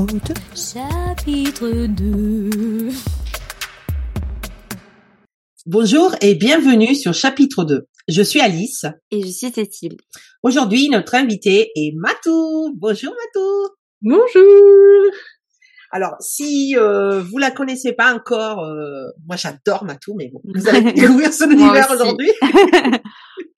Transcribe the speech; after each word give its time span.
Chapitre 0.00 0.32
2. 0.32 0.34
Chapitre 0.56 1.86
2. 1.86 2.88
Bonjour 5.66 6.14
et 6.22 6.34
bienvenue 6.36 6.94
sur 6.94 7.12
chapitre 7.12 7.64
2. 7.64 7.86
Je 8.08 8.22
suis 8.22 8.40
Alice. 8.40 8.86
Et 9.10 9.20
je 9.20 9.28
suis 9.28 9.50
Cécile. 9.50 9.98
Aujourd'hui, 10.42 10.88
notre 10.88 11.16
invité 11.16 11.70
est 11.76 11.92
Matou. 11.96 12.74
Bonjour 12.78 13.12
Matou. 13.12 13.74
Bonjour. 14.00 15.12
Alors, 15.90 16.16
si 16.20 16.76
euh, 16.78 17.20
vous 17.20 17.36
la 17.36 17.50
connaissez 17.50 17.92
pas 17.92 18.14
encore, 18.14 18.60
euh, 18.64 19.04
moi 19.26 19.36
j'adore 19.36 19.84
Matou, 19.84 20.14
mais 20.16 20.30
bon, 20.32 20.40
vous 20.44 20.68
allez 20.68 20.92
découvrir 20.94 21.30
son 21.30 21.50
univers 21.50 21.90
aujourd'hui. 21.90 22.30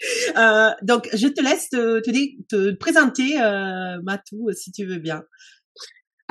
euh, 0.37 0.71
donc, 0.83 1.09
je 1.13 1.29
te 1.29 1.43
laisse 1.43 1.69
te, 1.69 2.01
te, 2.01 2.11
te 2.49 2.75
présenter 2.77 3.41
euh, 3.41 4.01
Matou, 4.03 4.51
si 4.55 4.73
tu 4.73 4.87
veux 4.87 4.99
bien. 4.99 5.23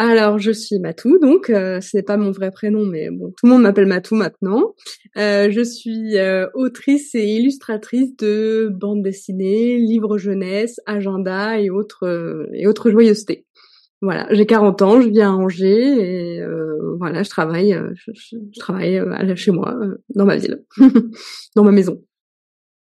Alors, 0.04 0.40
je 0.40 0.52
suis 0.52 0.80
Matou, 0.80 1.20
donc 1.20 1.52
euh, 1.52 1.80
ce 1.80 1.96
n'est 1.96 2.02
pas 2.02 2.18
mon 2.18 2.32
vrai 2.32 2.50
prénom, 2.50 2.88
mais 2.88 3.12
bon, 3.12 3.28
tout 3.38 3.46
le 3.46 3.52
monde 3.52 3.62
m'appelle 3.62 3.86
Matou 3.86 4.16
maintenant. 4.16 4.74
Euh, 5.16 5.52
je 5.52 5.62
suis 5.62 6.18
euh, 6.18 6.48
autrice 6.56 7.14
et 7.14 7.24
illustratrice 7.24 8.16
de 8.18 8.72
bandes 8.74 9.04
dessinées, 9.04 9.78
livres 9.78 10.18
jeunesse, 10.18 10.80
agenda 10.88 11.60
et 11.60 11.70
autres 11.70 12.08
euh, 12.08 12.50
et 12.52 12.66
autres 12.66 12.90
joyeusetés. 12.90 13.46
Voilà, 14.02 14.26
j'ai 14.32 14.48
40 14.48 14.82
ans, 14.82 15.02
je 15.02 15.10
vis 15.10 15.22
à 15.22 15.32
Angers 15.32 16.00
et 16.00 16.42
euh, 16.42 16.96
voilà, 16.98 17.22
je 17.22 17.30
travaille, 17.30 17.80
je, 17.94 18.12
je, 18.12 18.38
je 18.52 18.60
travaille 18.60 19.00
chez 19.36 19.52
moi, 19.52 19.78
dans 20.16 20.26
ma 20.26 20.38
ville, 20.38 20.64
dans 21.56 21.64
ma 21.64 21.72
maison. 21.72 22.02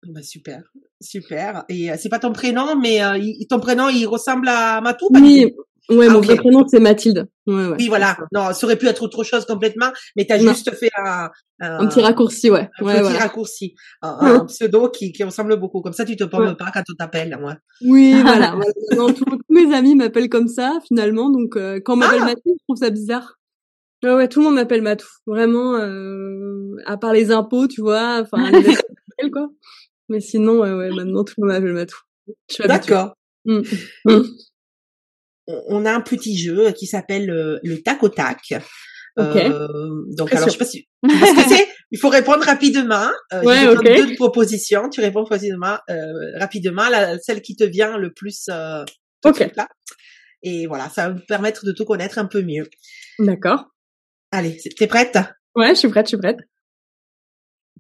Bah 0.09 0.23
super, 0.23 0.63
super. 1.03 1.65
Et 1.69 1.91
c'est 1.99 2.09
pas 2.09 2.19
ton 2.19 2.33
prénom, 2.33 2.81
mais 2.81 3.01
ton 3.51 3.61
prénom 3.61 3.91
il 3.91 4.07
ressemble 4.07 4.49
à 4.49 4.81
Matou 4.81 5.11
Oui, 5.13 5.55
Ouais, 5.91 6.07
ah, 6.09 6.13
mon 6.13 6.19
okay. 6.19 6.29
vrai 6.29 6.37
prénom 6.37 6.65
c'est 6.69 6.79
Mathilde. 6.79 7.29
Ouais, 7.47 7.67
ouais. 7.67 7.77
Oui, 7.79 7.89
voilà. 7.89 8.17
Non, 8.33 8.53
ça 8.53 8.67
aurait 8.67 8.77
pu 8.77 8.87
être 8.87 9.03
autre 9.03 9.25
chose 9.25 9.45
complètement, 9.45 9.91
mais 10.17 10.25
t'as 10.25 10.39
juste 10.39 10.73
fait 10.75 10.91
un, 10.97 11.29
un, 11.61 11.81
un, 11.81 11.87
petit 11.89 12.01
raccourci, 12.01 12.49
ouais. 12.49 12.71
Un 12.79 12.85
ouais, 12.85 12.95
petit 12.95 13.03
voilà. 13.03 13.19
raccourci, 13.19 13.75
un, 14.03 14.19
un 14.21 14.45
pseudo 14.47 14.89
qui, 14.89 15.13
qui 15.13 15.25
ressemble 15.25 15.59
beaucoup. 15.59 15.81
Comme 15.81 15.93
ça, 15.93 16.05
tu 16.05 16.17
te 16.17 16.25
pommes 16.25 16.57
pas 16.57 16.71
quand 16.73 16.85
on 16.89 16.95
t'appelle. 16.95 17.37
Oui, 17.83 18.15
voilà. 18.23 18.55
non, 18.97 19.13
tous, 19.13 19.25
tous, 19.25 19.39
mes 19.49 19.75
amis 19.75 19.97
m'appellent 19.97 20.29
comme 20.29 20.49
ça 20.49 20.79
finalement, 20.87 21.29
donc 21.29 21.57
euh, 21.57 21.81
quand 21.85 21.95
on 21.95 21.97
m'appelle 21.97 22.21
ah. 22.23 22.27
Mathilde, 22.27 22.57
je 22.59 22.65
trouve 22.69 22.77
ça 22.77 22.91
bizarre. 22.91 23.37
Ouais, 24.05 24.15
ouais, 24.15 24.29
tout 24.29 24.41
le 24.41 24.47
monde 24.47 24.55
m'appelle 24.55 24.83
Matou. 24.83 25.09
Vraiment, 25.27 25.75
euh, 25.75 26.77
à 26.87 26.97
part 26.97 27.13
les 27.13 27.33
impôts, 27.33 27.67
tu 27.67 27.81
vois, 27.81 28.23
enfin, 28.23 28.51
quoi. 29.33 29.49
Mais 30.09 30.21
sinon, 30.21 30.61
ouais, 30.61 30.73
ouais, 30.73 30.91
maintenant 30.91 31.25
tout 31.25 31.35
le 31.39 31.47
monde 31.47 31.55
m'appelle 31.55 31.75
Matou. 31.75 31.99
D'accord. 32.67 33.15
Mmh. 33.45 33.63
Mmh 34.05 34.23
on 35.69 35.85
a 35.85 35.93
un 35.93 36.01
petit 36.01 36.37
jeu 36.39 36.73
qui 36.73 36.87
s'appelle 36.87 37.27
le, 37.27 37.61
le 37.63 37.83
tac 37.83 38.03
au 38.03 38.09
tac. 38.09 38.55
Okay. 39.17 39.47
Euh, 39.47 40.05
donc 40.17 40.29
Très 40.29 40.37
alors 40.39 40.51
sûr. 40.51 40.53
je 40.53 40.53
sais 40.53 40.59
pas 40.59 40.65
si 40.65 40.89
ce 41.09 41.35
que 41.35 41.49
c'est. 41.49 41.69
Il 41.91 41.99
faut 41.99 42.09
répondre 42.09 42.45
rapidement. 42.45 43.09
Euh, 43.33 43.43
ouais, 43.43 43.67
okay. 43.67 43.97
deux 43.97 44.15
propositions. 44.15 44.89
Tu 44.89 45.01
réponds 45.01 45.25
rapidement, 45.25 45.79
euh, 45.91 46.39
rapidement, 46.39 46.89
la, 46.89 47.19
celle 47.19 47.43
qui 47.43 47.57
te 47.57 47.65
vient 47.65 47.99
le 47.99 48.13
plus. 48.13 48.47
Euh, 48.49 48.85
ok. 49.25 49.51
Là. 49.57 49.69
Et 50.43 50.67
voilà, 50.67 50.89
ça 50.89 51.09
va 51.09 51.15
vous 51.15 51.27
permettre 51.27 51.65
de 51.67 51.73
tout 51.73 51.85
connaître 51.85 52.19
un 52.19 52.27
peu 52.27 52.43
mieux. 52.43 52.69
D'accord. 53.19 53.65
Allez, 54.31 54.57
t'es 54.79 54.87
prête? 54.87 55.19
Ouais, 55.55 55.71
je 55.71 55.81
suis 55.81 55.89
prête, 55.89 56.07
je 56.07 56.11
suis 56.11 56.19
prête. 56.19 56.39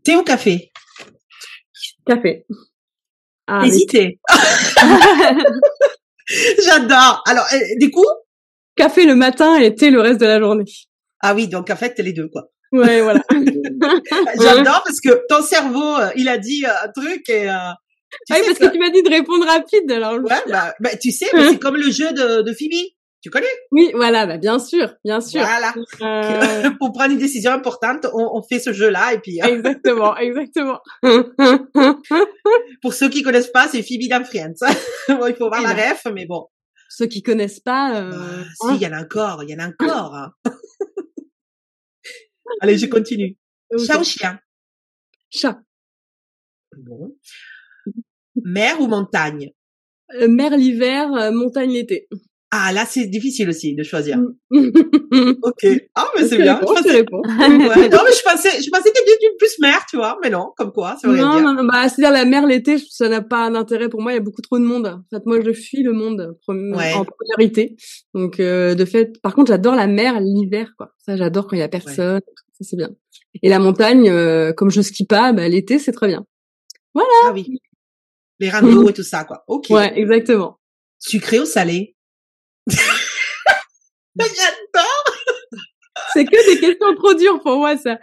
Thé 0.02 0.16
ou 0.16 0.22
café? 0.22 0.72
Café. 2.04 2.44
Ah, 3.46 3.62
Hésitez. 3.64 4.18
J'adore. 6.64 7.22
Alors, 7.26 7.46
euh, 7.52 7.58
du 7.78 7.90
coup 7.90 8.06
Café 8.76 9.04
le 9.04 9.14
matin 9.14 9.56
et 9.58 9.74
thé 9.74 9.90
le 9.90 10.00
reste 10.00 10.20
de 10.20 10.26
la 10.26 10.38
journée. 10.38 10.64
Ah 11.20 11.34
oui, 11.34 11.48
donc 11.48 11.70
en 11.70 11.76
fait, 11.76 11.98
les 11.98 12.12
deux, 12.12 12.28
quoi. 12.28 12.50
Ouais, 12.72 13.02
voilà. 13.02 13.22
J'adore 14.40 14.82
parce 14.84 15.00
que 15.00 15.26
ton 15.28 15.42
cerveau, 15.42 15.96
euh, 15.96 16.10
il 16.16 16.28
a 16.28 16.38
dit 16.38 16.64
euh, 16.64 16.70
un 16.84 16.88
truc 16.88 17.28
et... 17.28 17.48
Euh, 17.48 17.52
ah 17.52 17.76
oui, 18.30 18.40
parce 18.46 18.58
que... 18.58 18.66
que... 18.66 18.72
tu 18.72 18.78
m'as 18.78 18.90
dit 18.90 19.02
de 19.02 19.10
répondre 19.10 19.44
rapide, 19.46 19.90
alors. 19.90 20.14
Ouais, 20.14 20.42
bah, 20.48 20.74
bah 20.80 20.96
tu 20.96 21.10
sais, 21.10 21.26
c'est 21.32 21.58
comme 21.58 21.76
le 21.76 21.90
jeu 21.90 22.12
de, 22.12 22.42
de 22.42 22.52
Phoebe. 22.52 22.92
Tu 23.22 23.28
connais? 23.28 23.46
Oui, 23.70 23.90
voilà, 23.94 24.26
bah 24.26 24.38
bien 24.38 24.58
sûr, 24.58 24.94
bien 25.04 25.20
sûr. 25.20 25.40
Voilà. 25.42 25.74
Euh... 26.00 26.70
Pour 26.78 26.92
prendre 26.92 27.12
une 27.12 27.18
décision 27.18 27.52
importante, 27.52 28.06
on, 28.14 28.30
on 28.38 28.42
fait 28.42 28.58
ce 28.58 28.72
jeu-là 28.72 29.12
et 29.12 29.18
puis. 29.18 29.38
Exactement, 29.42 30.16
exactement. 30.18 30.80
Pour 32.80 32.94
ceux 32.94 33.10
qui 33.10 33.22
connaissent 33.22 33.52
pas, 33.52 33.68
c'est 33.68 33.82
Phoebe 33.82 34.08
dans 34.08 34.24
Friends. 34.24 34.54
bon, 35.08 35.26
il 35.26 35.34
faut 35.34 35.48
voir 35.48 35.60
la 35.62 35.74
ref, 35.74 36.06
mais 36.14 36.24
bon. 36.24 36.46
Ceux 36.88 37.06
qui 37.06 37.22
connaissent 37.22 37.60
pas. 37.60 38.00
Euh... 38.00 38.10
Bah, 38.10 38.44
si, 38.62 38.76
il 38.76 38.82
y 38.82 38.86
en 38.86 38.92
a 38.92 39.02
encore, 39.02 39.42
il 39.44 39.50
y 39.50 39.54
en 39.54 39.58
a 39.58 39.68
encore. 39.68 40.14
Hein. 40.14 40.32
Allez, 42.60 42.78
je 42.78 42.86
continue. 42.86 43.36
Okay. 43.70 43.84
Chat 43.84 43.98
ou 43.98 44.04
chien 44.04 44.40
Chat. 45.30 45.58
Bon. 46.76 47.16
Mer 48.42 48.80
ou 48.80 48.86
montagne? 48.86 49.52
Euh, 50.14 50.28
Mer 50.28 50.56
l'hiver, 50.56 51.12
euh, 51.12 51.30
montagne 51.30 51.72
l'été. 51.72 52.08
Ah, 52.52 52.72
là, 52.72 52.84
c'est 52.84 53.06
difficile 53.06 53.48
aussi 53.48 53.76
de 53.76 53.84
choisir. 53.84 54.18
Mm. 54.50 54.70
ok. 55.42 55.66
Ah, 55.94 56.08
mais 56.16 56.26
c'est 56.26 56.36
bien. 56.36 56.56
Réponds, 56.56 56.74
je 56.76 56.82
pensais... 56.82 57.00
ouais. 57.00 57.88
Non, 57.88 57.98
mais 58.04 58.12
je 58.12 58.22
pensais, 58.24 58.60
je 58.60 58.70
pensais 58.70 58.90
que 58.90 59.18
tu 59.20 59.36
plus 59.38 59.58
mer, 59.60 59.86
tu 59.88 59.96
vois. 59.96 60.18
Mais 60.20 60.30
non, 60.30 60.52
comme 60.56 60.72
quoi, 60.72 60.96
ça 61.00 61.08
veut 61.08 61.16
non. 61.16 61.40
Non, 61.40 61.54
non, 61.54 61.64
bah, 61.64 61.88
c'est-à-dire 61.88 62.10
la 62.10 62.24
mer 62.24 62.46
l'été, 62.46 62.78
ça 62.78 63.08
n'a 63.08 63.22
pas 63.22 63.48
d'intérêt 63.50 63.88
pour 63.88 64.02
moi. 64.02 64.10
Il 64.10 64.16
y 64.16 64.18
a 64.18 64.22
beaucoup 64.22 64.42
trop 64.42 64.58
de 64.58 64.64
monde. 64.64 64.86
En 64.86 65.16
fait, 65.16 65.24
moi, 65.26 65.40
je 65.40 65.52
fuis 65.52 65.84
le 65.84 65.92
monde 65.92 66.36
ouais. 66.48 66.92
en 66.92 67.04
priorité. 67.04 67.76
Donc, 68.14 68.40
euh, 68.40 68.74
de 68.74 68.84
fait, 68.84 69.20
par 69.22 69.34
contre, 69.36 69.52
j'adore 69.52 69.76
la 69.76 69.86
mer 69.86 70.20
l'hiver, 70.20 70.72
quoi. 70.76 70.90
Ça, 70.98 71.16
j'adore 71.16 71.46
quand 71.46 71.54
il 71.54 71.60
y 71.60 71.62
a 71.62 71.68
personne. 71.68 72.16
Ouais. 72.16 72.42
Ça, 72.58 72.64
c'est 72.68 72.76
bien. 72.76 72.90
Et 73.44 73.48
la 73.48 73.60
montagne, 73.60 74.08
euh, 74.08 74.52
comme 74.52 74.70
je 74.70 74.80
skie 74.80 75.06
pas, 75.06 75.32
bah, 75.32 75.48
l'été, 75.48 75.78
c'est 75.78 75.92
très 75.92 76.08
bien. 76.08 76.26
Voilà. 76.94 77.08
Ah 77.26 77.32
oui. 77.32 77.60
Les 78.40 78.50
randos 78.50 78.88
et 78.88 78.92
tout 78.92 79.04
ça, 79.04 79.22
quoi. 79.22 79.44
Ok. 79.46 79.66
Ouais, 79.70 79.96
exactement. 79.96 80.58
Sucré 80.98 81.38
ou 81.38 81.44
salé? 81.44 81.94
J'adore. 84.18 85.04
C'est 86.12 86.24
que 86.24 86.54
des 86.54 86.60
questions 86.60 86.94
trop 86.96 87.14
dures 87.14 87.40
pour 87.40 87.58
moi, 87.58 87.76
ça. 87.76 87.98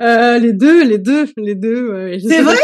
Euh, 0.00 0.38
les 0.38 0.52
deux, 0.52 0.84
les 0.84 0.98
deux, 0.98 1.26
les 1.36 1.54
deux. 1.54 1.92
Ouais. 1.92 2.18
C'est 2.20 2.42
vrai? 2.42 2.56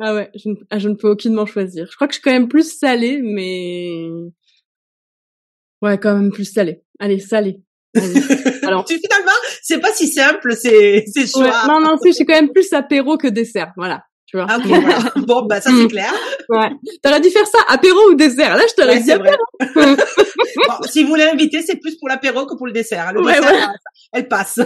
Ah 0.00 0.14
ouais, 0.14 0.30
je 0.34 0.50
ne, 0.50 0.54
ah, 0.70 0.78
je 0.78 0.88
ne 0.88 0.94
peux 0.94 1.08
aucunement 1.08 1.44
choisir. 1.44 1.88
Je 1.90 1.96
crois 1.96 2.06
que 2.06 2.12
je 2.14 2.18
suis 2.18 2.22
quand 2.22 2.30
même 2.30 2.48
plus 2.48 2.78
salée, 2.78 3.20
mais 3.20 3.98
ouais, 5.82 5.98
quand 5.98 6.14
même 6.14 6.30
plus 6.30 6.44
salée. 6.44 6.82
Allez, 7.00 7.18
salée. 7.18 7.60
Alors, 8.62 8.84
tu 8.84 8.98
finalement, 8.98 9.32
c'est 9.62 9.80
pas 9.80 9.92
si 9.92 10.08
simple, 10.08 10.54
c'est 10.54 11.04
c'est 11.12 11.26
choix. 11.26 11.42
Ouais, 11.42 11.66
non, 11.66 11.80
non, 11.80 11.98
si, 12.00 12.10
je 12.10 12.14
suis 12.14 12.24
quand 12.24 12.34
même 12.34 12.52
plus 12.52 12.72
apéro 12.72 13.16
que 13.16 13.26
dessert. 13.26 13.72
Voilà 13.76 14.04
tu 14.28 14.36
vois. 14.36 14.46
Ah, 14.48 14.58
okay, 14.58 14.68
voilà. 14.68 15.12
Bon, 15.16 15.46
bah 15.46 15.60
ça 15.60 15.70
c'est 15.70 15.88
clair. 15.88 16.12
Ouais. 16.50 16.70
T'aurais 17.02 17.20
dû 17.20 17.28
faire 17.28 17.46
ça, 17.46 17.58
apéro 17.68 17.98
ou 18.10 18.14
dessert. 18.14 18.56
Là, 18.56 18.62
je 18.66 18.74
t'aurais 18.74 18.96
ouais, 18.96 19.02
dit 19.02 19.12
apéro. 19.12 19.36
bon, 19.74 20.86
si 20.88 21.02
vous 21.02 21.10
voulez 21.10 21.24
inviter, 21.24 21.60
c'est 21.60 21.76
plus 21.76 21.96
pour 21.96 22.08
l'apéro 22.08 22.46
que 22.46 22.54
pour 22.56 22.66
le 22.66 22.72
dessert. 22.72 23.12
Le 23.12 23.22
ouais, 23.22 23.34
dessert, 23.34 23.68
ouais. 23.68 23.74
elle 24.14 24.28
passe. 24.28 24.58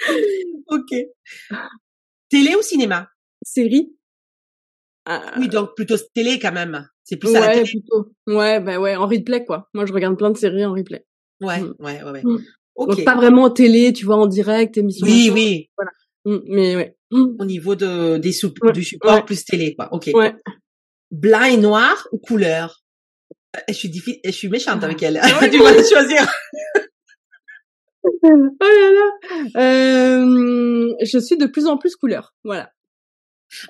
ok. 0.68 0.94
Télé 2.30 2.54
ou 2.54 2.62
cinéma? 2.62 3.10
Série. 3.42 3.92
Euh... 5.10 5.18
Oui, 5.36 5.48
donc 5.48 5.74
plutôt 5.76 5.96
télé 6.14 6.38
quand 6.38 6.52
même. 6.52 6.88
C'est 7.04 7.16
plus 7.16 7.34
la 7.34 7.48
télé. 7.48 7.64
Plutôt. 7.64 8.08
Ouais, 8.26 8.58
bah 8.60 8.78
ouais, 8.78 8.96
en 8.96 9.06
replay 9.06 9.44
quoi. 9.44 9.68
Moi, 9.74 9.84
je 9.84 9.92
regarde 9.92 10.16
plein 10.16 10.30
de 10.30 10.38
séries 10.38 10.64
en 10.64 10.72
replay. 10.72 11.04
Ouais, 11.42 11.60
mmh. 11.60 11.74
ouais, 11.80 12.02
ouais. 12.02 12.10
ouais. 12.12 12.22
Mmh. 12.24 12.38
Okay. 12.76 12.96
Donc 12.96 13.04
pas 13.04 13.14
vraiment 13.14 13.50
télé, 13.50 13.92
tu 13.92 14.06
vois, 14.06 14.16
en 14.16 14.26
direct, 14.26 14.78
émission. 14.78 15.06
Oui, 15.06 15.30
oui. 15.34 15.68
Voilà. 15.76 15.90
Mmh, 16.26 16.38
mais 16.48 16.76
ouais. 16.76 16.96
Au 17.12 17.44
niveau 17.44 17.76
de 17.76 18.18
des 18.18 18.32
sou 18.32 18.52
ouais, 18.60 18.72
du 18.72 18.82
support 18.82 19.14
ouais. 19.14 19.24
plus 19.24 19.44
télé 19.44 19.76
quoi. 19.76 19.88
OK. 19.92 20.10
Ouais. 20.12 20.34
Blanc 21.12 21.44
et 21.44 21.56
noir 21.56 22.08
ou 22.10 22.18
couleur? 22.18 22.82
Je 23.68 23.74
suis 23.74 23.88
diffi... 23.88 24.18
je 24.24 24.32
suis 24.32 24.48
méchante 24.48 24.82
avec 24.82 25.00
elle. 25.04 25.20
Ah 25.22 25.48
tu 25.48 25.58
vas 25.58 25.72
choisir. 25.84 26.28
oh 28.04 28.28
là 28.60 28.92
là. 28.92 29.12
Euh, 29.56 30.92
je 31.00 31.18
suis 31.18 31.38
de 31.38 31.46
plus 31.46 31.66
en 31.66 31.78
plus 31.78 31.94
couleur. 31.94 32.34
Voilà. 32.42 32.70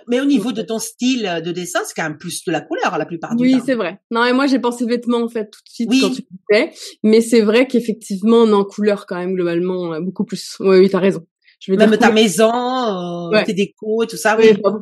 Mais 0.09 0.21
au 0.21 0.25
niveau 0.25 0.53
de 0.53 0.63
ton 0.63 0.79
style 0.79 1.43
de 1.45 1.53
dessin, 1.53 1.81
c'est 1.85 1.93
quand 1.95 2.09
même 2.09 2.17
plus 2.17 2.43
de 2.47 2.53
la 2.53 2.63
couleur 2.63 2.97
la 2.97 3.05
plupart 3.05 3.37
du 3.37 3.45
oui, 3.45 3.53
temps. 3.53 3.59
Oui, 3.59 3.63
c'est 3.67 3.75
vrai. 3.75 4.01
Non, 4.11 4.25
et 4.25 4.33
moi 4.33 4.47
j'ai 4.47 4.59
pensé 4.59 4.87
vêtements 4.87 5.23
en 5.23 5.29
fait 5.29 5.51
tout 5.51 5.61
de 5.63 5.69
suite 5.69 5.91
oui. 5.91 6.01
quand 6.01 6.11
tu 6.11 6.23
disais, 6.23 6.73
mais 7.03 7.21
c'est 7.21 7.43
vrai 7.43 7.67
qu'effectivement 7.67 8.45
en 8.45 8.65
couleur 8.65 9.05
quand 9.05 9.17
même 9.17 9.35
globalement 9.35 9.93
euh, 9.93 10.01
beaucoup 10.01 10.25
plus. 10.25 10.57
Oui, 10.61 10.79
oui, 10.79 10.89
t'as 10.89 11.01
raison. 11.01 11.27
Je 11.59 11.73
veux 11.73 11.79
Même 11.79 11.91
dire 11.91 11.99
ta 11.99 12.13
maison, 12.13 12.53
euh, 12.53 13.31
ouais. 13.31 13.45
tes 13.45 13.55
décos 13.55 14.03
et 14.03 14.07
tout 14.07 14.17
ça, 14.17 14.37
oui. 14.39 14.57
oui 14.63 14.73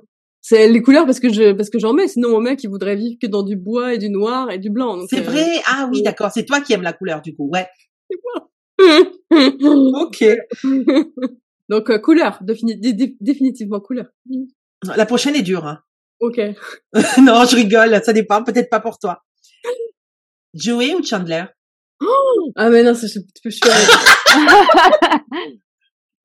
c'est 0.47 0.69
les 0.69 0.83
couleurs 0.83 1.07
parce 1.07 1.21
que 1.21 1.33
je 1.33 1.53
parce 1.53 1.71
que 1.71 1.79
j'en 1.79 1.95
mets. 1.95 2.07
Sinon, 2.07 2.29
mon 2.29 2.41
mec, 2.41 2.63
il 2.63 2.69
voudrait 2.69 2.97
vivre 2.97 3.17
que 3.21 3.27
dans 3.27 3.43
du 3.43 3.57
bois 3.57 3.95
et 3.95 3.99
du 3.99 4.11
noir 4.11 4.51
et 4.51 4.59
du 4.59 4.69
blanc. 4.69 5.01
C'est 5.09 5.21
euh... 5.21 5.23
vrai? 5.23 5.63
Ah 5.67 5.89
oui, 5.91 6.03
d'accord. 6.03 6.31
C'est 6.35 6.45
toi 6.45 6.61
qui 6.61 6.75
aimes 6.75 6.83
la 6.83 6.93
couleur 6.93 7.23
du 7.23 7.35
coup. 7.35 7.49
Ouais. 7.51 7.67
C'est 8.11 8.19
moi. 8.23 8.51
ok. 10.03 10.23
Donc 11.71 11.89
euh, 11.89 11.99
couleur, 11.99 12.39
défini 12.43 12.77
dé 12.77 13.17
définitivement 13.21 13.81
couleur. 13.81 14.05
La 14.83 15.07
prochaine 15.07 15.35
est 15.35 15.41
dure. 15.41 15.67
Hein. 15.67 15.79
Ok. 16.21 16.37
non, 17.23 17.47
je 17.47 17.57
rigole. 17.57 17.99
Ça 18.05 18.13
dépend. 18.13 18.45
Peut-être 18.45 18.69
pas 18.69 18.81
pour 18.81 18.99
toi. 18.99 19.23
Joey 20.53 20.95
ou 20.95 21.03
Chandler? 21.03 21.45
Oh 22.03 22.51
ah 22.57 22.69
mais 22.69 22.83
non, 22.83 22.93
ça 22.95 23.07
je 23.07 23.21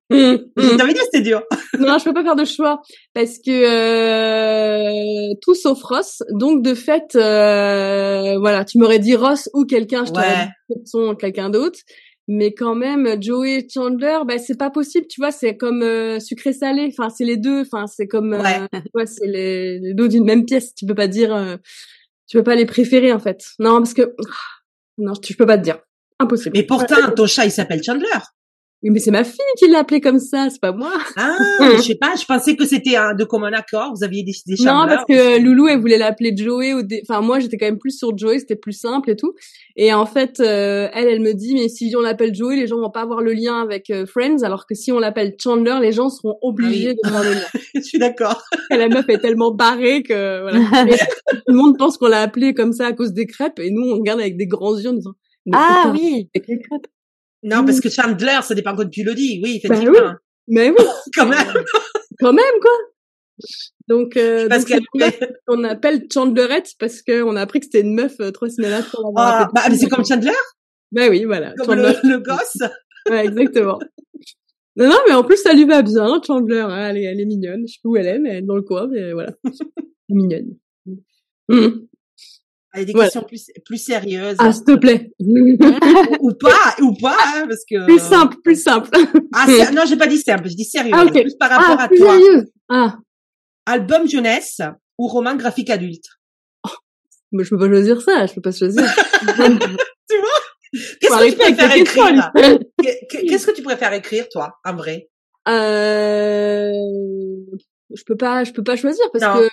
peux 0.10 0.52
je 0.58 0.78
T'avais 0.78 0.94
dit 0.94 1.00
c'était 1.04 1.22
dur. 1.22 1.44
non, 1.80 1.98
je 1.98 2.04
peux 2.04 2.14
pas 2.14 2.24
faire 2.24 2.36
de 2.36 2.46
choix 2.46 2.82
parce 3.14 3.38
que 3.38 3.52
euh, 3.52 5.36
tout 5.42 5.56
sauf 5.56 5.82
Ross. 5.84 6.24
Donc 6.32 6.64
de 6.64 6.74
fait, 6.74 7.16
euh, 7.16 8.38
voilà, 8.40 8.66
tu 8.66 8.78
m'aurais 8.78 9.00
dit 9.00 9.16
Ross 9.16 9.50
ou 9.54 9.66
quelqu'un, 9.66 10.06
je 10.06 10.12
t'aurais 10.12 10.50
dit 10.70 11.18
quelqu'un 11.20 11.50
d'autre. 11.50 11.80
Mais 12.32 12.54
quand 12.54 12.76
même, 12.76 13.20
Joey 13.20 13.58
et 13.58 13.68
Chandler, 13.68 14.20
bah 14.28 14.38
c'est 14.38 14.56
pas 14.56 14.70
possible, 14.70 15.08
tu 15.08 15.20
vois, 15.20 15.32
c'est 15.32 15.58
comme 15.58 15.82
euh, 15.82 16.20
sucré 16.20 16.54
salé. 16.54 16.88
Enfin, 16.92 17.10
c'est 17.10 17.26
les 17.26 17.38
deux. 17.38 17.62
Enfin, 17.62 17.88
c'est 17.88 18.06
comme, 18.06 18.34
euh, 18.34 18.68
ouais, 18.94 19.06
c'est 19.08 19.26
les, 19.26 19.80
les, 19.80 19.96
deux 19.96 20.08
d'une 20.08 20.26
même 20.26 20.46
pièce. 20.46 20.76
Tu 20.76 20.86
peux 20.86 20.94
pas 20.94 21.08
dire, 21.08 21.34
euh, 21.34 21.58
tu 22.28 22.38
peux 22.38 22.44
pas 22.44 22.54
les 22.54 22.68
préférer 22.68 23.12
en 23.12 23.18
fait. 23.18 23.44
Non, 23.58 23.78
parce 23.78 23.96
que 23.96 24.16
non, 25.00 25.14
je 25.28 25.36
peux 25.36 25.48
pas 25.48 25.58
te 25.58 25.64
dire. 25.64 25.80
Impossible. 26.20 26.56
Mais 26.56 26.64
pourtant, 26.64 27.12
ton 27.16 27.26
chat, 27.26 27.46
il 27.46 27.52
s'appelle 27.52 27.82
Chandler. 27.84 28.06
Oui, 28.82 28.92
mais 28.92 29.00
c'est 29.00 29.12
ma 29.12 29.26
fille 29.26 29.40
qui 29.58 29.68
l'a 29.68 29.80
appelé 29.80 30.00
comme 30.00 30.20
ça, 30.20 30.50
c'est 30.50 30.62
pas 30.62 30.72
moi. 30.72 30.94
Ah, 31.18 31.36
je 31.78 31.82
sais 31.82 31.96
pas, 31.96 32.14
je 32.18 32.24
pensais 32.24 32.56
que 32.56 32.66
c'était 32.66 32.96
un 32.96 33.14
de 33.14 33.26
commun 33.26 33.52
accord, 33.52 33.94
vous 33.94 34.06
aviez 34.06 34.24
décidé 34.24 34.56
Chandler. 34.56 34.72
Non, 34.72 34.88
parce 34.88 35.06
que 35.06 35.44
Loulou, 35.44 35.68
elle 35.68 35.82
voulait 35.82 35.98
l'appeler 35.98 36.34
Joey. 36.36 36.74
Au 36.74 36.82
Enfin, 37.02 37.20
moi, 37.20 37.40
j'étais 37.40 37.58
quand 37.58 37.66
même 37.66 37.78
plus 37.78 37.98
sur 37.98 38.18
Joey, 38.18 38.40
c'était 38.40 38.56
plus 38.56 38.72
simple 38.72 39.10
et 39.10 39.18
tout. 39.18 39.34
Et 39.76 39.94
en 39.94 40.06
fait, 40.06 40.40
euh, 40.40 40.88
elle, 40.94 41.10
elle 41.10 41.20
me 41.20 41.34
dit, 41.34 41.56
mais 41.56 41.68
si 41.68 41.94
on 41.98 42.00
l'appelle 42.00 42.34
Joey, 42.34 42.56
les 42.56 42.68
gens 42.68 42.80
vont 42.80 42.90
pas 42.90 43.02
avoir 43.02 43.22
le 43.22 43.34
lien 43.34 43.62
avec 43.62 43.90
euh, 43.90 44.06
Friends, 44.06 44.44
alors 44.44 44.66
que 44.66 44.76
si 44.76 44.94
on 44.94 45.00
l'appelle 45.00 45.36
Chandler, 45.38 45.80
les 45.82 45.92
gens 45.92 46.10
seront 46.10 46.38
obligés 46.42 46.94
de 46.94 47.10
voir 47.10 47.24
le 47.24 47.34
lien. 47.34 47.48
je 47.76 47.82
suis 47.82 48.00
d'accord. 48.00 48.42
la 48.70 48.88
meuf 48.88 49.10
est 49.10 49.20
tellement 49.20 49.52
barrée 49.52 50.04
que 50.04 50.42
voilà. 50.42 50.60
tout 51.32 51.38
le 51.48 51.54
monde 51.54 51.78
pense 51.78 51.98
qu'on 51.98 52.08
l'a 52.08 52.22
appelée 52.22 52.54
comme 52.54 52.72
ça 52.72 52.88
à 52.88 52.94
cause 52.94 53.12
des 53.12 53.26
crêpes, 53.26 53.60
et 53.60 53.72
nous, 53.72 53.90
on 53.90 53.98
regarde 53.98 54.22
avec 54.22 54.38
des 54.38 54.48
grands 54.48 54.78
yeux 54.78 54.90
en 54.90 54.94
disant, 54.94 55.16
ah 55.54 55.92
oui, 55.94 56.30
avec 56.34 56.48
les 56.48 56.60
crêpes. 56.60 56.88
Non, 57.44 57.66
parce 57.66 57.80
que 57.80 57.90
Chandler, 57.90 58.40
ça 58.44 58.54
dépend 58.56 58.76
quand 58.76 58.90
tu 58.90 59.04
le 59.04 59.14
dis. 59.14 59.40
Oui, 59.44 59.62
bah 59.64 59.70
effectivement. 59.74 60.00
Oui. 60.00 60.14
Mais 60.50 60.70
oui. 60.70 60.78
Quand 61.16 61.28
même. 61.28 61.48
Quand 62.20 62.34
même, 62.34 62.60
quoi. 62.62 62.72
Donc, 63.88 64.18
euh, 64.18 64.48
parce 64.50 64.66
donc 64.66 64.82
on 65.48 65.64
appelle 65.64 66.06
Chandlerette 66.14 66.74
parce 66.78 67.02
qu'on 67.02 67.36
a 67.36 67.42
appris 67.42 67.60
que 67.60 67.66
c'était 67.66 67.82
une 67.82 67.96
meuf 67.96 68.20
euh, 68.20 68.32
trois 68.32 68.50
semaines 68.50 68.74
après. 68.74 68.98
Ah, 69.16 69.50
bah, 69.54 69.62
mais 69.70 69.78
c'est 69.78 69.88
comme 69.88 70.06
Chandler? 70.06 70.32
Bah 70.92 71.08
oui, 71.10 71.24
voilà. 71.24 71.54
Comme 71.58 71.76
le, 71.76 71.94
le, 72.04 72.20
gosse. 72.20 72.58
ouais, 73.10 73.26
exactement. 73.26 73.80
Non, 74.76 74.90
non, 74.90 74.98
mais 75.08 75.14
en 75.14 75.24
plus, 75.24 75.38
ça 75.38 75.54
lui 75.54 75.66
va 75.66 75.82
bien, 75.82 76.22
Chandler. 76.26 76.60
Hein, 76.60 76.90
elle, 76.90 76.98
est, 76.98 77.04
elle 77.04 77.20
est 77.20 77.26
mignonne. 77.26 77.64
Je 77.68 77.74
sais 77.74 77.80
pas 77.82 77.90
où 77.90 77.96
elle 77.98 78.08
est, 78.08 78.20
mais 78.20 78.30
elle 78.30 78.44
est 78.44 78.48
dans 78.48 78.56
le 78.56 78.62
coin, 78.62 78.88
mais 78.88 79.14
voilà. 79.14 79.32
Elle 80.12 80.16
est 80.16 80.22
mignonne. 80.22 80.58
Mmh. 81.50 81.86
Allez, 82.72 82.86
des 82.86 82.94
questions 82.94 83.24
plus, 83.24 83.50
plus 83.66 83.78
sérieuses. 83.78 84.36
Ah, 84.38 84.52
s'il 84.52 84.64
te 84.64 84.76
plaît. 84.76 85.12
ou, 85.20 86.32
pas, 86.34 86.76
ou 86.82 86.94
pas, 87.02 87.18
hein, 87.36 87.46
parce 87.48 87.64
que. 87.70 87.86
Plus 87.86 88.00
simple, 88.00 88.38
plus 88.44 88.62
simple. 88.62 88.90
ah, 89.34 89.48
non, 89.74 89.84
j'ai 89.88 89.98
pas 89.98 90.08
dit 90.08 90.20
simple, 90.20 90.50
je 90.50 90.56
dis 90.56 90.66
sérieux. 90.66 90.94
Ah, 90.94 91.06
okay. 91.06 91.22
Plus 91.22 91.36
par 91.36 91.50
rapport 91.50 91.78
ah, 91.80 91.84
à 91.84 91.88
toi. 91.88 92.14
Sérieux. 92.14 92.46
Ah. 92.70 92.98
Album 93.66 94.08
jeunesse 94.08 94.62
ou 95.00 95.08
roman 95.08 95.36
graphique 95.36 95.72
adulte? 95.72 96.06
Oh, 96.64 96.70
mais 97.32 97.44
je 97.44 97.50
peux 97.50 97.58
pas 97.58 97.68
choisir 97.68 98.02
ça, 98.02 98.28
je 98.28 98.34
peux 98.34 98.42
pas 98.42 98.52
choisir. 98.52 98.84
tu 99.22 100.18
vois? 100.18 100.40
Qu'est-ce 101.02 101.18
que 101.18 101.30
tu 101.32 101.38
préfères 101.38 101.76
écrire? 101.76 102.32
Qu'est-ce 103.10 103.48
que 103.48 103.56
tu 103.56 103.64
préfères 103.64 103.94
écrire, 103.94 104.28
toi, 104.30 104.60
en 104.64 104.76
vrai? 104.76 105.10
Euh, 105.48 106.72
je 107.96 108.04
peux 108.04 108.16
pas 108.16 108.44
je 108.44 108.54
peux 108.54 108.64
pas 108.64 108.76
choisir 108.76 109.04
parce 109.12 109.26
que, 109.40 109.50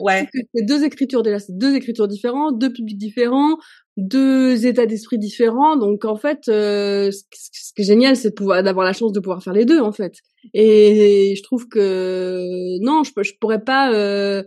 c'est 0.54 0.62
deux 0.62 0.84
écritures 0.84 1.22
déjà 1.22 1.38
c'est 1.38 1.56
deux 1.56 1.74
écritures 1.74 2.08
différentes 2.08 2.58
deux 2.58 2.72
publics 2.72 2.98
différents 2.98 3.56
deux 3.96 4.66
états 4.66 4.86
d'esprit 4.86 5.18
différents. 5.18 5.76
Donc 5.76 6.04
en 6.04 6.16
fait 6.16 6.48
euh, 6.48 7.10
ce, 7.10 7.72
qui 7.74 7.82
est 7.82 7.84
génial 7.84 8.16
c'est 8.16 8.30
de 8.30 8.34
pouvoir 8.34 8.62
d'avoir 8.62 8.84
la 8.84 8.92
chance 8.92 9.12
de 9.12 9.20
pouvoir 9.20 9.42
faire 9.42 9.54
les 9.54 9.64
deux 9.64 9.80
en 9.80 9.92
fait. 9.92 10.14
Et 10.54 11.34
je 11.36 11.42
trouve 11.42 11.68
que 11.68 12.78
non 12.80 13.02
je 13.04 13.10
je 13.22 13.32
pourrais 13.40 13.62
pas 13.62 13.92
euh, 13.92 14.42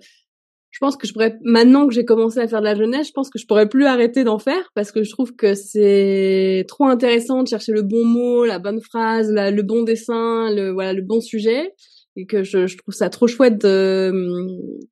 je 0.71 0.77
pense 0.79 0.97
que 0.97 1.07
je 1.07 1.13
pourrais 1.13 1.37
maintenant 1.43 1.87
que 1.87 1.93
j'ai 1.93 2.05
commencé 2.05 2.39
à 2.39 2.47
faire 2.47 2.59
de 2.59 2.65
la 2.65 2.75
jeunesse 2.75 3.07
je 3.07 3.11
pense 3.11 3.29
que 3.29 3.39
je 3.39 3.47
pourrais 3.47 3.67
plus 3.67 3.85
arrêter 3.85 4.23
d'en 4.23 4.37
faire 4.37 4.69
parce 4.75 4.91
que 4.91 5.03
je 5.03 5.09
trouve 5.09 5.35
que 5.35 5.55
c'est 5.55 6.65
trop 6.67 6.85
intéressant 6.85 7.41
de 7.41 7.47
chercher 7.47 7.71
le 7.71 7.81
bon 7.81 8.05
mot 8.05 8.45
la 8.45 8.59
bonne 8.59 8.81
phrase 8.81 9.31
le 9.31 9.61
bon 9.63 9.81
dessin 9.81 10.53
le 10.53 10.69
voilà 10.69 10.93
le 10.93 11.01
bon 11.01 11.21
sujet 11.21 11.73
et 12.15 12.25
que 12.25 12.43
je, 12.43 12.67
je, 12.67 12.77
trouve 12.77 12.93
ça 12.93 13.09
trop 13.09 13.27
chouette 13.27 13.59
de, 13.59 14.11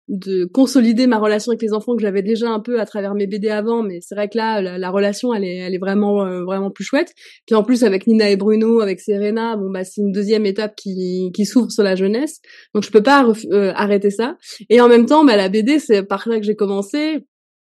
de 0.07 0.45
consolider 0.45 1.07
ma 1.07 1.17
relation 1.17 1.51
avec 1.51 1.61
les 1.61 1.73
enfants 1.73 1.95
que 1.95 2.01
j'avais 2.01 2.21
déjà 2.21 2.49
un 2.49 2.59
peu 2.59 2.79
à 2.79 2.85
travers 2.85 3.15
mes 3.15 3.27
BD 3.27 3.49
avant, 3.49 3.83
mais 3.83 3.99
c'est 4.01 4.15
vrai 4.15 4.29
que 4.29 4.37
là 4.37 4.61
la, 4.61 4.77
la, 4.77 4.89
relation 4.89 5.33
elle 5.33 5.43
est 5.43 5.57
elle 5.57 5.73
est 5.73 5.79
vraiment 5.79 6.25
euh, 6.25 6.43
vraiment 6.43 6.71
plus 6.71 6.83
chouette. 6.83 7.13
Puis 7.45 7.55
en 7.55 7.63
plus 7.63 7.83
avec 7.83 8.07
Nina 8.07 8.29
et 8.29 8.35
Bruno, 8.35 8.81
avec 8.81 8.99
Serena, 8.99 9.57
bon 9.57 9.69
bah 9.69 9.83
c'est 9.83 10.01
une 10.01 10.11
deuxième 10.11 10.45
étape 10.45 10.75
qui 10.75 11.31
qui 11.33 11.45
s'ouvre 11.45 11.71
sur 11.71 11.83
la 11.83 11.95
jeunesse, 11.95 12.39
donc 12.73 12.83
je 12.83 12.91
peux 12.91 13.03
pas 13.03 13.27
euh, 13.51 13.71
arrêter 13.75 14.11
ça. 14.11 14.37
Et 14.69 14.79
en 14.79 14.87
même 14.87 15.05
temps, 15.05 15.25
bah 15.25 15.35
la 15.35 15.49
BD 15.49 15.79
c'est 15.79 16.03
par 16.03 16.27
là 16.27 16.39
que 16.39 16.45
j'ai 16.45 16.55
commencé. 16.55 17.25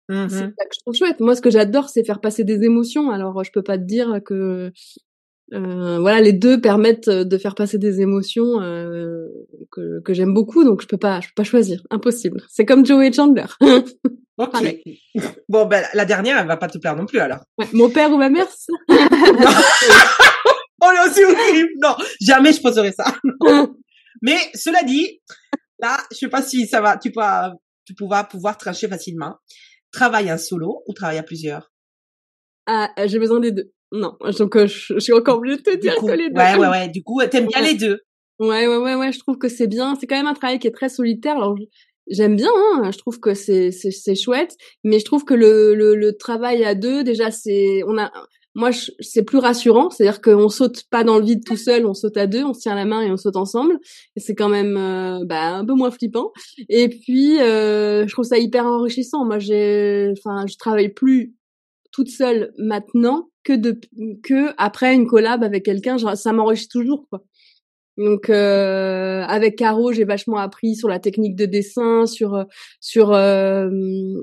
C'est 0.08 0.28
ça 0.28 0.46
que 0.48 0.74
je 0.74 0.80
trouve 0.80 0.94
chouette. 0.94 1.20
Moi, 1.20 1.34
ce 1.34 1.40
que 1.40 1.48
j'adore, 1.48 1.88
c'est 1.88 2.04
faire 2.04 2.20
passer 2.20 2.44
des 2.44 2.64
émotions. 2.64 3.10
Alors, 3.10 3.42
je 3.44 3.50
peux 3.50 3.62
pas 3.62 3.78
te 3.78 3.84
dire 3.84 4.20
que 4.22 4.70
euh, 5.52 5.98
voilà, 5.98 6.20
les 6.20 6.32
deux 6.32 6.60
permettent 6.60 7.08
euh, 7.08 7.24
de 7.24 7.36
faire 7.36 7.54
passer 7.54 7.76
des 7.76 8.00
émotions 8.00 8.62
euh, 8.62 9.26
que, 9.70 10.00
que 10.00 10.14
j'aime 10.14 10.32
beaucoup, 10.32 10.64
donc 10.64 10.80
je 10.80 10.86
peux 10.86 10.96
pas, 10.96 11.20
je 11.20 11.28
peux 11.28 11.34
pas 11.36 11.44
choisir, 11.44 11.82
impossible. 11.90 12.42
C'est 12.48 12.64
comme 12.64 12.86
Joey 12.86 13.08
et 13.08 13.12
Chandler. 13.12 13.44
ok. 14.38 14.76
Bon, 15.48 15.66
ben 15.66 15.84
la 15.92 16.06
dernière, 16.06 16.38
elle 16.38 16.46
va 16.46 16.56
pas 16.56 16.68
te 16.68 16.78
plaire 16.78 16.96
non 16.96 17.04
plus 17.04 17.18
alors. 17.18 17.40
Ouais, 17.58 17.66
mon 17.74 17.90
père 17.90 18.10
ou 18.10 18.16
ma 18.16 18.30
mère 18.30 18.46
On 20.84 20.90
est 20.90 21.08
aussi 21.08 21.22
horrible. 21.22 21.70
Non, 21.82 21.94
jamais 22.20 22.52
je 22.52 22.60
poserai 22.60 22.92
ça. 22.92 23.14
Mais 24.22 24.38
cela 24.54 24.82
dit, 24.82 25.20
là, 25.78 25.98
je 26.10 26.16
sais 26.16 26.28
pas 26.28 26.42
si 26.42 26.66
ça 26.66 26.80
va, 26.80 26.96
tu 26.96 27.12
pourras, 27.12 27.52
tu 27.84 27.94
pourras 27.94 28.24
pouvoir 28.24 28.56
trancher 28.56 28.88
facilement. 28.88 29.36
Travaille 29.92 30.32
en 30.32 30.38
solo 30.38 30.82
ou 30.86 30.94
travaille 30.94 31.18
à 31.18 31.22
plusieurs? 31.22 31.70
Ah, 32.66 32.88
j'ai 33.04 33.18
besoin 33.18 33.40
des 33.40 33.52
deux. 33.52 33.70
Non, 33.92 34.16
donc 34.38 34.56
euh, 34.56 34.66
je, 34.66 34.98
suis 34.98 35.12
encore 35.12 35.36
obligée 35.36 35.58
de 35.58 35.62
te 35.62 35.76
dire 35.76 35.94
que 35.96 36.12
les 36.12 36.30
deux. 36.30 36.40
Ouais, 36.40 36.56
ouais, 36.56 36.68
ouais. 36.68 36.88
Du 36.88 37.02
coup, 37.02 37.20
t'aimes 37.30 37.46
bien 37.46 37.60
les 37.60 37.74
deux. 37.74 38.00
Ouais, 38.38 38.66
ouais, 38.66 38.78
ouais, 38.78 38.94
ouais. 38.94 39.12
Je 39.12 39.18
trouve 39.18 39.36
que 39.36 39.48
c'est 39.48 39.66
bien. 39.66 39.94
C'est 40.00 40.06
quand 40.06 40.16
même 40.16 40.26
un 40.26 40.34
travail 40.34 40.58
qui 40.58 40.66
est 40.66 40.72
très 40.72 40.88
solitaire. 40.88 41.36
Alors, 41.36 41.54
j'aime 42.08 42.34
bien. 42.34 42.50
Hein. 42.50 42.90
Je 42.90 42.96
trouve 42.96 43.20
que 43.20 43.34
c'est 43.34 43.70
c'est 43.70 44.14
chouette, 44.14 44.56
mais 44.82 44.98
je 44.98 45.04
trouve 45.04 45.24
que 45.24 45.34
le 45.34 45.74
le, 45.74 45.94
le 45.94 46.16
travail 46.16 46.64
à 46.64 46.74
deux, 46.74 47.04
déjà, 47.04 47.30
c'est 47.30 47.82
on 47.86 47.98
a. 47.98 48.10
Moi, 48.54 48.70
c'est 49.00 49.22
plus 49.22 49.38
rassurant, 49.38 49.88
c'est-à-dire 49.88 50.20
qu'on 50.20 50.50
saute 50.50 50.82
pas 50.90 51.04
dans 51.04 51.18
le 51.18 51.24
vide 51.24 51.42
tout 51.42 51.56
seul, 51.56 51.86
on 51.86 51.94
saute 51.94 52.18
à 52.18 52.26
deux, 52.26 52.44
on 52.44 52.52
se 52.52 52.60
tient 52.60 52.74
la 52.74 52.84
main 52.84 53.00
et 53.00 53.10
on 53.10 53.16
saute 53.16 53.36
ensemble. 53.36 53.78
Et 54.14 54.20
c'est 54.20 54.34
quand 54.34 54.50
même 54.50 54.76
euh, 54.76 55.24
bah, 55.24 55.54
un 55.54 55.64
peu 55.64 55.72
moins 55.72 55.90
flippant. 55.90 56.32
Et 56.68 56.90
puis, 56.90 57.40
euh, 57.40 58.06
je 58.06 58.12
trouve 58.12 58.26
ça 58.26 58.36
hyper 58.36 58.66
enrichissant. 58.66 59.24
Moi, 59.24 59.38
j'ai, 59.38 60.12
enfin, 60.18 60.44
je 60.46 60.56
travaille 60.58 60.90
plus 60.90 61.34
toute 61.92 62.08
seule 62.08 62.52
maintenant 62.58 63.28
que 63.44 63.52
de 63.52 63.80
que 64.22 64.52
après 64.56 64.94
une 64.94 65.06
collab 65.06 65.42
avec 65.42 65.64
quelqu'un 65.64 65.96
ça 66.16 66.32
m'enrichit 66.32 66.68
toujours 66.68 67.06
quoi 67.08 67.24
donc 67.98 68.30
euh, 68.30 69.22
avec 69.22 69.56
Caro 69.56 69.92
j'ai 69.92 70.04
vachement 70.04 70.38
appris 70.38 70.76
sur 70.76 70.88
la 70.88 70.98
technique 70.98 71.36
de 71.36 71.44
dessin 71.44 72.06
sur 72.06 72.44
sur 72.80 73.12
euh, 73.12 73.68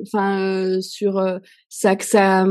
enfin 0.01 0.41
euh, 0.41 0.81
sur 0.81 1.23
ça 1.69 1.95
que 1.95 2.05
ça 2.05 2.47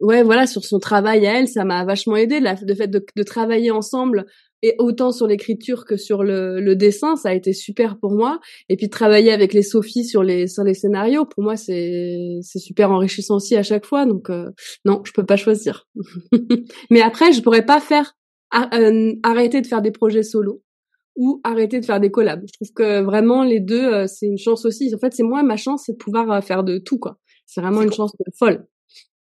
ouais 0.00 0.22
voilà 0.22 0.46
sur 0.46 0.64
son 0.64 0.78
travail 0.78 1.26
à 1.26 1.38
elle 1.38 1.48
ça 1.48 1.64
m'a 1.64 1.84
vachement 1.84 2.16
aidé 2.16 2.40
le 2.40 2.74
fait 2.74 2.88
de, 2.88 3.04
de 3.14 3.22
travailler 3.22 3.70
ensemble 3.70 4.26
et 4.62 4.74
autant 4.78 5.10
sur 5.10 5.26
l'écriture 5.26 5.84
que 5.84 5.96
sur 5.96 6.22
le, 6.22 6.60
le, 6.60 6.76
dessin, 6.76 7.16
ça 7.16 7.30
a 7.30 7.32
été 7.32 7.52
super 7.52 7.98
pour 7.98 8.12
moi. 8.12 8.40
Et 8.68 8.76
puis 8.76 8.90
travailler 8.90 9.32
avec 9.32 9.54
les 9.54 9.62
Sophie 9.62 10.04
sur 10.04 10.22
les 10.22 10.46
sur 10.48 10.64
les 10.64 10.74
scénarios, 10.74 11.24
pour 11.24 11.42
moi 11.42 11.56
c'est 11.56 12.38
c'est 12.42 12.58
super 12.58 12.90
enrichissant 12.90 13.36
aussi 13.36 13.56
à 13.56 13.62
chaque 13.62 13.86
fois. 13.86 14.04
Donc 14.04 14.28
euh, 14.28 14.50
non, 14.84 15.00
je 15.04 15.12
peux 15.12 15.24
pas 15.24 15.36
choisir. 15.36 15.88
Mais 16.90 17.00
après, 17.00 17.32
je 17.32 17.40
pourrais 17.40 17.64
pas 17.64 17.80
faire 17.80 18.04
euh, 18.04 18.19
arrêter 18.50 19.60
de 19.60 19.66
faire 19.66 19.82
des 19.82 19.90
projets 19.90 20.22
solo 20.22 20.62
ou 21.16 21.40
arrêter 21.44 21.80
de 21.80 21.84
faire 21.84 22.00
des 22.00 22.10
collabs. 22.10 22.42
Je 22.46 22.52
trouve 22.52 22.72
que 22.72 23.02
vraiment 23.02 23.44
les 23.44 23.60
deux, 23.60 23.92
euh, 23.92 24.06
c'est 24.06 24.26
une 24.26 24.38
chance 24.38 24.64
aussi. 24.64 24.92
En 24.94 24.98
fait, 24.98 25.12
c'est 25.12 25.22
moi 25.22 25.42
ma 25.42 25.56
chance, 25.56 25.84
c'est 25.86 25.92
de 25.92 25.98
pouvoir 25.98 26.42
faire 26.42 26.64
de 26.64 26.78
tout 26.78 26.98
quoi. 26.98 27.18
C'est 27.46 27.60
vraiment 27.60 27.82
une 27.82 27.92
chance 27.92 28.12
folle. 28.38 28.66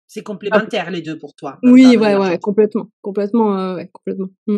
C'est 0.07 0.23
complémentaire 0.23 0.91
les 0.91 1.01
deux 1.01 1.17
pour 1.17 1.33
toi. 1.35 1.57
Oui, 1.63 1.95
ouais, 1.95 2.17
ouais, 2.17 2.37
complètement, 2.37 2.89
complètement, 3.01 3.75
ouais, 3.75 3.89
complètement. 3.93 4.27
Mm. 4.47 4.57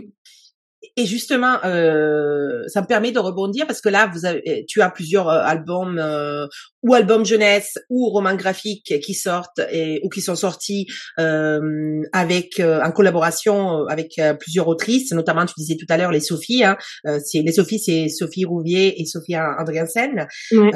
Et 0.97 1.05
justement, 1.05 1.57
euh, 1.65 2.63
ça 2.67 2.81
me 2.81 2.87
permet 2.87 3.11
de 3.11 3.19
rebondir 3.19 3.65
parce 3.65 3.81
que 3.81 3.89
là, 3.89 4.09
vous 4.13 4.25
avez, 4.25 4.65
tu 4.67 4.81
as 4.81 4.89
plusieurs 4.89 5.29
euh, 5.29 5.41
albums 5.41 5.97
euh, 5.97 6.45
ou 6.81 6.93
albums 6.93 7.25
jeunesse 7.25 7.77
ou 7.89 8.09
romans 8.09 8.35
graphiques 8.35 8.99
qui 9.01 9.13
sortent 9.13 9.61
et, 9.71 10.01
ou 10.03 10.09
qui 10.09 10.21
sont 10.21 10.35
sortis 10.35 10.87
euh, 11.19 12.01
avec 12.11 12.59
en 12.59 12.91
collaboration 12.91 13.85
avec 13.87 14.19
plusieurs 14.39 14.67
autrices, 14.67 15.11
notamment 15.13 15.45
tu 15.45 15.53
disais 15.57 15.77
tout 15.77 15.85
à 15.89 15.97
l'heure 15.97 16.11
les 16.11 16.19
Sophie. 16.19 16.63
Hein, 16.63 16.77
c'est 17.23 17.41
les 17.41 17.53
Sophie, 17.53 17.79
c'est 17.79 18.09
Sophie 18.09 18.43
Rouvier 18.43 19.01
et 19.01 19.05
Sophie 19.05 19.37
Andriansen. 19.37 20.27
Ouais. 20.51 20.71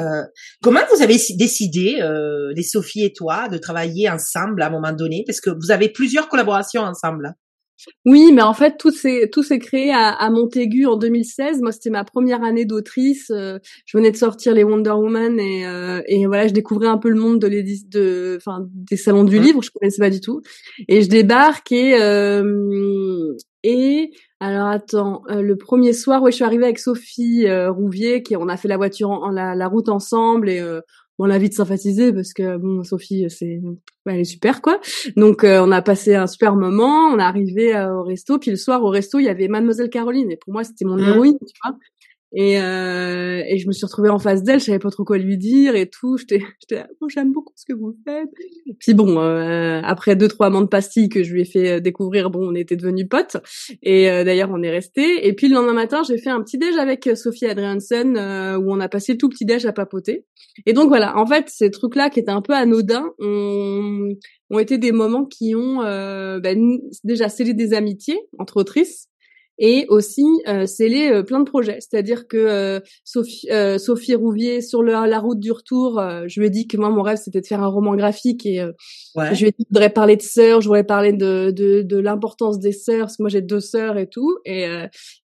comment 0.62 0.80
vous 0.94 1.02
avez 1.02 1.18
décidé, 1.36 2.00
les 2.54 2.62
Sophie 2.62 3.04
et 3.04 3.12
toi, 3.12 3.48
de 3.48 3.58
travailler 3.58 4.08
ensemble 4.08 4.62
à 4.62 4.68
un 4.68 4.70
moment 4.70 4.92
donné? 4.92 5.24
Parce 5.26 5.40
que 5.40 5.50
vous 5.50 5.70
avez 5.70 5.90
plusieurs 5.90 6.28
collaborations 6.28 6.82
ensemble. 6.82 7.34
Oui, 8.04 8.32
mais 8.32 8.42
en 8.42 8.54
fait, 8.54 8.76
tout 8.78 8.90
s'est 8.90 9.28
tout 9.30 9.42
s'est 9.42 9.58
créé 9.58 9.92
à, 9.92 10.08
à, 10.10 10.30
Montaigu 10.30 10.86
en 10.86 10.96
2016. 10.96 11.60
Moi, 11.60 11.72
c'était 11.72 11.90
ma 11.90 12.04
première 12.04 12.42
année 12.42 12.64
d'autrice. 12.64 13.30
Euh, 13.30 13.58
je 13.86 13.96
venais 13.96 14.10
de 14.10 14.16
sortir 14.16 14.54
les 14.54 14.64
Wonder 14.64 14.90
Woman 14.90 15.38
et, 15.38 15.66
euh, 15.66 16.00
et 16.06 16.26
voilà, 16.26 16.48
je 16.48 16.52
découvrais 16.52 16.88
un 16.88 16.98
peu 16.98 17.08
le 17.08 17.20
monde 17.20 17.38
de 17.40 17.48
de, 17.88 18.36
enfin, 18.36 18.66
des 18.72 18.96
salons 18.96 19.24
du 19.24 19.38
livre. 19.38 19.62
Je 19.62 19.70
connaissais 19.70 20.00
pas 20.00 20.10
du 20.10 20.20
tout. 20.20 20.40
Et 20.88 21.02
je 21.02 21.08
débarque 21.08 21.70
et 21.72 22.00
euh, 22.00 23.34
et 23.62 24.10
alors 24.40 24.68
attends, 24.68 25.22
le 25.28 25.56
premier 25.56 25.92
soir, 25.92 26.22
oui, 26.22 26.30
je 26.30 26.36
suis 26.36 26.44
arrivée 26.44 26.64
avec 26.64 26.78
Sophie 26.78 27.46
Rouvier, 27.68 28.22
qui 28.22 28.36
on 28.36 28.48
a 28.48 28.56
fait 28.56 28.68
la 28.68 28.76
voiture, 28.76 29.10
en, 29.10 29.30
la, 29.30 29.56
la 29.56 29.66
route 29.66 29.88
ensemble 29.88 30.48
et 30.48 30.62
on 31.18 31.30
a 31.30 31.38
vite 31.38 31.54
sympathisé 31.54 32.12
parce 32.12 32.32
que 32.32 32.56
bon 32.56 32.84
Sophie 32.84 33.26
c'est 33.28 33.60
elle 34.06 34.20
est 34.20 34.24
super 34.24 34.62
quoi. 34.62 34.80
Donc 35.16 35.44
euh, 35.44 35.60
on 35.62 35.70
a 35.72 35.82
passé 35.82 36.14
un 36.14 36.26
super 36.26 36.54
moment 36.54 37.08
on 37.12 37.18
est 37.18 37.22
arrivé 37.22 37.74
euh, 37.74 37.94
au 37.94 38.02
resto 38.04 38.38
puis 38.38 38.50
le 38.50 38.56
soir 38.56 38.82
au 38.82 38.88
resto 38.88 39.18
il 39.18 39.24
y 39.24 39.28
avait 39.28 39.48
mademoiselle 39.48 39.90
Caroline. 39.90 40.30
Et 40.30 40.36
pour 40.36 40.52
moi 40.52 40.64
c'était 40.64 40.84
mon 40.84 40.96
mmh. 40.96 41.08
héroïne 41.08 41.38
tu 41.40 41.52
vois 41.64 41.76
et, 42.32 42.60
euh, 42.60 43.42
et 43.46 43.58
je 43.58 43.66
me 43.66 43.72
suis 43.72 43.86
retrouvée 43.86 44.10
en 44.10 44.18
face 44.18 44.42
d'elle, 44.42 44.60
je 44.60 44.66
savais 44.66 44.78
pas 44.78 44.90
trop 44.90 45.04
quoi 45.04 45.16
lui 45.16 45.38
dire 45.38 45.74
et 45.74 45.88
tout. 45.88 46.18
J'étais, 46.18 46.40
j'étais, 46.60 46.84
j'aime 47.08 47.32
beaucoup 47.32 47.54
ce 47.56 47.64
que 47.64 47.72
vous 47.72 47.96
faites. 48.06 48.28
Puis 48.78 48.92
bon, 48.92 49.18
euh, 49.18 49.80
après 49.82 50.14
deux 50.14 50.28
trois 50.28 50.50
de 50.50 50.66
pastilles 50.66 51.08
que 51.08 51.22
je 51.22 51.32
lui 51.32 51.42
ai 51.42 51.44
fait 51.46 51.70
euh, 51.70 51.80
découvrir, 51.80 52.30
bon, 52.30 52.50
on 52.50 52.54
était 52.54 52.76
devenus 52.76 53.06
potes. 53.08 53.38
Et 53.82 54.10
euh, 54.10 54.24
d'ailleurs, 54.24 54.50
on 54.52 54.62
est 54.62 54.70
restés. 54.70 55.26
Et 55.26 55.32
puis 55.32 55.48
le 55.48 55.54
lendemain 55.54 55.72
matin, 55.72 56.02
j'ai 56.06 56.18
fait 56.18 56.30
un 56.30 56.42
petit 56.42 56.58
déj 56.58 56.76
avec 56.76 57.06
euh, 57.06 57.14
Sophie 57.14 57.46
Adriansen 57.46 58.16
où 58.58 58.72
on 58.72 58.80
a 58.80 58.88
passé 58.88 59.12
le 59.12 59.18
tout 59.18 59.28
petit 59.28 59.46
déj 59.46 59.64
à 59.64 59.72
papoter. 59.72 60.26
Et 60.66 60.74
donc 60.74 60.88
voilà, 60.88 61.16
en 61.16 61.26
fait, 61.26 61.48
ces 61.48 61.70
trucs-là 61.70 62.10
qui 62.10 62.20
étaient 62.20 62.30
un 62.30 62.42
peu 62.42 62.52
anodins 62.52 63.10
ont, 63.18 64.08
ont 64.50 64.58
été 64.58 64.76
des 64.76 64.92
moments 64.92 65.24
qui 65.24 65.54
ont 65.54 65.78
ben, 65.82 66.78
déjà 67.04 67.28
scellé 67.28 67.54
des 67.54 67.74
amitiés 67.74 68.18
entre 68.38 68.58
autrices 68.58 69.08
et 69.58 69.86
aussi 69.88 70.24
euh, 70.46 70.66
sceller 70.66 71.10
euh, 71.10 71.22
plein 71.22 71.40
de 71.40 71.44
projets. 71.48 71.78
C'est-à-dire 71.80 72.28
que 72.28 72.36
euh, 72.36 72.80
Sophie, 73.04 73.48
euh, 73.50 73.78
Sophie 73.78 74.14
Rouvier, 74.14 74.60
sur 74.60 74.82
le, 74.82 74.92
la 74.92 75.18
route 75.18 75.40
du 75.40 75.52
retour, 75.52 76.00
je 76.26 76.40
lui 76.40 76.46
ai 76.46 76.50
dit 76.50 76.66
que 76.68 76.76
moi, 76.76 76.90
mon 76.90 77.02
rêve, 77.02 77.18
c'était 77.22 77.40
de 77.40 77.46
faire 77.46 77.62
un 77.62 77.68
roman 77.68 77.96
graphique 77.96 78.46
et 78.46 78.64
je 79.16 79.40
lui 79.40 79.48
ai 79.48 79.54
dit 79.58 79.64
que 79.64 79.70
je 79.70 79.74
voudrais 79.74 79.90
parler 79.90 80.16
de 80.16 80.22
sœurs, 80.22 80.60
je 80.60 80.68
voudrais 80.68 80.84
parler 80.84 81.12
de, 81.12 81.50
de, 81.50 81.82
de 81.82 81.96
l'importance 81.96 82.58
des 82.58 82.72
sœurs, 82.72 83.06
parce 83.06 83.16
que 83.16 83.22
moi, 83.22 83.30
j'ai 83.30 83.42
deux 83.42 83.60
sœurs 83.60 83.98
et 83.98 84.08
tout. 84.08 84.38
Et, 84.44 84.62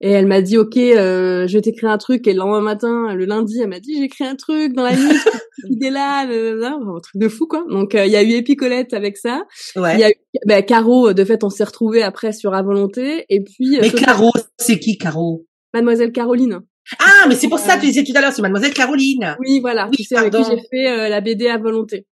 et 0.01 0.11
elle 0.11 0.27
m'a 0.27 0.41
dit, 0.41 0.57
OK, 0.57 0.75
je 0.77 1.53
vais 1.53 1.61
t'écrire 1.61 1.91
un 1.91 1.99
truc. 1.99 2.27
Et 2.27 2.33
le 2.33 2.39
lendemain 2.39 2.61
matin, 2.61 3.15
le 3.15 3.25
lundi, 3.25 3.61
elle 3.61 3.69
m'a 3.69 3.81
dit, 3.81 3.97
j'ai 3.99 4.05
écrit 4.05 4.25
un 4.25 4.37
truc 4.37 4.73
dans 4.75 4.85
la 4.85 4.97
nuit, 4.97 5.19
idée 5.69 5.91
là, 5.91 6.23
un 6.23 7.01
truc 7.01 7.17
de 7.17 7.29
fou, 7.29 7.47
quoi. 7.47 7.65
Donc, 7.69 7.95
il 7.95 8.11
y 8.11 8.17
a 8.17 8.23
eu 8.23 8.33
Épicolette 8.33 8.95
avec 8.95 9.17
ça. 9.17 9.45
Il 9.77 9.99
y 9.99 10.05
a 10.05 10.11
eu 10.11 10.15
bah, 10.47 10.63
Caro, 10.63 11.13
de 11.13 11.25
fait, 11.25 11.45
on 11.45 11.51
s'est 11.51 11.65
retrouvés 11.65 12.03
après 12.03 12.33
sur 12.33 12.55
À 12.55 12.63
Volonté. 12.63 13.27
Et 13.29 13.43
puis... 13.43 13.79
Mais 13.81 13.91
Caro, 13.91 14.22
c'est 14.59 14.79
qui, 14.79 14.99
Caro? 14.99 15.47
Mademoiselle 15.75 16.13
Caroline. 16.13 16.61
Ah, 16.99 17.27
mais 17.29 17.35
c'est 17.35 17.49
pour 17.49 17.59
ça 17.59 17.77
que 17.77 17.81
tu 17.81 17.87
disais 17.87 18.05
tout 18.05 18.13
à 18.15 18.21
l'heure, 18.21 18.33
c'est 18.33 18.43
Mademoiselle 18.43 18.75
Caroline. 18.75 19.37
Oui, 19.39 19.61
voilà. 19.61 19.89
Oui, 19.91 20.05
sais, 20.05 20.17
avec 20.17 20.33
qui 20.33 20.43
j'ai 20.45 20.61
fait 20.71 20.89
euh, 20.89 21.09
la 21.09 21.21
BD 21.21 21.49
à 21.49 21.59
volonté. 21.59 22.07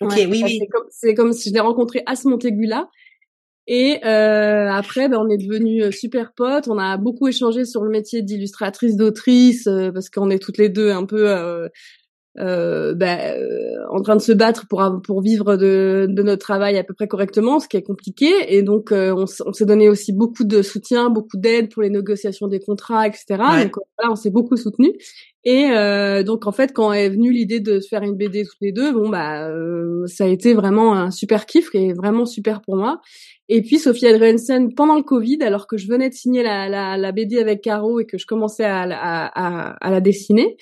Ok, 0.00 0.12
oui, 0.16 0.42
oui. 0.44 0.60
C'est 0.90 1.14
comme, 1.14 1.32
si 1.32 1.48
je 1.48 1.54
l'ai 1.54 1.60
rencontré 1.60 2.02
à 2.06 2.14
ce 2.14 2.28
Montégula. 2.28 2.88
Et 3.70 4.00
euh, 4.06 4.70
après, 4.70 5.10
ben, 5.10 5.18
on 5.18 5.28
est 5.28 5.36
devenus 5.36 5.84
euh, 5.84 5.90
super 5.90 6.32
potes. 6.32 6.68
On 6.68 6.78
a 6.78 6.96
beaucoup 6.96 7.28
échangé 7.28 7.66
sur 7.66 7.84
le 7.84 7.90
métier 7.90 8.22
d'illustratrice, 8.22 8.96
d'autrice, 8.96 9.66
euh, 9.66 9.92
parce 9.92 10.08
qu'on 10.08 10.30
est 10.30 10.38
toutes 10.38 10.56
les 10.56 10.70
deux 10.70 10.90
un 10.90 11.04
peu 11.04 11.68
euh, 12.38 12.94
bah, 12.94 13.18
euh, 13.32 13.74
en 13.90 14.00
train 14.02 14.14
de 14.14 14.20
se 14.20 14.32
battre 14.32 14.66
pour 14.68 14.82
pour 15.04 15.22
vivre 15.22 15.56
de, 15.56 16.06
de 16.08 16.22
notre 16.22 16.40
travail 16.40 16.78
à 16.78 16.84
peu 16.84 16.94
près 16.94 17.08
correctement, 17.08 17.58
ce 17.58 17.68
qui 17.68 17.76
est 17.76 17.82
compliqué. 17.82 18.30
Et 18.48 18.62
donc 18.62 18.92
euh, 18.92 19.12
on, 19.16 19.24
on 19.46 19.52
s'est 19.52 19.66
donné 19.66 19.88
aussi 19.88 20.12
beaucoup 20.12 20.44
de 20.44 20.62
soutien, 20.62 21.10
beaucoup 21.10 21.36
d'aide 21.36 21.72
pour 21.72 21.82
les 21.82 21.90
négociations 21.90 22.46
des 22.46 22.60
contrats, 22.60 23.06
etc. 23.06 23.24
Donc 23.28 23.76
voilà, 23.98 24.12
on 24.12 24.16
s'est 24.16 24.30
beaucoup 24.30 24.56
soutenu. 24.56 24.92
Et 25.44 25.70
euh, 25.70 26.22
donc 26.22 26.46
en 26.46 26.52
fait, 26.52 26.72
quand 26.72 26.92
est 26.92 27.08
venue 27.08 27.32
l'idée 27.32 27.60
de 27.60 27.80
se 27.80 27.88
faire 27.88 28.02
une 28.02 28.16
BD 28.16 28.44
toutes 28.44 28.58
les 28.60 28.72
deux, 28.72 28.92
bon 28.92 29.08
bah 29.08 29.48
ça 30.06 30.24
a 30.24 30.26
été 30.26 30.52
vraiment 30.52 30.94
un 30.94 31.10
super 31.10 31.46
kiff 31.46 31.68
et 31.74 31.92
vraiment 31.92 32.26
super 32.26 32.60
pour 32.60 32.76
moi. 32.76 33.00
Et 33.48 33.62
puis 33.62 33.78
Sophie 33.78 34.06
Adriansen 34.06 34.74
pendant 34.74 34.96
le 34.96 35.02
Covid, 35.02 35.38
alors 35.42 35.66
que 35.66 35.76
je 35.76 35.88
venais 35.88 36.08
de 36.10 36.14
signer 36.14 36.42
la, 36.42 36.68
la, 36.68 36.96
la 36.98 37.12
BD 37.12 37.38
avec 37.38 37.62
Caro 37.62 38.00
et 38.00 38.04
que 38.04 38.18
je 38.18 38.26
commençais 38.26 38.64
à, 38.64 38.82
à, 38.82 39.26
à, 39.26 39.70
à 39.80 39.90
la 39.90 40.00
dessiner, 40.00 40.56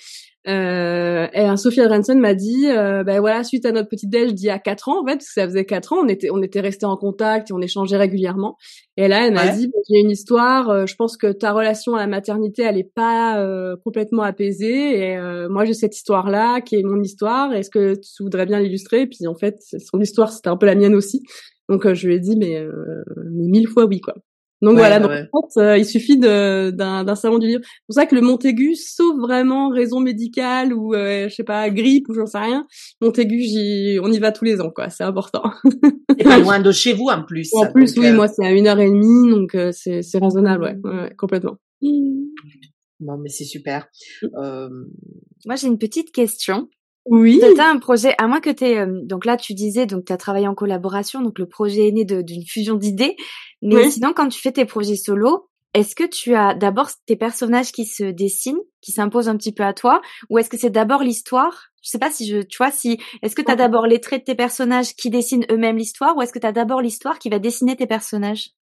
euh, 0.47 1.27
et 1.33 1.57
Sophie 1.57 1.81
Adrenson 1.81 2.15
m'a 2.15 2.33
dit, 2.33 2.67
euh, 2.67 3.03
ben 3.03 3.19
voilà, 3.19 3.43
suite 3.43 3.65
à 3.65 3.71
notre 3.71 3.89
petite 3.89 4.09
déj 4.09 4.33
d'il 4.33 4.45
y 4.45 4.49
a 4.49 4.59
quatre 4.59 4.87
ans, 4.87 5.01
en 5.01 5.05
fait, 5.05 5.15
parce 5.15 5.27
que 5.27 5.33
ça 5.33 5.45
faisait 5.45 5.65
quatre 5.65 5.91
ans, 5.91 5.97
on 6.03 6.07
était, 6.07 6.29
on 6.31 6.41
était 6.41 6.61
restés 6.61 6.85
en 6.85 6.95
contact 6.95 7.49
et 7.49 7.53
on 7.53 7.59
échangeait 7.61 7.97
régulièrement. 7.97 8.55
Et 8.99 9.07
là, 9.07 9.27
elle 9.27 9.33
m'a 9.33 9.47
dit, 9.49 9.67
ben, 9.67 9.79
j'ai 9.87 9.99
une 9.99 10.09
histoire. 10.09 10.69
Euh, 10.69 10.85
je 10.87 10.95
pense 10.95 11.17
que 11.17 11.31
ta 11.31 11.53
relation 11.53 11.93
à 11.93 11.99
la 11.99 12.07
maternité, 12.07 12.63
elle 12.63 12.79
est 12.79 12.91
pas 12.95 13.39
euh, 13.39 13.75
complètement 13.83 14.23
apaisée. 14.23 14.97
Et 14.97 15.17
euh, 15.17 15.47
moi, 15.49 15.65
j'ai 15.65 15.75
cette 15.75 15.95
histoire-là, 15.95 16.61
qui 16.61 16.77
est 16.77 16.83
mon 16.83 17.01
histoire. 17.03 17.53
Est-ce 17.53 17.69
que 17.69 17.93
tu 17.93 18.23
voudrais 18.23 18.47
bien 18.47 18.59
l'illustrer? 18.59 19.05
Puis 19.05 19.27
en 19.27 19.35
fait, 19.35 19.59
son 19.61 20.01
histoire, 20.01 20.31
c'était 20.31 20.49
un 20.49 20.57
peu 20.57 20.65
la 20.65 20.73
mienne 20.73 20.95
aussi. 20.95 21.21
Donc 21.69 21.93
je 21.93 22.07
lui 22.07 22.15
ai 22.15 22.19
dit, 22.19 22.35
mais, 22.37 22.65
mais 23.33 23.47
mille 23.47 23.67
fois 23.67 23.85
oui, 23.85 23.99
quoi. 23.99 24.15
Donc 24.61 24.77
voilà, 24.77 24.99
donc, 24.99 25.11
en 25.11 25.41
fait, 25.41 25.61
euh, 25.61 25.77
il 25.77 25.85
suffit 25.85 26.17
d'un 26.17 27.15
salon 27.15 27.37
du 27.37 27.47
livre. 27.47 27.61
C'est 27.63 27.85
pour 27.87 27.93
ça 27.93 28.05
que 28.05 28.15
le 28.15 28.21
Montaigu, 28.21 28.75
sauf 28.75 29.15
vraiment 29.17 29.69
raison 29.69 29.99
médicale 29.99 30.73
ou 30.73 30.93
euh, 30.95 31.29
je 31.29 31.35
sais 31.35 31.43
pas 31.43 31.69
grippe 31.69 32.09
ou 32.09 32.13
j'en 32.13 32.25
sais 32.25 32.39
rien, 32.39 32.65
Montaigu, 33.01 33.99
on 34.01 34.11
y 34.11 34.19
va 34.19 34.31
tous 34.31 34.45
les 34.45 34.59
ans 34.59 34.71
quoi. 34.71 34.89
C'est 34.89 35.03
important. 35.03 35.43
Et 36.17 36.23
pas 36.23 36.39
loin 36.39 36.59
de 36.59 36.71
chez 36.71 36.93
vous 36.93 37.07
en 37.07 37.23
plus. 37.23 37.49
En 37.53 37.71
plus, 37.71 37.95
oui, 37.97 38.07
euh, 38.07 38.15
moi 38.15 38.27
c'est 38.27 38.45
à 38.45 38.51
une 38.51 38.67
heure 38.67 38.79
et 38.79 38.89
demie, 38.89 39.29
donc 39.29 39.55
c'est 39.71 40.01
c'est 40.01 40.17
raisonnable, 40.17 40.63
ouais, 40.63 40.91
ouais, 40.91 41.13
complètement. 41.15 41.57
Bon, 42.99 43.17
mais 43.17 43.29
c'est 43.29 43.45
super. 43.45 43.87
Moi, 45.45 45.55
j'ai 45.55 45.67
une 45.67 45.77
petite 45.77 46.11
question. 46.11 46.67
Oui. 47.09 47.39
Tu 47.41 47.61
un 47.61 47.79
projet, 47.79 48.13
à 48.17 48.27
moins 48.27 48.41
que 48.41 48.49
tu 48.49 48.65
euh, 48.65 49.01
donc 49.03 49.25
là 49.25 49.37
tu 49.37 49.53
disais, 49.53 49.85
donc 49.85 50.05
tu 50.05 50.13
as 50.13 50.17
travaillé 50.17 50.47
en 50.47 50.55
collaboration, 50.55 51.21
donc 51.21 51.39
le 51.39 51.47
projet 51.47 51.87
est 51.87 51.91
né 51.91 52.05
d'une 52.05 52.43
fusion 52.45 52.75
d'idées. 52.75 53.15
Mais 53.61 53.89
sinon, 53.89 54.13
quand 54.13 54.27
tu 54.29 54.39
fais 54.39 54.51
tes 54.51 54.65
projets 54.65 54.95
solo, 54.95 55.49
est-ce 55.73 55.95
que 55.95 56.03
tu 56.05 56.33
as 56.35 56.53
d'abord 56.53 56.89
tes 57.05 57.15
personnages 57.15 57.71
qui 57.71 57.85
se 57.85 58.03
dessinent, 58.03 58.59
qui 58.81 58.91
s'imposent 58.91 59.29
un 59.29 59.37
petit 59.37 59.51
peu 59.51 59.63
à 59.63 59.73
toi, 59.73 60.01
ou 60.29 60.37
est-ce 60.37 60.49
que 60.49 60.57
c'est 60.57 60.69
d'abord 60.69 61.03
l'histoire? 61.03 61.67
Je 61.83 61.89
sais 61.89 61.99
pas 61.99 62.11
si 62.11 62.27
je, 62.27 62.39
tu 62.41 62.57
vois, 62.57 62.71
si 62.71 62.99
est-ce 63.21 63.35
que 63.35 63.41
tu 63.41 63.51
as 63.51 63.55
d'abord 63.55 63.87
les 63.87 64.01
traits 64.01 64.21
de 64.21 64.25
tes 64.25 64.35
personnages 64.35 64.95
qui 64.95 65.09
dessinent 65.09 65.45
eux-mêmes 65.51 65.77
l'histoire, 65.77 66.17
ou 66.17 66.21
est-ce 66.21 66.33
que 66.33 66.39
tu 66.39 66.47
as 66.47 66.51
d'abord 66.51 66.81
l'histoire 66.81 67.19
qui 67.19 67.29
va 67.29 67.39
dessiner 67.39 67.75
tes 67.75 67.87
personnages? 67.87 68.56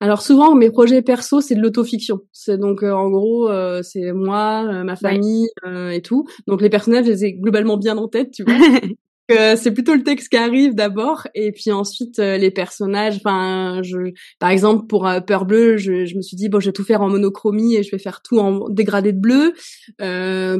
Alors 0.00 0.22
souvent 0.22 0.54
mes 0.54 0.70
projets 0.70 1.02
perso 1.02 1.40
c'est 1.40 1.54
de 1.54 1.60
l'autofiction. 1.60 2.20
C'est 2.32 2.58
donc 2.58 2.82
euh, 2.82 2.92
en 2.92 3.10
gros 3.10 3.48
euh, 3.48 3.82
c'est 3.82 4.12
moi, 4.12 4.64
euh, 4.68 4.84
ma 4.84 4.96
famille 4.96 5.48
et 5.90 6.02
tout. 6.02 6.26
Donc 6.46 6.62
les 6.62 6.70
personnages 6.70 7.06
je 7.06 7.10
les 7.10 7.24
ai 7.26 7.32
globalement 7.34 7.76
bien 7.76 7.96
en 7.98 8.08
tête, 8.08 8.30
tu 8.32 8.44
vois. 8.44 8.54
c'est 9.56 9.72
plutôt 9.72 9.94
le 9.94 10.02
texte 10.02 10.28
qui 10.28 10.36
arrive 10.36 10.74
d'abord 10.74 11.26
et 11.34 11.52
puis 11.52 11.70
ensuite 11.72 12.18
les 12.18 12.50
personnages. 12.50 13.16
Enfin, 13.16 13.80
je, 13.82 14.12
par 14.38 14.50
exemple 14.50 14.86
pour 14.86 15.08
Peur 15.26 15.44
Bleue, 15.44 15.76
je, 15.76 16.04
je, 16.04 16.16
me 16.16 16.22
suis 16.22 16.36
dit 16.36 16.48
bon, 16.48 16.60
je 16.60 16.66
vais 16.66 16.72
tout 16.72 16.84
faire 16.84 17.02
en 17.02 17.08
monochromie 17.08 17.76
et 17.76 17.82
je 17.82 17.90
vais 17.90 17.98
faire 17.98 18.22
tout 18.22 18.38
en 18.38 18.68
dégradé 18.68 19.12
de 19.12 19.18
bleu. 19.18 19.52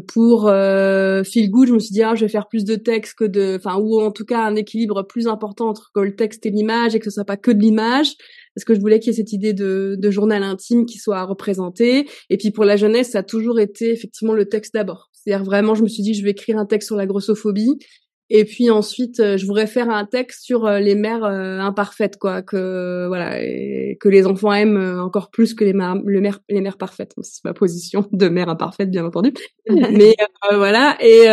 pour 0.09 0.43
Feel 0.43 1.51
Good, 1.51 1.69
je 1.69 1.73
me 1.75 1.79
suis 1.79 1.93
dit 1.93 2.03
ah, 2.03 2.15
je 2.15 2.25
vais 2.25 2.31
faire 2.31 2.49
plus 2.49 2.65
de 2.65 2.77
texte 2.77 3.19
que 3.19 3.25
de, 3.25 3.57
enfin 3.57 3.77
ou 3.77 4.01
en 4.01 4.11
tout 4.11 4.25
cas 4.25 4.41
un 4.41 4.57
équilibre 4.57 5.03
plus 5.03 5.27
important 5.27 5.69
entre 5.69 5.91
le 5.97 6.15
texte 6.15 6.45
et 6.47 6.51
l'image 6.51 6.95
et 6.95 6.99
que 6.99 7.05
ce 7.07 7.11
soit 7.11 7.25
pas 7.25 7.37
que 7.37 7.51
de 7.51 7.61
l'image 7.61 8.17
parce 8.55 8.65
que 8.65 8.75
je 8.75 8.81
voulais 8.81 9.01
qu'il 9.01 9.13
y 9.13 9.15
ait 9.15 9.17
cette 9.17 9.33
idée 9.33 9.53
de, 9.53 9.97
de 9.99 10.11
journal 10.11 10.43
intime 10.43 10.87
qui 10.87 10.99
soit 10.99 11.23
représenté. 11.25 12.09
Et 12.31 12.37
puis 12.37 12.51
pour 12.51 12.65
la 12.65 12.77
jeunesse, 12.77 13.11
ça 13.11 13.19
a 13.19 13.23
toujours 13.23 13.61
été 13.61 13.91
effectivement 13.91 14.35
le 14.35 14.49
texte 14.49 14.75
d'abord. 14.75 15.11
C'est-à-dire 15.13 15.45
vraiment, 15.45 15.75
je 15.75 15.83
me 15.83 15.89
suis 15.89 16.03
dit, 16.03 16.15
je 16.15 16.25
vais 16.25 16.31
écrire 16.31 16.59
un 16.59 16.67
texte 16.67 16.89
sur 16.89 16.97
la 16.97 17.07
grossophobie. 17.07 17.79
Et 18.35 18.47
puis 18.47 18.71
ensuite, 18.71 19.21
euh, 19.21 19.37
je 19.37 19.45
voudrais 19.45 19.67
faire 19.67 19.91
un 19.91 20.07
texte 20.07 20.43
sur 20.43 20.65
euh, 20.65 20.79
les 20.79 20.95
mères 20.95 21.23
euh, 21.23 21.59
imparfaites, 21.59 22.17
quoi, 22.17 22.41
que 22.41 23.07
voilà, 23.07 23.43
et 23.43 23.99
que 24.01 24.09
les 24.09 24.27
enfants 24.27 24.55
aiment 24.55 24.99
encore 25.01 25.31
plus 25.31 25.53
que 25.53 25.65
les 25.65 25.75
mères, 25.75 26.01
les 26.49 26.61
mères 26.63 26.79
parfaites. 26.79 27.13
C'est 27.21 27.45
ma 27.45 27.53
position 27.53 28.09
de 28.13 28.29
mère 28.31 28.49
imparfaite, 28.49 28.91
bien 28.91 29.05
entendu. 29.05 29.35
Mais 29.69 30.17
voilà, 30.51 30.97
et 31.01 31.27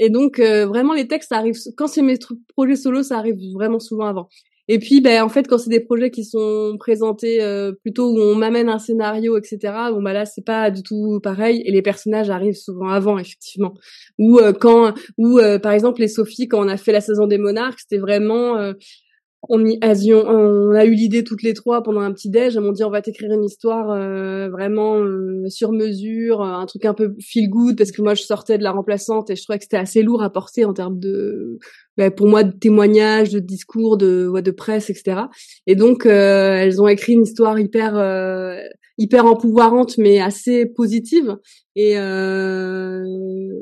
et 0.00 0.10
donc 0.10 0.40
vraiment 0.40 0.94
les 0.94 1.06
textes, 1.06 1.28
ça 1.28 1.36
arrive 1.36 1.56
quand 1.76 1.86
c'est 1.86 2.02
mes 2.02 2.18
projets 2.56 2.74
solo, 2.74 3.04
ça 3.04 3.18
arrive 3.18 3.36
vraiment 3.54 3.78
souvent 3.78 4.06
avant. 4.06 4.28
Et 4.68 4.78
puis, 4.78 5.00
ben, 5.00 5.22
en 5.22 5.28
fait, 5.28 5.46
quand 5.46 5.58
c'est 5.58 5.70
des 5.70 5.80
projets 5.80 6.10
qui 6.10 6.24
sont 6.24 6.76
présentés 6.78 7.42
euh, 7.42 7.72
plutôt 7.72 8.10
où 8.10 8.18
on 8.18 8.34
m'amène 8.34 8.68
un 8.68 8.78
scénario, 8.78 9.36
etc. 9.36 9.58
Bon, 9.90 10.02
bah 10.02 10.12
là, 10.12 10.24
c'est 10.24 10.44
pas 10.44 10.70
du 10.70 10.82
tout 10.82 11.20
pareil. 11.22 11.62
Et 11.66 11.70
les 11.70 11.82
personnages 11.82 12.30
arrivent 12.30 12.54
souvent 12.56 12.88
avant, 12.88 13.18
effectivement. 13.18 13.74
Ou 14.18 14.38
euh, 14.38 14.52
quand, 14.52 14.94
ou 15.18 15.38
par 15.62 15.72
exemple, 15.72 16.00
les 16.00 16.08
Sophie, 16.08 16.48
quand 16.48 16.64
on 16.64 16.68
a 16.68 16.76
fait 16.76 16.92
la 16.92 17.00
saison 17.00 17.26
des 17.26 17.38
Monarques, 17.38 17.80
c'était 17.80 17.98
vraiment 17.98 18.72
on, 19.48 19.64
y, 19.64 19.78
on 20.12 20.70
a 20.72 20.84
eu 20.84 20.92
l'idée 20.92 21.24
toutes 21.24 21.42
les 21.42 21.54
trois 21.54 21.82
pendant 21.82 22.00
un 22.00 22.12
petit 22.12 22.30
déj. 22.30 22.56
Elles 22.56 22.62
m'ont 22.62 22.72
dit 22.72 22.84
on 22.84 22.90
va 22.90 23.02
t'écrire 23.02 23.32
une 23.32 23.44
histoire 23.44 23.90
euh, 23.90 24.48
vraiment 24.48 24.98
euh, 24.98 25.48
sur 25.48 25.72
mesure, 25.72 26.42
euh, 26.42 26.54
un 26.54 26.66
truc 26.66 26.84
un 26.84 26.94
peu 26.94 27.14
feel 27.20 27.48
good 27.48 27.76
parce 27.76 27.92
que 27.92 28.02
moi 28.02 28.14
je 28.14 28.22
sortais 28.22 28.58
de 28.58 28.62
la 28.62 28.72
remplaçante 28.72 29.30
et 29.30 29.36
je 29.36 29.42
trouvais 29.42 29.58
que 29.58 29.64
c'était 29.64 29.76
assez 29.76 30.02
lourd 30.02 30.22
à 30.22 30.30
porter 30.30 30.64
en 30.64 30.72
termes 30.72 30.98
de, 30.98 31.58
ben, 31.96 32.10
pour 32.10 32.28
moi, 32.28 32.44
de 32.44 32.52
témoignages, 32.52 33.30
de 33.30 33.40
discours, 33.40 33.96
de 33.96 34.32
de 34.34 34.50
presse, 34.50 34.90
etc. 34.90 35.22
Et 35.66 35.76
donc 35.76 36.06
elles 36.06 36.82
ont 36.82 36.88
écrit 36.88 37.14
une 37.14 37.22
histoire 37.22 37.58
hyper 37.58 37.94
hyper 38.98 39.26
empouvoirante 39.26 39.98
mais 39.98 40.20
assez 40.20 40.66
positive 40.66 41.36
et 41.74 41.94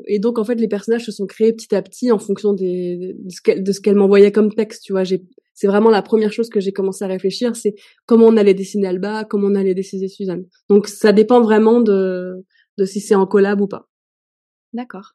et 0.07 0.19
donc 0.19 0.37
en 0.37 0.43
fait 0.43 0.55
les 0.55 0.67
personnages 0.67 1.05
se 1.05 1.11
sont 1.11 1.25
créés 1.25 1.53
petit 1.53 1.73
à 1.73 1.81
petit 1.81 2.11
en 2.11 2.19
fonction 2.19 2.53
des 2.53 3.15
de 3.17 3.71
ce 3.71 3.79
qu'elles 3.81 3.95
m'envoyaient 3.95 4.31
comme 4.31 4.53
texte 4.53 4.83
tu 4.83 4.93
vois 4.93 5.03
j'ai 5.03 5.23
c'est 5.53 5.67
vraiment 5.67 5.89
la 5.89 6.01
première 6.01 6.33
chose 6.33 6.49
que 6.49 6.59
j'ai 6.59 6.73
commencé 6.73 7.03
à 7.05 7.07
réfléchir, 7.07 7.55
c'est 7.55 7.75
comment 8.05 8.25
on 8.25 8.37
allait 8.37 8.53
dessiner 8.53 8.87
Alba, 8.87 9.23
comment 9.23 9.47
on 9.47 9.55
allait 9.55 9.75
dessiner 9.75 10.07
Suzanne. 10.07 10.45
Donc 10.69 10.87
ça 10.87 11.11
dépend 11.11 11.41
vraiment 11.41 11.79
de, 11.79 12.43
de 12.77 12.85
si 12.85 12.99
c'est 12.99 13.15
en 13.15 13.27
collab 13.27 13.61
ou 13.61 13.67
pas. 13.67 13.87
D'accord. 14.73 15.13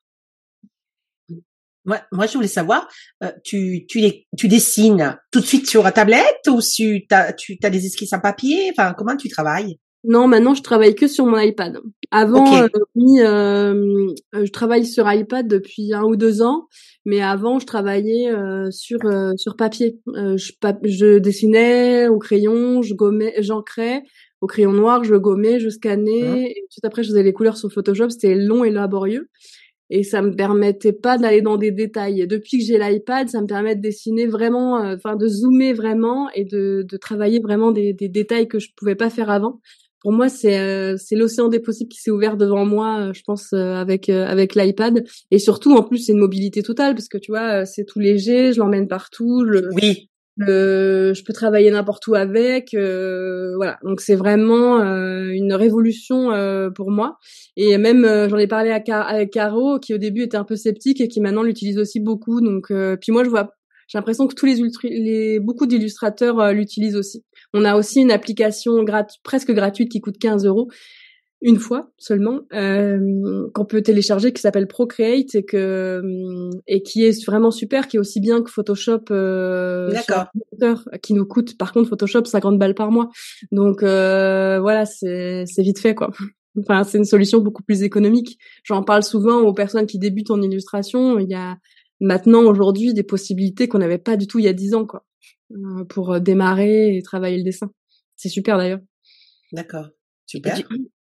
Moi, 1.85 2.01
moi, 2.13 2.27
je 2.27 2.35
voulais 2.35 2.49
savoir, 2.49 2.87
euh, 3.23 3.33
tu, 3.45 3.87
tu, 3.89 4.01
tu 4.37 4.49
dessines 4.49 5.19
tout 5.31 5.41
de 5.41 5.47
suite 5.47 5.69
sur 5.69 5.83
ta 5.85 5.93
tablette 5.93 6.47
ou 6.49 6.61
tu 6.61 7.07
as, 7.11 7.33
tu 7.33 7.59
as 7.63 7.71
des 7.71 7.87
esquisses 7.87 8.13
en 8.13 8.21
papier? 8.21 8.71
Enfin, 8.71 8.93
comment 8.93 9.17
tu 9.17 9.29
travailles? 9.29 9.79
Non, 10.05 10.29
maintenant 10.29 10.55
je 10.55 10.63
travaille 10.63 10.95
que 10.95 11.09
sur 11.09 11.27
mon 11.27 11.39
iPad. 11.39 11.81
Avant, 12.11 12.63
euh, 12.63 12.69
euh, 12.97 14.15
je 14.33 14.51
travaille 14.53 14.87
sur 14.87 15.13
iPad 15.13 15.49
depuis 15.49 15.93
un 15.93 16.05
ou 16.05 16.17
deux 16.17 16.41
ans, 16.41 16.69
mais 17.05 17.21
avant 17.21 17.59
je 17.59 17.67
travaillais 17.67 18.31
euh, 18.31 18.71
sur 18.71 19.01
sur 19.37 19.57
papier. 19.57 19.99
je, 20.07 20.53
je 20.85 21.19
dessinais 21.19 22.07
au 22.09 22.19
crayon, 22.19 22.83
je 22.83 22.95
gommais, 22.95 23.35
j'encrais 23.39 24.05
au 24.41 24.47
crayon 24.47 24.73
noir, 24.73 25.03
je 25.03 25.17
gommais, 25.17 25.59
je 25.59 25.69
scannais. 25.69 26.23
Mmh. 26.23 26.47
Et 26.47 26.67
tout 26.73 26.87
après, 26.87 27.03
je 27.03 27.09
faisais 27.09 27.25
les 27.25 27.33
couleurs 27.33 27.57
sur 27.57 27.73
Photoshop. 27.73 28.11
C'était 28.11 28.37
long 28.37 28.63
et 28.63 28.71
laborieux 28.71 29.29
et 29.91 30.03
ça 30.03 30.21
me 30.21 30.37
permettait 30.37 30.93
pas 30.93 31.17
d'aller 31.17 31.41
dans 31.41 31.57
des 31.57 31.71
détails. 31.71 32.27
Depuis 32.27 32.59
que 32.59 32.65
j'ai 32.65 32.79
l'iPad, 32.79 33.29
ça 33.29 33.41
me 33.41 33.47
permet 33.47 33.75
de 33.75 33.81
dessiner 33.81 34.27
vraiment, 34.27 34.77
enfin 34.77 35.17
de 35.17 35.27
zoomer 35.27 35.73
vraiment 35.73 36.31
et 36.35 36.45
de, 36.45 36.85
de 36.87 36.97
travailler 36.99 37.41
vraiment 37.41 37.73
des, 37.73 37.95
des, 37.95 38.09
détails 38.09 38.49
que 38.49 38.59
je 38.59 38.69
pouvais 38.77 38.97
pas 38.97 39.09
faire 39.09 39.31
avant 39.31 39.61
pour 40.01 40.13
moi 40.13 40.29
c'est 40.29 40.59
euh, 40.59 40.97
c'est 40.97 41.17
l'océan 41.17 41.49
des 41.49 41.61
possibles 41.61 41.91
qui 41.91 42.01
s'est 42.01 42.11
ouvert 42.11 42.37
devant 42.37 42.65
moi 42.65 43.01
euh, 43.01 43.13
je 43.13 43.23
pense 43.23 43.53
euh, 43.53 43.75
avec 43.75 44.09
avec 44.09 44.55
l'iPad. 44.55 45.05
Et 45.31 45.39
surtout 45.39 45.77
en 45.77 45.83
plus 45.83 45.99
c'est 45.99 46.13
une 46.13 46.19
mobilité 46.19 46.63
totale 46.63 46.95
parce 46.95 47.09
que 47.09 47.19
tu 47.19 47.33
vois 47.33 47.67
c'est 47.67 47.85
tout 47.85 47.99
léger 47.99 48.53
je 48.53 48.59
l'emmène 48.59 48.89
partout 48.89 49.45
oui. 49.73 50.09
le, 50.37 51.13
je 51.15 51.25
peux 51.25 51.33
travailler 51.33 51.71
n'importe 51.71 52.07
où 52.07 52.15
avec 52.15 52.71
voilà. 52.73 53.79
Donc 53.83 54.01
c'est 54.01 54.15
vraiment 54.15 54.79
une 54.79 55.53
révolution 55.53 56.31
pour 56.75 56.91
moi. 56.91 57.19
Et 57.57 57.77
même 57.77 58.07
j'en 58.29 58.39
ai 58.39 58.47
parlé 58.47 58.71
à 58.71 59.27
Caro 59.27 59.79
qui 59.81 59.95
au 59.95 59.99
début 59.99 60.23
était 60.23 60.37
un 60.37 60.45
peu 60.45 60.57
sceptique 60.57 61.01
et 61.01 61.09
qui 61.09 61.21
maintenant 61.21 61.43
l'utilise 61.43 61.79
aussi 61.79 61.99
beaucoup. 61.99 62.41
Donc 62.41 62.69
puis 63.01 63.13
moi 63.13 63.25
je 63.25 63.31
vois 63.31 63.51
j'ai 63.89 63.97
l'impression 63.97 64.27
que 64.27 64.35
tous 64.35 64.45
les, 64.45 64.61
les 64.85 65.41
beaucoup 65.41 65.67
d'illustrateurs 65.67 66.53
l'utilisent 66.53 66.97
aussi 66.97 67.25
on 67.55 67.65
a 67.65 67.77
aussi 67.77 68.01
une 68.01 68.11
application 68.11 68.85
presque 69.23 69.53
gratuite 69.53 69.91
qui 69.91 70.01
coûte 70.01 70.19
15 70.19 70.45
euros 70.45 70.69
une 71.41 71.59
fois 71.59 71.91
seulement 71.99 72.41
euh, 72.53 73.49
qu'on 73.55 73.65
peut 73.65 73.81
télécharger 73.81 74.33
qui 74.33 74.43
s'appelle 74.43 74.67
Procreate 74.67 75.35
et 75.35 75.45
que 75.45 75.57
euh, 76.03 76.51
et 76.67 76.83
qui 76.83 77.05
est 77.05 77.25
vraiment 77.25 77.51
super 77.51 77.87
qui 77.87 77.97
est 77.97 78.01
aussi 78.01 78.21
bien 78.21 78.43
que 78.43 78.51
Photoshop 78.51 79.05
euh, 79.13 79.93
qui 81.01 81.15
nous 81.15 81.27
coûte 81.27 81.57
par 81.57 81.73
contre 81.73 81.91
Photoshop 81.91 82.25
50 82.25 82.59
balles 82.59 82.75
par 82.75 82.91
mois. 82.91 83.09
Donc 83.53 83.83
euh, 83.83 84.59
voilà 84.61 84.85
c'est 84.85 85.45
c'est 85.47 85.63
vite 85.63 85.79
fait 85.79 85.95
quoi. 85.95 86.11
Enfin 86.59 86.83
c'est 86.83 86.99
une 86.99 87.05
solution 87.05 87.39
beaucoup 87.39 87.63
plus 87.63 87.85
économique. 87.85 88.39
J'en 88.65 88.83
parle 88.83 89.05
souvent 89.05 89.41
aux 89.43 89.55
personnes 89.55 89.87
qui 89.87 90.01
débutent 90.01 90.33
en 90.33 90.43
illustration. 90.43 91.21
Il 91.21 91.31
y 91.31 91.35
a 91.35 91.57
maintenant 92.01 92.43
aujourd'hui 92.43 92.95
des 92.95 93.05
possibilités 93.05 93.69
qu'on 93.69 93.79
n'avait 93.79 93.99
pas 93.99 94.17
du 94.17 94.27
tout 94.27 94.41
il 94.41 94.45
y 94.45 94.49
a 94.49 94.53
10 94.53 94.75
ans 94.75 94.87
quoi 94.87 95.05
pour 95.89 96.13
euh, 96.13 96.21
démarrer 96.21 96.97
et 96.97 97.03
travailler 97.03 97.39
le 97.39 97.45
dessin. 97.45 97.71
C'est 98.17 98.29
super 98.29 98.59
d'ailleurs. 98.59 98.81
D'accord. 99.53 99.89
Super. 100.27 100.59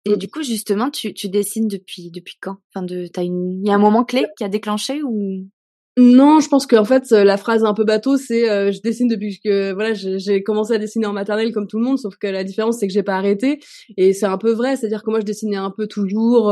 Et 0.06 0.18
du, 0.18 0.28
coup, 0.28 0.44
justement, 0.44 0.90
tu, 0.90 1.14
tu 1.14 1.30
dessines 1.30 1.70
depuis 1.70 2.12
depuis 2.12 2.36
quand? 2.42 2.58
Enfin, 2.74 2.86
de, 2.86 3.08
t'as 3.08 3.24
une, 3.24 3.62
il 3.64 3.68
y 3.68 3.72
a 3.72 3.76
un 3.76 3.80
moment 3.80 4.04
clé 4.04 4.26
qui 4.38 4.44
a 4.44 4.50
déclenché 4.50 5.02
ou? 5.02 5.48
Non, 5.96 6.40
je 6.40 6.50
pense 6.50 6.66
qu'en 6.66 6.86
fait 6.86 7.12
la 7.12 7.38
phrase 7.38 7.64
un 7.64 7.76
peu 7.76 7.84
bateau, 7.84 8.18
c'est 8.18 8.50
euh, 8.50 8.72
je 8.72 8.82
dessine 8.82 9.08
depuis 9.08 9.40
que 9.40 9.74
voilà 9.74 9.94
j'ai 9.94 10.42
commencé 10.42 10.74
à 10.74 10.80
dessiner 10.80 11.06
en 11.06 11.14
maternelle 11.14 11.54
comme 11.54 11.68
tout 11.68 11.78
le 11.78 11.86
monde, 11.86 12.00
sauf 12.00 12.16
que 12.18 12.26
la 12.26 12.44
différence 12.44 12.80
c'est 12.80 12.88
que 12.88 12.94
j'ai 12.94 13.04
pas 13.04 13.16
arrêté 13.16 13.60
et 13.96 14.12
c'est 14.14 14.26
un 14.26 14.40
peu 14.40 14.54
vrai, 14.54 14.76
c'est-à-dire 14.76 15.04
que 15.04 15.12
moi 15.12 15.20
je 15.20 15.26
dessinais 15.26 15.56
un 15.56 15.70
peu 15.70 15.86
toujours, 15.86 16.52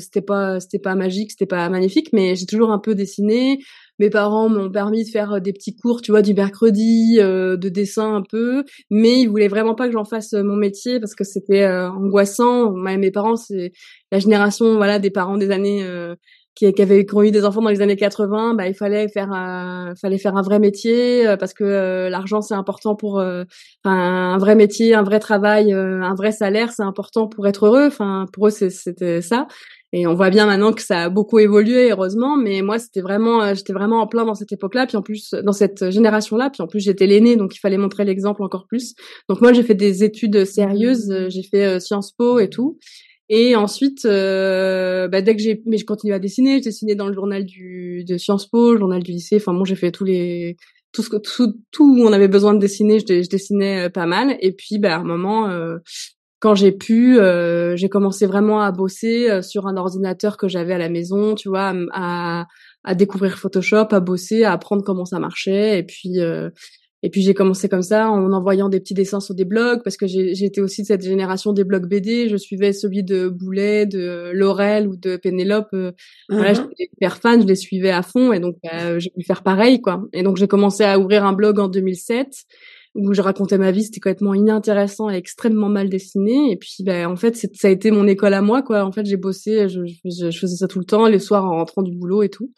c'était 0.00 0.22
pas 0.22 0.58
c'était 0.58 0.78
pas 0.78 0.94
magique, 0.94 1.32
c'était 1.32 1.44
pas 1.44 1.68
magnifique, 1.68 2.08
mais 2.14 2.34
j'ai 2.34 2.46
toujours 2.46 2.70
un 2.70 2.78
peu 2.78 2.94
dessiné 2.94 3.58
mes 3.98 4.10
parents 4.10 4.48
m'ont 4.48 4.70
permis 4.70 5.04
de 5.04 5.10
faire 5.10 5.34
euh, 5.34 5.40
des 5.40 5.52
petits 5.52 5.74
cours, 5.74 6.02
tu 6.02 6.10
vois, 6.10 6.22
du 6.22 6.34
mercredi, 6.34 7.18
euh, 7.20 7.56
de 7.56 7.68
dessin 7.68 8.14
un 8.14 8.22
peu, 8.22 8.64
mais 8.90 9.20
ils 9.20 9.28
voulaient 9.28 9.48
vraiment 9.48 9.74
pas 9.74 9.86
que 9.86 9.92
j'en 9.92 10.04
fasse 10.04 10.34
euh, 10.34 10.42
mon 10.42 10.56
métier 10.56 11.00
parce 11.00 11.14
que 11.14 11.24
c'était 11.24 11.66
angoissant. 11.66 12.72
mes 12.72 13.10
parents, 13.10 13.36
c'est 13.36 13.72
la 14.12 14.18
génération, 14.18 14.76
voilà, 14.76 14.98
des 14.98 15.10
parents 15.10 15.36
des 15.36 15.50
années 15.50 15.86
qui, 16.54 16.72
qui 16.72 16.82
avaient 16.82 17.00
eu 17.00 17.30
des 17.30 17.44
enfants 17.44 17.62
dans 17.62 17.70
les 17.70 17.82
années 17.82 17.96
80, 17.96 18.54
bah 18.54 18.68
il 18.68 18.74
fallait 18.74 19.08
faire 19.08 19.30
un, 19.32 19.94
fallait 20.00 20.18
faire 20.18 20.36
un 20.36 20.42
vrai 20.42 20.58
métier 20.58 21.34
parce 21.38 21.54
que 21.54 22.08
l'argent 22.08 22.40
c'est 22.40 22.54
important 22.54 22.96
pour 22.96 23.20
un 23.20 24.38
vrai 24.38 24.54
métier, 24.54 24.94
un 24.94 25.02
vrai 25.02 25.20
travail, 25.20 25.72
un 25.72 26.14
vrai 26.14 26.32
salaire, 26.32 26.72
c'est 26.72 26.82
important 26.82 27.28
pour 27.28 27.46
être 27.46 27.66
heureux. 27.66 27.86
Enfin 27.86 28.26
pour 28.32 28.48
eux 28.48 28.50
c'était 28.50 29.20
ça. 29.20 29.46
Et 29.92 30.06
on 30.06 30.14
voit 30.14 30.28
bien 30.28 30.46
maintenant 30.46 30.72
que 30.72 30.82
ça 30.82 31.04
a 31.04 31.08
beaucoup 31.08 31.38
évolué, 31.38 31.90
heureusement. 31.90 32.36
Mais 32.36 32.60
moi, 32.60 32.78
c'était 32.78 33.00
vraiment, 33.00 33.42
euh, 33.42 33.54
j'étais 33.54 33.72
vraiment 33.72 34.00
en 34.00 34.06
plein 34.06 34.26
dans 34.26 34.34
cette 34.34 34.52
époque-là. 34.52 34.86
Puis 34.86 34.96
en 34.96 35.02
plus, 35.02 35.30
dans 35.30 35.52
cette 35.52 35.90
génération-là. 35.90 36.50
Puis 36.50 36.62
en 36.62 36.66
plus, 36.66 36.80
j'étais 36.80 37.06
l'aînée, 37.06 37.36
donc 37.36 37.56
il 37.56 37.58
fallait 37.58 37.78
montrer 37.78 38.04
l'exemple 38.04 38.42
encore 38.42 38.66
plus. 38.66 38.94
Donc 39.28 39.40
moi, 39.40 39.52
j'ai 39.52 39.62
fait 39.62 39.74
des 39.74 40.04
études 40.04 40.44
sérieuses. 40.44 41.10
Euh, 41.10 41.28
j'ai 41.30 41.42
fait 41.42 41.64
euh, 41.64 41.80
Sciences 41.80 42.12
Po 42.12 42.38
et 42.38 42.50
tout. 42.50 42.78
Et 43.30 43.56
ensuite, 43.56 44.04
bah, 44.04 45.20
dès 45.20 45.36
que 45.36 45.42
j'ai, 45.42 45.62
mais 45.66 45.76
je 45.76 45.84
continue 45.84 46.14
à 46.14 46.18
dessiner. 46.18 46.54
J'ai 46.56 46.64
dessiné 46.64 46.94
dans 46.94 47.08
le 47.08 47.14
journal 47.14 47.44
du 47.44 48.02
de 48.06 48.16
Sciences 48.16 48.46
Po, 48.46 48.72
le 48.72 48.78
journal 48.78 49.02
du 49.02 49.12
lycée. 49.12 49.36
Enfin 49.36 49.52
bon, 49.52 49.64
j'ai 49.64 49.74
fait 49.74 49.90
tous 49.90 50.04
les 50.04 50.56
tout 50.92 51.02
ce 51.02 51.10
que 51.10 51.18
tout, 51.18 51.54
où 51.78 52.02
on 52.06 52.12
avait 52.14 52.28
besoin 52.28 52.54
de 52.54 52.58
dessiner, 52.58 53.00
je, 53.00 53.22
je 53.22 53.28
dessinais 53.28 53.90
pas 53.90 54.06
mal. 54.06 54.38
Et 54.40 54.52
puis, 54.52 54.78
bah, 54.78 54.96
à 54.96 54.98
un 55.00 55.04
moment, 55.04 55.46
quand 56.40 56.54
j'ai 56.54 56.72
pu, 56.72 57.18
euh, 57.18 57.74
j'ai 57.76 57.88
commencé 57.88 58.26
vraiment 58.26 58.60
à 58.60 58.70
bosser 58.70 59.28
euh, 59.28 59.42
sur 59.42 59.66
un 59.66 59.76
ordinateur 59.76 60.36
que 60.36 60.48
j'avais 60.48 60.74
à 60.74 60.78
la 60.78 60.88
maison, 60.88 61.34
tu 61.34 61.48
vois, 61.48 61.74
à, 61.92 62.46
à, 62.84 62.94
découvrir 62.94 63.38
Photoshop, 63.38 63.88
à 63.90 64.00
bosser, 64.00 64.44
à 64.44 64.52
apprendre 64.52 64.84
comment 64.84 65.04
ça 65.04 65.18
marchait, 65.18 65.78
et 65.78 65.82
puis 65.82 66.20
euh, 66.20 66.50
et 67.04 67.10
puis 67.10 67.22
j'ai 67.22 67.32
commencé 67.32 67.68
comme 67.68 67.82
ça 67.82 68.10
en 68.10 68.32
envoyant 68.32 68.68
des 68.68 68.80
petits 68.80 68.94
dessins 68.94 69.20
sur 69.20 69.32
des 69.32 69.44
blogs 69.44 69.82
parce 69.84 69.96
que 69.96 70.08
j'étais 70.08 70.60
aussi 70.60 70.82
de 70.82 70.86
cette 70.88 71.04
génération 71.04 71.52
des 71.52 71.62
blogs 71.62 71.88
BD. 71.88 72.28
Je 72.28 72.36
suivais 72.36 72.72
celui 72.72 73.04
de 73.04 73.28
Boulet, 73.28 73.86
de 73.86 74.32
Laurel 74.34 74.88
ou 74.88 74.96
de 74.96 75.16
Pénélope. 75.16 75.68
Voilà, 76.28 76.54
uh-huh. 76.54 76.56
j'étais 76.56 76.90
hyper 76.92 77.18
fan, 77.18 77.40
je 77.40 77.46
les 77.46 77.54
suivais 77.54 77.92
à 77.92 78.02
fond 78.02 78.32
et 78.32 78.40
donc 78.40 78.56
bah, 78.64 78.98
j'ai 78.98 79.10
pu 79.10 79.22
faire 79.22 79.44
pareil 79.44 79.80
quoi. 79.80 80.02
Et 80.12 80.24
donc 80.24 80.38
j'ai 80.38 80.48
commencé 80.48 80.82
à 80.82 80.98
ouvrir 80.98 81.24
un 81.24 81.34
blog 81.34 81.60
en 81.60 81.68
2007 81.68 82.26
où 82.98 83.14
je 83.14 83.22
racontais 83.22 83.58
ma 83.58 83.70
vie, 83.70 83.84
c'était 83.84 84.00
complètement 84.00 84.34
inintéressant 84.34 85.08
et 85.08 85.14
extrêmement 85.14 85.68
mal 85.68 85.88
dessiné. 85.88 86.50
Et 86.50 86.56
puis, 86.56 86.82
ben, 86.84 87.06
en 87.06 87.16
fait, 87.16 87.36
ça 87.36 87.68
a 87.68 87.70
été 87.70 87.90
mon 87.90 88.06
école 88.08 88.34
à 88.34 88.42
moi, 88.42 88.62
quoi. 88.62 88.84
En 88.84 88.90
fait, 88.90 89.06
j'ai 89.06 89.16
bossé, 89.16 89.68
je, 89.68 89.80
je, 89.86 90.36
faisais 90.36 90.56
ça 90.56 90.66
tout 90.66 90.80
le 90.80 90.84
temps, 90.84 91.06
les 91.06 91.20
soirs 91.20 91.44
en 91.44 91.56
rentrant 91.56 91.82
du 91.82 91.92
boulot 91.92 92.24
et 92.24 92.28
tout. 92.28 92.52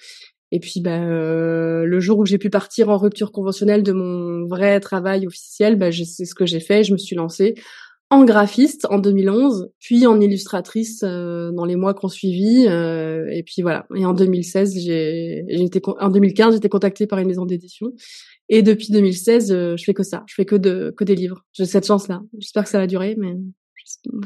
Et 0.51 0.59
puis, 0.59 0.81
ben, 0.81 1.07
euh, 1.09 1.85
le 1.85 2.01
jour 2.01 2.19
où 2.19 2.27
j'ai 2.27 2.39
pu 2.39 2.49
partir 2.49 2.89
en 2.89 2.97
rupture 2.97 3.33
conventionnelle 3.33 3.83
de 3.83 3.93
mon 3.93 4.47
vrai 4.47 4.81
travail 4.81 5.27
officiel, 5.27 5.77
ben, 5.77 5.93
c'est 5.93 6.25
ce 6.25 6.35
que 6.35 6.47
j'ai 6.47 6.61
fait. 6.61 6.85
Je 6.85 6.93
me 6.93 6.99
suis 6.99 7.15
lancée 7.15 7.55
en 8.11 8.25
graphiste 8.25 8.87
en 8.91 8.99
2011, 8.99 9.71
puis 9.79 10.07
en 10.07 10.21
illustratrice 10.21 11.03
euh, 11.05 11.53
dans 11.53 11.65
les 11.65 11.77
mois 11.77 11.95
qu'on 11.95 12.09
suivi. 12.09 12.67
Euh, 12.69 13.27
et 13.31 13.43
puis 13.45 13.63
voilà. 13.63 13.87
Et 13.95 14.05
en 14.05 14.13
2016, 14.13 14.79
j'ai, 14.79 15.45
été 15.49 15.81
en 15.87 16.09
2015, 16.09 16.55
j'étais 16.55 16.69
contactée 16.69 17.07
par 17.07 17.21
une 17.21 17.29
maison 17.29 17.47
d'édition 17.47 17.93
et 18.53 18.63
depuis 18.63 18.89
2016, 18.91 19.53
euh, 19.53 19.77
je 19.77 19.85
fais 19.85 19.95
que 19.95 20.03
ça. 20.03 20.25
Je 20.27 20.35
fais 20.35 20.45
que 20.45 20.57
de 20.57 20.93
que 20.97 21.05
des 21.05 21.15
livres. 21.15 21.45
J'ai 21.53 21.67
cette 21.67 21.87
chance-là. 21.87 22.21
J'espère 22.37 22.65
que 22.65 22.69
ça 22.69 22.79
va 22.79 22.89
durer, 22.89 23.15
mais 23.17 23.37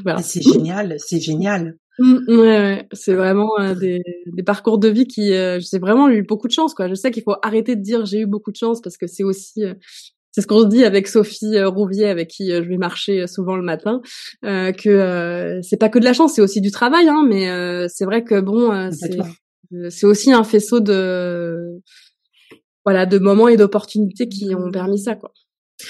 voilà. 0.03 0.23
C'est 0.23 0.41
génial, 0.43 0.97
c'est 0.99 1.21
génial. 1.21 1.77
Mmh, 1.99 2.17
ouais, 2.29 2.37
ouais. 2.37 2.89
c'est 2.93 3.13
vraiment 3.13 3.51
euh, 3.61 3.75
des, 3.75 4.03
des, 4.27 4.43
parcours 4.43 4.79
de 4.79 4.89
vie 4.89 5.07
qui, 5.07 5.33
euh, 5.33 5.61
j'ai 5.61 5.79
vraiment 5.79 6.09
eu 6.09 6.23
beaucoup 6.23 6.49
de 6.49 6.53
chance, 6.53 6.75
quoi. 6.75 6.89
Je 6.89 6.95
sais 6.95 7.11
qu'il 7.11 7.23
faut 7.23 7.37
arrêter 7.43 7.77
de 7.77 7.83
dire 7.83 8.05
j'ai 8.05 8.21
eu 8.21 8.27
beaucoup 8.27 8.51
de 8.51 8.57
chance 8.57 8.81
parce 8.81 8.97
que 8.97 9.07
c'est 9.07 9.23
aussi, 9.23 9.63
c'est 10.35 10.41
ce 10.41 10.47
qu'on 10.49 10.63
se 10.63 10.67
dit 10.67 10.85
avec 10.85 11.07
Sophie 11.07 11.63
Rouvier, 11.63 12.07
avec 12.09 12.29
qui 12.29 12.51
je 12.51 12.69
vais 12.69 12.77
marcher 12.77 13.29
souvent 13.29 13.55
le 13.55 13.63
matin, 13.63 14.01
que 14.43 15.61
c'est 15.63 15.77
pas 15.77 15.89
que 15.89 16.01
de 16.01 16.05
la 16.05 16.13
chance, 16.13 16.35
c'est 16.35 16.43
aussi 16.43 16.61
du 16.61 16.73
travail, 16.73 17.09
hein, 17.09 17.25
mais 17.29 17.89
c'est 17.89 18.05
vrai 18.05 18.25
que 18.25 18.41
bon, 18.41 18.91
c'est 19.91 20.07
aussi 20.07 20.33
un 20.33 20.43
faisceau 20.43 20.81
de 20.81 21.81
voilà 22.85 23.07
de 23.07 23.19
moments 23.19 23.49
et 23.49 23.57
d'opportunités 23.57 24.29
qui 24.29 24.55
ont 24.55 24.71
permis 24.71 24.99
ça, 24.99 25.15
quoi. 25.15 25.33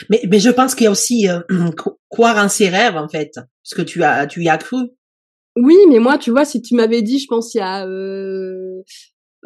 Mais, 0.08 0.22
mais 0.28 0.38
je 0.38 0.50
pense 0.50 0.74
qu'il 0.74 0.84
y 0.84 0.88
a 0.88 0.90
aussi 0.90 1.28
euh, 1.28 1.40
croire 2.08 2.42
en 2.42 2.48
ses 2.48 2.68
rêves 2.68 2.96
en 2.96 3.08
fait, 3.08 3.32
parce 3.34 3.74
que 3.76 3.82
tu 3.82 4.02
as 4.02 4.26
tu 4.26 4.42
y 4.42 4.48
as 4.48 4.58
cru. 4.58 4.78
Oui, 5.56 5.76
mais 5.88 6.00
moi, 6.00 6.18
tu 6.18 6.30
vois, 6.30 6.44
si 6.44 6.60
tu 6.62 6.74
m'avais 6.74 7.02
dit, 7.02 7.20
je 7.20 7.26
pense 7.28 7.54
il 7.54 7.58
y 7.58 7.60
a 7.60 7.86
euh, 7.86 7.90
euh, 7.90 8.82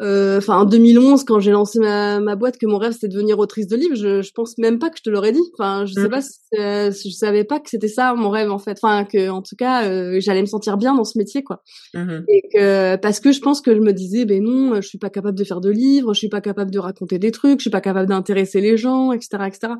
enfin 0.01 0.59
en 0.59 0.65
2011 0.65 1.25
quand 1.25 1.41
j'ai 1.41 1.51
lancé 1.51 1.81
ma, 1.81 2.21
ma 2.21 2.37
boîte 2.37 2.57
que 2.59 2.67
mon 2.67 2.79
rêve 2.79 2.93
c'était 2.93 3.09
de 3.09 3.15
devenir 3.15 3.39
autrice 3.39 3.67
de 3.67 3.77
livres 3.77 3.97
je, 3.97 4.23
je 4.23 4.33
pense 4.33 4.57
même 4.59 4.79
pas 4.79 4.91
que 4.91 4.99
je 4.99 5.03
te 5.03 5.11
l'aurais 5.11 5.33
dit 5.33 5.43
enfin 5.59 5.87
je 5.87 5.95
sais 5.95 6.07
mmh. 6.07 6.09
pas 6.09 6.21
euh, 6.59 6.93
je 6.93 7.11
savais 7.11 7.43
pas 7.45 7.59
que 7.59 7.69
c'était 7.69 7.89
ça 7.89 8.15
mon 8.15 8.31
rêve 8.31 8.51
en 8.51 8.59
fait 8.59 8.79
enfin 8.81 9.05
que 9.05 9.29
en 9.29 9.43
tout 9.43 9.57
cas 9.57 9.89
euh, 9.89 10.21
j'allais 10.21 10.41
me 10.41 10.47
sentir 10.47 10.77
bien 10.77 10.95
dans 10.95 11.05
ce 11.05 11.19
métier 11.19 11.43
quoi 11.43 11.63
mmh. 11.95 12.19
et 12.29 12.43
que 12.55 12.97
parce 12.97 13.19
que 13.19 13.33
je 13.33 13.41
pense 13.41 13.61
que 13.61 13.75
je 13.75 13.81
me 13.81 13.93
disais 13.93 14.25
ben 14.25 14.43
non 14.43 14.77
je 14.77 14.87
suis 14.87 14.99
pas 14.99 15.11
capable 15.11 15.37
de 15.37 15.45
faire 15.45 15.61
de 15.61 15.71
livres 15.71 16.15
je 16.15 16.19
suis 16.19 16.29
pas 16.29 16.41
capable 16.41 16.71
de 16.71 16.79
raconter 16.79 17.19
des 17.19 17.33
trucs 17.33 17.59
je 17.59 17.65
suis 17.65 17.71
pas 17.71 17.81
capable 17.81 18.09
d'intéresser 18.09 18.61
les 18.61 18.77
gens 18.77 19.11
etc 19.13 19.45
etc 19.47 19.73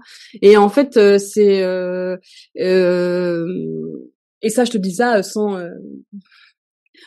et 0.43 0.57
en 0.57 0.69
fait 0.69 1.19
c'est 1.19 1.61
et 4.41 4.51
ça 4.51 4.65
je 4.65 4.71
te 4.71 4.79
dis 4.79 4.95
ça 4.95 5.23
sans 5.23 5.57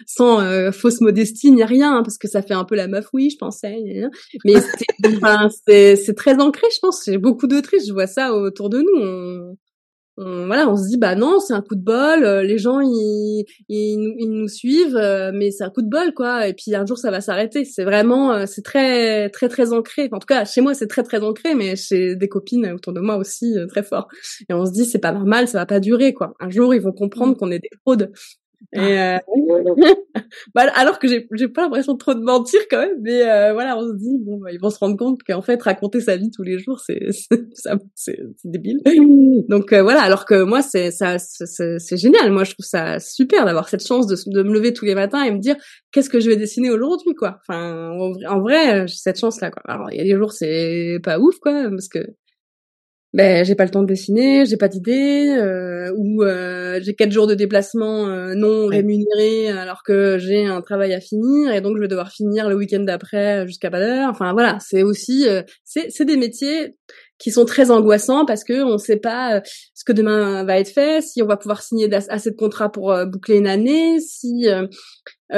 sans 0.05 0.41
euh, 0.41 0.71
fausse 0.71 1.01
modestie 1.01 1.51
ni 1.51 1.63
rien, 1.63 1.97
hein, 1.97 2.03
parce 2.03 2.17
que 2.17 2.27
ça 2.27 2.41
fait 2.41 2.53
un 2.53 2.65
peu 2.65 2.75
la 2.75 2.87
meuf, 2.87 3.07
oui, 3.13 3.29
je 3.29 3.37
pensais. 3.37 3.77
Mais 4.45 4.53
c'est 5.95 6.15
très 6.15 6.39
ancré, 6.39 6.67
je 6.73 6.79
pense. 6.79 7.03
J'ai 7.05 7.17
beaucoup 7.17 7.47
d'autrices, 7.47 7.87
je 7.87 7.93
vois 7.93 8.07
ça 8.07 8.33
autour 8.33 8.69
de 8.69 8.79
nous. 8.79 9.01
On, 9.01 9.57
on, 10.17 10.45
voilà, 10.45 10.69
on 10.69 10.75
se 10.75 10.87
dit 10.87 10.97
bah 10.97 11.15
non, 11.15 11.39
c'est 11.39 11.53
un 11.53 11.61
coup 11.61 11.75
de 11.75 11.83
bol. 11.83 12.25
Euh, 12.25 12.43
les 12.43 12.57
gens 12.57 12.79
ils, 12.81 13.45
ils, 13.69 14.15
ils 14.19 14.29
nous 14.29 14.47
suivent, 14.47 14.97
euh, 14.97 15.31
mais 15.33 15.51
c'est 15.51 15.63
un 15.63 15.69
coup 15.69 15.81
de 15.81 15.89
bol 15.89 16.13
quoi. 16.13 16.47
Et 16.47 16.53
puis 16.53 16.75
un 16.75 16.85
jour 16.85 16.97
ça 16.97 17.11
va 17.11 17.21
s'arrêter. 17.21 17.63
C'est 17.65 17.83
vraiment, 17.83 18.45
c'est 18.45 18.61
très 18.61 19.29
très 19.29 19.47
très 19.47 19.73
ancré. 19.73 20.09
en 20.11 20.19
tout 20.19 20.27
cas, 20.27 20.45
chez 20.45 20.61
moi 20.61 20.73
c'est 20.73 20.87
très 20.87 21.03
très 21.03 21.23
ancré, 21.23 21.55
mais 21.55 21.75
chez 21.75 22.15
des 22.15 22.27
copines 22.27 22.73
autour 22.73 22.93
de 22.93 22.99
moi 22.99 23.15
aussi 23.17 23.55
très 23.69 23.83
fort. 23.83 24.07
Et 24.49 24.53
on 24.53 24.65
se 24.65 24.71
dit 24.71 24.85
c'est 24.85 24.99
pas 24.99 25.13
normal, 25.13 25.47
ça 25.47 25.59
va 25.59 25.65
pas 25.65 25.79
durer 25.79 26.13
quoi. 26.13 26.33
Un 26.39 26.49
jour 26.49 26.73
ils 26.75 26.81
vont 26.81 26.93
comprendre 26.93 27.33
mmh. 27.33 27.37
qu'on 27.37 27.51
est 27.51 27.59
des 27.59 27.69
fraudes. 27.81 28.11
Et 28.73 28.99
euh... 28.99 29.17
bah, 30.55 30.63
alors 30.75 30.99
que 30.99 31.07
j'ai 31.07 31.47
pas 31.47 31.63
l'impression 31.63 31.93
de 31.93 31.97
trop 31.97 32.13
de 32.13 32.21
mentir 32.21 32.59
quand 32.69 32.79
même, 32.79 32.97
mais 33.01 33.21
euh, 33.27 33.53
voilà, 33.53 33.77
on 33.77 33.81
se 33.81 33.97
dit 33.97 34.17
bon, 34.19 34.37
bah, 34.37 34.51
ils 34.51 34.59
vont 34.59 34.69
se 34.69 34.79
rendre 34.79 34.97
compte 34.97 35.21
qu'en 35.23 35.41
fait 35.41 35.61
raconter 35.61 35.99
sa 36.01 36.17
vie 36.17 36.31
tous 36.31 36.43
les 36.43 36.59
jours, 36.59 36.79
c'est 36.79 37.07
c'est 37.95 38.19
débile. 38.43 38.79
Donc 39.49 39.73
euh, 39.73 39.81
voilà, 39.83 40.01
alors 40.01 40.25
que 40.25 40.43
moi 40.43 40.61
c'est 40.61 40.91
ça 40.91 41.17
c'est 41.19 41.97
génial. 41.97 42.31
Moi 42.31 42.43
je 42.43 42.53
trouve 42.53 42.65
ça 42.65 42.99
super 42.99 43.45
d'avoir 43.45 43.69
cette 43.69 43.85
chance 43.85 44.07
de, 44.07 44.15
de 44.27 44.43
me 44.43 44.53
lever 44.53 44.73
tous 44.73 44.85
les 44.85 44.95
matins 44.95 45.23
et 45.23 45.31
me 45.31 45.39
dire 45.39 45.55
qu'est-ce 45.91 46.09
que 46.09 46.19
je 46.19 46.29
vais 46.29 46.37
dessiner 46.37 46.69
aujourd'hui 46.69 47.13
quoi. 47.15 47.39
Enfin 47.47 47.89
en, 47.91 48.13
en 48.27 48.39
vrai 48.41 48.87
j'ai 48.87 48.95
cette 48.95 49.19
chance 49.19 49.41
là 49.41 49.51
quoi. 49.51 49.61
Alors 49.65 49.91
il 49.91 49.97
y 49.97 50.01
a 50.01 50.03
des 50.03 50.15
jours 50.15 50.31
c'est 50.31 50.99
pas 51.03 51.19
ouf 51.19 51.37
quoi 51.39 51.69
parce 51.69 51.87
que 51.87 51.99
ben 53.13 53.43
j'ai 53.43 53.55
pas 53.55 53.65
le 53.65 53.71
temps 53.71 53.81
de 53.81 53.87
dessiner, 53.87 54.45
j'ai 54.45 54.55
pas 54.55 54.69
d'idée, 54.69 55.27
euh, 55.27 55.91
ou 55.97 56.23
euh, 56.23 56.79
j'ai 56.81 56.93
quatre 56.95 57.11
jours 57.11 57.27
de 57.27 57.35
déplacement 57.35 58.07
euh, 58.07 58.33
non 58.35 58.67
rémunérés 58.67 59.49
alors 59.49 59.83
que 59.83 60.17
j'ai 60.17 60.45
un 60.45 60.61
travail 60.61 60.93
à 60.93 61.01
finir 61.01 61.53
et 61.53 61.59
donc 61.59 61.75
je 61.75 61.81
vais 61.81 61.89
devoir 61.89 62.09
finir 62.09 62.47
le 62.47 62.55
week-end 62.55 62.79
d'après 62.79 63.45
jusqu'à 63.47 63.69
pas 63.69 63.79
d'heure. 63.79 64.09
Enfin 64.09 64.31
voilà, 64.31 64.57
c'est 64.61 64.83
aussi 64.83 65.27
c'est 65.65 65.89
c'est 65.89 66.05
des 66.05 66.17
métiers 66.17 66.75
qui 67.21 67.29
sont 67.31 67.45
très 67.45 67.69
angoissants 67.69 68.25
parce 68.25 68.43
que 68.43 68.63
on 68.63 68.79
sait 68.79 68.97
pas 68.97 69.41
ce 69.75 69.83
que 69.83 69.93
demain 69.93 70.43
va 70.43 70.57
être 70.57 70.69
fait, 70.69 71.01
si 71.01 71.21
on 71.21 71.27
va 71.27 71.37
pouvoir 71.37 71.61
signer 71.61 71.87
assez 71.93 72.31
de 72.31 72.35
contrats 72.35 72.71
pour 72.71 72.95
boucler 73.05 73.37
une 73.37 73.47
année, 73.47 73.99
si 73.99 74.47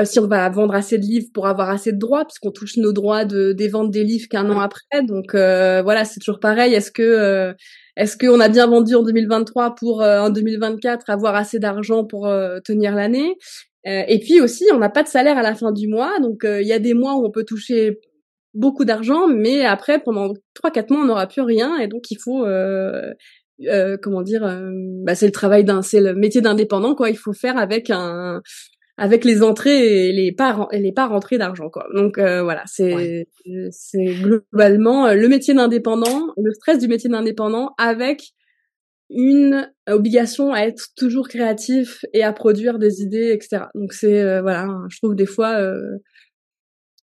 si 0.06 0.19
on 0.19 0.28
va 0.28 0.50
vendre 0.50 0.74
assez 0.74 0.98
de 0.98 1.04
livres 1.04 1.28
pour 1.34 1.46
avoir 1.46 1.69
assez 1.69 1.91
de 1.91 2.00
droits, 2.00 2.26
puisqu'on 2.26 2.52
touche 2.52 2.78
nos 2.78 2.93
droits 2.93 3.26
de, 3.26 3.52
des 3.52 3.67
ventes 3.67 3.91
des 3.91 4.04
livres 4.04 4.28
qu'un 4.30 4.50
an 4.50 4.60
après. 4.60 5.04
Donc 5.04 5.34
voilà, 5.34 6.06
c'est 6.06 6.19
toujours 6.22 6.39
pareil. 6.39 6.74
Est-ce 6.74 6.91
que 6.91 7.54
est-ce 7.98 8.17
qu'on 8.17 8.39
a 8.39 8.48
bien 8.48 8.65
vendu 8.67 8.96
en 8.96 9.04
2023 9.04 9.76
pour 9.76 10.02
en 10.02 10.30
2024 10.30 11.10
avoir 11.10 11.36
assez 11.36 11.60
d'argent 11.60 12.06
pour 12.06 12.32
tenir 12.63 12.96
l'année? 12.96 13.36
Et 13.86 14.19
puis 14.19 14.39
aussi, 14.39 14.63
on 14.74 14.78
n'a 14.78 14.89
pas 14.89 15.04
de 15.04 15.10
salaire 15.10 15.38
à 15.38 15.41
la 15.41 15.54
fin 15.54 15.74
du 15.74 15.89
mois, 15.89 16.17
donc 16.22 16.46
il 16.46 16.65
y 16.65 16.72
a 16.72 16.80
des 16.80 16.93
mois 16.93 17.15
où 17.15 17.26
on 17.26 17.32
peut 17.32 17.43
toucher 17.43 18.00
beaucoup 18.54 18.86
d'argent, 18.86 19.28
mais 19.28 19.66
après 19.66 20.00
pendant 20.00 20.34
trois 20.54 20.72
quatre 20.72 20.92
mois 20.92 21.02
on 21.02 21.06
n'aura 21.06 21.28
plus 21.28 21.42
rien 21.42 21.78
et 21.78 21.88
donc 21.88 22.12
il 22.12 22.18
faut 22.18 22.46
euh, 22.46 23.13
euh, 23.68 23.98
comment 24.02 24.22
dire 24.22 24.44
euh, 24.46 24.72
bah, 25.04 25.16
c'est 25.16 25.26
le 25.26 25.32
travail 25.32 25.63
d'un 25.63 25.82
c'est 25.82 26.02
le 26.02 26.13
métier 26.13 26.42
d'indépendant 26.42 26.96
quoi. 26.96 27.10
Il 27.10 27.18
faut 27.18 27.34
faire 27.34 27.58
avec 27.58 27.89
un 27.89 28.42
avec 28.98 29.26
les 29.26 29.42
entrées 29.42 30.08
et 30.08 30.12
les 30.12 30.32
pas 30.32 30.68
et 30.72 30.80
les 30.80 30.92
pas 30.92 31.08
rentrées 31.08 31.38
d'argent 31.38 31.70
quoi. 31.70 31.88
Donc 31.96 32.18
euh, 32.18 32.44
voilà 32.44 32.63
c'est 32.66 33.28
c'est 33.72 34.06
globalement 34.06 35.13
le 35.13 35.28
métier 35.28 35.54
d'indépendant 35.54 36.28
le 36.38 36.52
stress 36.54 36.80
du 36.80 36.88
métier 36.88 37.10
d'indépendant 37.10 37.74
avec 37.78 38.34
une 39.10 39.72
obligation 39.88 40.54
à 40.54 40.62
être 40.62 40.88
toujours 40.96 41.28
créatif 41.28 42.06
et 42.13 42.24
à 42.24 42.34
produire 42.34 42.80
des 42.80 43.02
idées 43.02 43.32
etc 43.32 43.66
donc 43.76 43.94
c'est 43.94 44.42
voilà 44.42 44.68
je 44.89 44.98
trouve 44.98 45.16
des 45.16 45.28
fois 45.28 45.60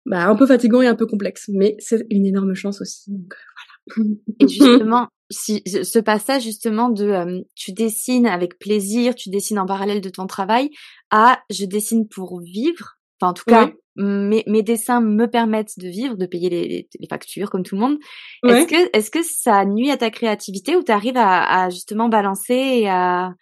bah, 0.08 0.26
un 0.26 0.36
peu 0.36 0.48
fatigant 0.48 0.82
et 0.82 0.88
un 0.88 0.96
peu 0.96 1.06
complexe, 1.06 1.50
mais 1.54 1.76
c'est 1.80 2.06
une 2.10 2.26
énorme 2.26 2.54
chance 2.56 2.80
aussi. 2.80 3.12
Donc, 3.12 3.34
euh, 3.34 3.98
voilà. 3.98 4.10
Et 4.40 4.48
justement, 4.48 5.08
si 5.30 5.62
ce 5.66 6.00
passage 6.00 6.44
justement 6.44 6.90
de 6.90 7.06
euh, 7.06 7.42
tu 7.56 7.74
dessines 7.74 8.26
avec 8.26 8.58
plaisir, 8.58 9.16
tu 9.16 9.30
dessines 9.30 9.60
en 9.60 9.66
parallèle 9.66 10.00
de 10.00 10.10
ton 10.10 10.26
travail, 10.26 10.70
à 11.12 11.40
je 11.50 11.66
dessine 11.66 12.08
pour 12.08 12.40
vivre. 12.40 12.96
Enfin, 13.20 13.32
en 13.32 13.34
tout 13.34 13.44
cas, 13.48 13.72
mes, 13.98 14.44
mes, 14.48 14.62
dessins 14.62 15.02
me 15.02 15.26
permettent 15.26 15.80
de 15.80 15.90
vivre, 15.90 16.16
de 16.16 16.28
payer 16.28 16.50
les, 16.50 16.88
les 17.00 17.08
factures 17.10 17.50
comme 17.50 17.64
tout 17.64 17.76
le 17.76 17.82
monde. 17.82 17.98
Est-ce 18.46 18.68
que 18.68 18.96
est-ce 18.96 19.12
que 19.12 19.24
ça 19.24 19.66
nuit 19.66 19.90
à 19.90 19.98
ta 19.98 20.12
créativité 20.12 20.76
ou 20.76 20.84
tu 20.84 20.92
arrives 20.92 21.18
à, 21.18 21.64
à 21.64 21.70
justement 21.70 22.08
balancer 22.08 22.54
et 22.54 22.88
à 22.88 23.34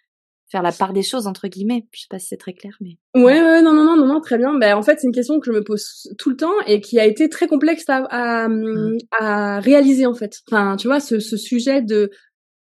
faire 0.48 0.62
la 0.62 0.72
part 0.72 0.92
des 0.92 1.02
choses 1.02 1.26
entre 1.26 1.48
guillemets. 1.48 1.86
Je 1.92 2.02
sais 2.02 2.06
pas 2.08 2.18
si 2.18 2.28
c'est 2.28 2.36
très 2.36 2.52
clair, 2.52 2.76
mais 2.80 2.98
ouais, 3.14 3.40
ouais, 3.40 3.62
non, 3.62 3.72
non, 3.72 3.84
non, 3.84 3.96
non, 3.96 4.06
non, 4.06 4.20
très 4.20 4.38
bien. 4.38 4.56
Ben 4.58 4.76
en 4.76 4.82
fait, 4.82 4.98
c'est 5.00 5.06
une 5.06 5.12
question 5.14 5.40
que 5.40 5.46
je 5.46 5.52
me 5.52 5.62
pose 5.62 6.08
tout 6.18 6.30
le 6.30 6.36
temps 6.36 6.54
et 6.66 6.80
qui 6.80 6.98
a 7.00 7.04
été 7.04 7.28
très 7.28 7.48
complexe 7.48 7.84
à, 7.88 8.04
à, 8.10 8.48
mmh. 8.48 8.98
à 9.18 9.60
réaliser 9.60 10.06
en 10.06 10.14
fait. 10.14 10.40
Enfin, 10.50 10.76
tu 10.76 10.86
vois, 10.86 11.00
ce, 11.00 11.18
ce 11.18 11.36
sujet 11.36 11.82
de 11.82 12.10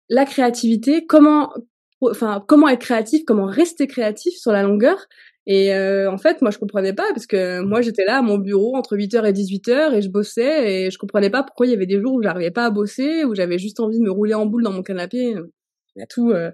la 0.09 0.25
créativité, 0.25 1.07
comment, 1.07 1.53
enfin, 2.01 2.45
comment 2.47 2.69
être 2.69 2.81
créatif, 2.81 3.23
comment 3.27 3.47
rester 3.47 3.87
créatif 3.87 4.35
sur 4.35 4.53
la 4.53 4.63
longueur. 4.63 5.07
Et 5.47 5.75
euh, 5.75 6.09
en 6.09 6.19
fait, 6.19 6.41
moi, 6.41 6.53
je 6.53 6.59
comprenais 6.59 6.93
pas 6.93 7.09
parce 7.13 7.27
que 7.27 7.61
moi, 7.63 7.81
j'étais 7.81 8.05
là 8.05 8.19
à 8.19 8.23
mon 8.23 8.39
bureau 8.39 8.77
entre 8.77 8.97
8h 8.97 9.25
et 9.29 9.33
18h 9.33 9.95
et 9.95 10.03
je 10.03 10.09
bossais 10.09 10.85
et 10.85 10.91
je 10.91 10.99
comprenais 10.99 11.31
pas 11.31 11.43
pourquoi 11.43 11.67
il 11.67 11.71
y 11.71 11.75
avait 11.75 11.87
des 11.87 12.01
jours 12.01 12.15
où 12.15 12.23
j'arrivais 12.23 12.53
pas 12.53 12.67
à 12.67 12.71
bosser, 12.71 13.25
où 13.25 13.35
j'avais 13.35 13.59
juste 13.59 13.81
envie 13.81 13.99
de 13.99 14.05
me 14.05 14.11
rouler 14.11 14.35
en 14.35 14.47
boule 14.47 14.63
dans 14.63 14.71
mon 14.71 14.83
canapé 14.83 15.35
tout. 16.09 16.31
Euh, 16.31 16.51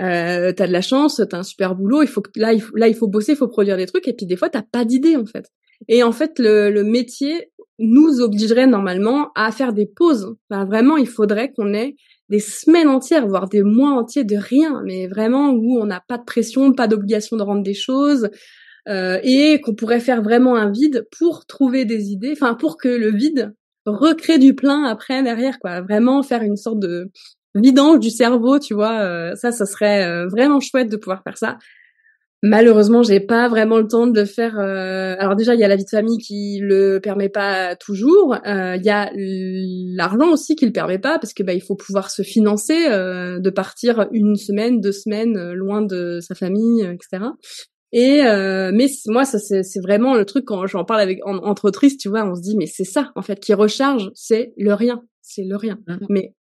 euh, 0.00 0.52
t'as 0.52 0.66
de 0.66 0.72
la 0.72 0.82
chance, 0.82 1.20
t'as 1.28 1.38
un 1.38 1.42
super 1.42 1.74
boulot. 1.74 2.02
Il 2.02 2.08
faut 2.08 2.20
que 2.20 2.30
là, 2.36 2.52
il 2.52 2.60
faut, 2.60 2.76
là, 2.76 2.88
il 2.88 2.94
faut 2.94 3.08
bosser, 3.08 3.32
il 3.32 3.38
faut 3.38 3.48
produire 3.48 3.76
des 3.76 3.86
trucs. 3.86 4.06
Et 4.08 4.12
puis 4.12 4.26
des 4.26 4.36
fois, 4.36 4.50
t'as 4.50 4.62
pas 4.62 4.84
d'idée 4.84 5.16
en 5.16 5.26
fait. 5.26 5.46
Et 5.88 6.02
en 6.02 6.12
fait, 6.12 6.38
le, 6.38 6.70
le, 6.70 6.84
métier 6.84 7.50
nous 7.78 8.20
obligerait 8.20 8.66
normalement 8.66 9.30
à 9.34 9.50
faire 9.52 9.72
des 9.72 9.86
pauses. 9.86 10.34
Enfin, 10.50 10.64
vraiment, 10.64 10.96
il 10.96 11.08
faudrait 11.08 11.52
qu'on 11.52 11.74
ait 11.74 11.96
des 12.28 12.38
semaines 12.38 12.88
entières, 12.88 13.26
voire 13.26 13.48
des 13.48 13.62
mois 13.62 13.90
entiers 13.90 14.24
de 14.24 14.36
rien, 14.36 14.82
mais 14.84 15.08
vraiment 15.08 15.50
où 15.50 15.78
on 15.78 15.86
n'a 15.86 16.02
pas 16.06 16.16
de 16.16 16.24
pression, 16.24 16.72
pas 16.72 16.88
d'obligation 16.88 17.36
de 17.36 17.42
rendre 17.42 17.62
des 17.62 17.74
choses, 17.74 18.30
euh, 18.88 19.18
et 19.22 19.60
qu'on 19.60 19.74
pourrait 19.74 20.00
faire 20.00 20.22
vraiment 20.22 20.56
un 20.56 20.70
vide 20.70 21.06
pour 21.18 21.46
trouver 21.46 21.84
des 21.84 22.10
idées, 22.10 22.32
enfin 22.32 22.54
pour 22.54 22.76
que 22.76 22.88
le 22.88 23.10
vide 23.10 23.54
recrée 23.86 24.38
du 24.38 24.54
plein 24.54 24.84
après 24.84 25.22
derrière, 25.22 25.58
quoi. 25.58 25.82
Vraiment 25.82 26.22
faire 26.22 26.42
une 26.42 26.56
sorte 26.56 26.78
de 26.78 27.10
vidange 27.54 28.00
du 28.00 28.10
cerveau, 28.10 28.58
tu 28.58 28.74
vois. 28.74 29.00
Euh, 29.00 29.34
ça, 29.36 29.52
ça 29.52 29.66
serait 29.66 30.04
euh, 30.04 30.26
vraiment 30.28 30.60
chouette 30.60 30.90
de 30.90 30.96
pouvoir 30.96 31.22
faire 31.22 31.38
ça. 31.38 31.58
Malheureusement, 32.42 33.02
j'ai 33.02 33.20
pas 33.20 33.48
vraiment 33.48 33.78
le 33.78 33.88
temps 33.88 34.06
de 34.06 34.20
le 34.20 34.26
faire. 34.26 34.58
Euh, 34.58 35.16
alors 35.18 35.34
déjà, 35.34 35.54
il 35.54 35.60
y 35.60 35.64
a 35.64 35.68
la 35.68 35.76
vie 35.76 35.84
de 35.84 35.88
famille 35.88 36.18
qui 36.18 36.58
le 36.60 37.00
permet 37.02 37.30
pas 37.30 37.74
toujours. 37.74 38.36
Il 38.44 38.82
y 38.84 38.90
a 38.90 39.10
l'argent 39.14 40.30
aussi 40.30 40.54
qui 40.54 40.66
le 40.66 40.72
permet 40.72 40.98
pas 40.98 41.18
parce 41.18 41.32
que 41.32 41.42
bah 41.42 41.54
il 41.54 41.62
faut 41.62 41.74
pouvoir 41.74 42.10
se 42.10 42.20
financer, 42.20 42.86
de 42.86 43.50
partir 43.50 44.08
une 44.12 44.36
semaine, 44.36 44.82
deux 44.82 44.92
semaines 44.92 45.54
loin 45.54 45.80
de 45.80 46.18
sa 46.20 46.34
famille, 46.34 46.82
etc. 46.82 47.30
Et 47.92 48.20
mais 48.22 48.88
moi, 49.06 49.24
ça 49.24 49.38
c'est 49.38 49.80
vraiment 49.80 50.14
le 50.14 50.26
truc 50.26 50.44
quand 50.44 50.66
j'en 50.66 50.84
parle 50.84 51.00
avec 51.00 51.20
entre 51.24 51.64
autrices, 51.64 51.96
tu 51.96 52.10
vois, 52.10 52.30
on 52.30 52.34
se 52.34 52.42
dit 52.42 52.58
mais 52.58 52.66
c'est 52.66 52.84
ça 52.84 53.10
en 53.16 53.22
fait 53.22 53.40
qui 53.40 53.54
recharge, 53.54 54.10
c'est 54.14 54.52
le 54.58 54.74
rien, 54.74 55.02
c'est 55.22 55.44
le 55.44 55.56
rien. 55.56 55.78
Mmh. 55.86 55.96
Mais 56.10 56.34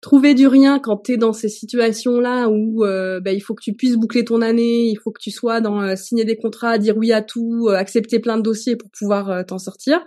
trouver 0.00 0.34
du 0.34 0.46
rien 0.46 0.78
quand 0.78 0.98
tu 0.98 1.12
es 1.12 1.16
dans 1.16 1.32
ces 1.32 1.48
situations-là 1.48 2.48
où 2.48 2.84
euh, 2.84 3.20
bah, 3.20 3.32
il 3.32 3.40
faut 3.40 3.54
que 3.54 3.62
tu 3.62 3.74
puisses 3.74 3.96
boucler 3.96 4.24
ton 4.24 4.40
année, 4.40 4.88
il 4.88 4.96
faut 4.96 5.10
que 5.10 5.20
tu 5.20 5.30
sois 5.30 5.60
dans 5.60 5.82
euh, 5.82 5.96
signer 5.96 6.24
des 6.24 6.36
contrats, 6.36 6.78
dire 6.78 6.96
oui 6.96 7.12
à 7.12 7.22
tout, 7.22 7.68
euh, 7.68 7.74
accepter 7.74 8.18
plein 8.18 8.36
de 8.38 8.42
dossiers 8.42 8.76
pour 8.76 8.90
pouvoir 8.90 9.44
t'en 9.46 9.58
sortir. 9.58 10.00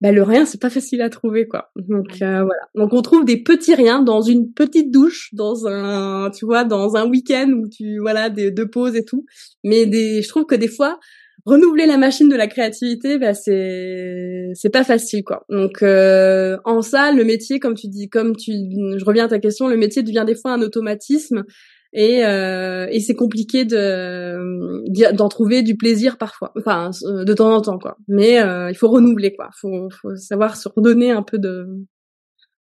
bah 0.00 0.12
le 0.12 0.22
rien 0.22 0.44
c'est 0.44 0.60
pas 0.60 0.70
facile 0.70 1.02
à 1.02 1.10
trouver 1.10 1.48
quoi. 1.48 1.70
Donc 1.76 2.22
euh, 2.22 2.44
voilà. 2.44 2.62
Donc 2.74 2.92
on 2.92 3.02
trouve 3.02 3.24
des 3.24 3.42
petits 3.42 3.74
riens 3.74 4.02
dans 4.02 4.22
une 4.22 4.52
petite 4.52 4.90
douche, 4.92 5.30
dans 5.32 5.66
un 5.66 6.30
tu 6.30 6.44
vois 6.44 6.64
dans 6.64 6.96
un 6.96 7.08
week-end 7.08 7.50
où 7.50 7.68
tu 7.68 7.98
voilà 7.98 8.30
des 8.30 8.50
deux 8.50 8.68
pauses 8.68 8.96
et 8.96 9.04
tout. 9.04 9.24
Mais 9.64 9.86
des 9.86 10.22
je 10.22 10.28
trouve 10.28 10.46
que 10.46 10.54
des 10.54 10.68
fois 10.68 10.98
renouveler 11.46 11.86
la 11.86 11.98
machine 11.98 12.28
de 12.28 12.36
la 12.36 12.46
créativité, 12.46 13.18
bah 13.18 13.34
c'est 13.34 14.50
c'est 14.54 14.70
pas 14.70 14.84
facile 14.84 15.24
quoi. 15.24 15.44
Donc 15.48 15.82
euh, 15.82 16.58
en 16.64 16.82
ça, 16.82 17.12
le 17.12 17.24
métier, 17.24 17.60
comme 17.60 17.74
tu 17.74 17.88
dis, 17.88 18.08
comme 18.08 18.36
tu, 18.36 18.52
je 18.52 19.04
reviens 19.04 19.26
à 19.26 19.28
ta 19.28 19.38
question, 19.38 19.68
le 19.68 19.76
métier 19.76 20.02
devient 20.02 20.24
des 20.26 20.34
fois 20.34 20.52
un 20.52 20.62
automatisme 20.62 21.44
et 21.92 22.24
euh, 22.24 22.86
et 22.90 23.00
c'est 23.00 23.14
compliqué 23.14 23.64
de 23.64 25.12
d'en 25.12 25.28
trouver 25.28 25.62
du 25.62 25.76
plaisir 25.76 26.18
parfois, 26.18 26.52
enfin 26.58 26.90
de 27.02 27.34
temps 27.34 27.54
en 27.54 27.60
temps 27.60 27.78
quoi. 27.78 27.96
Mais 28.08 28.40
euh, 28.40 28.70
il 28.70 28.76
faut 28.76 28.88
renouveler 28.88 29.34
quoi. 29.34 29.50
Faut 29.60 29.88
faut 29.90 30.16
savoir 30.16 30.56
se 30.56 30.68
redonner 30.68 31.10
un 31.10 31.22
peu 31.22 31.38
de 31.38 31.66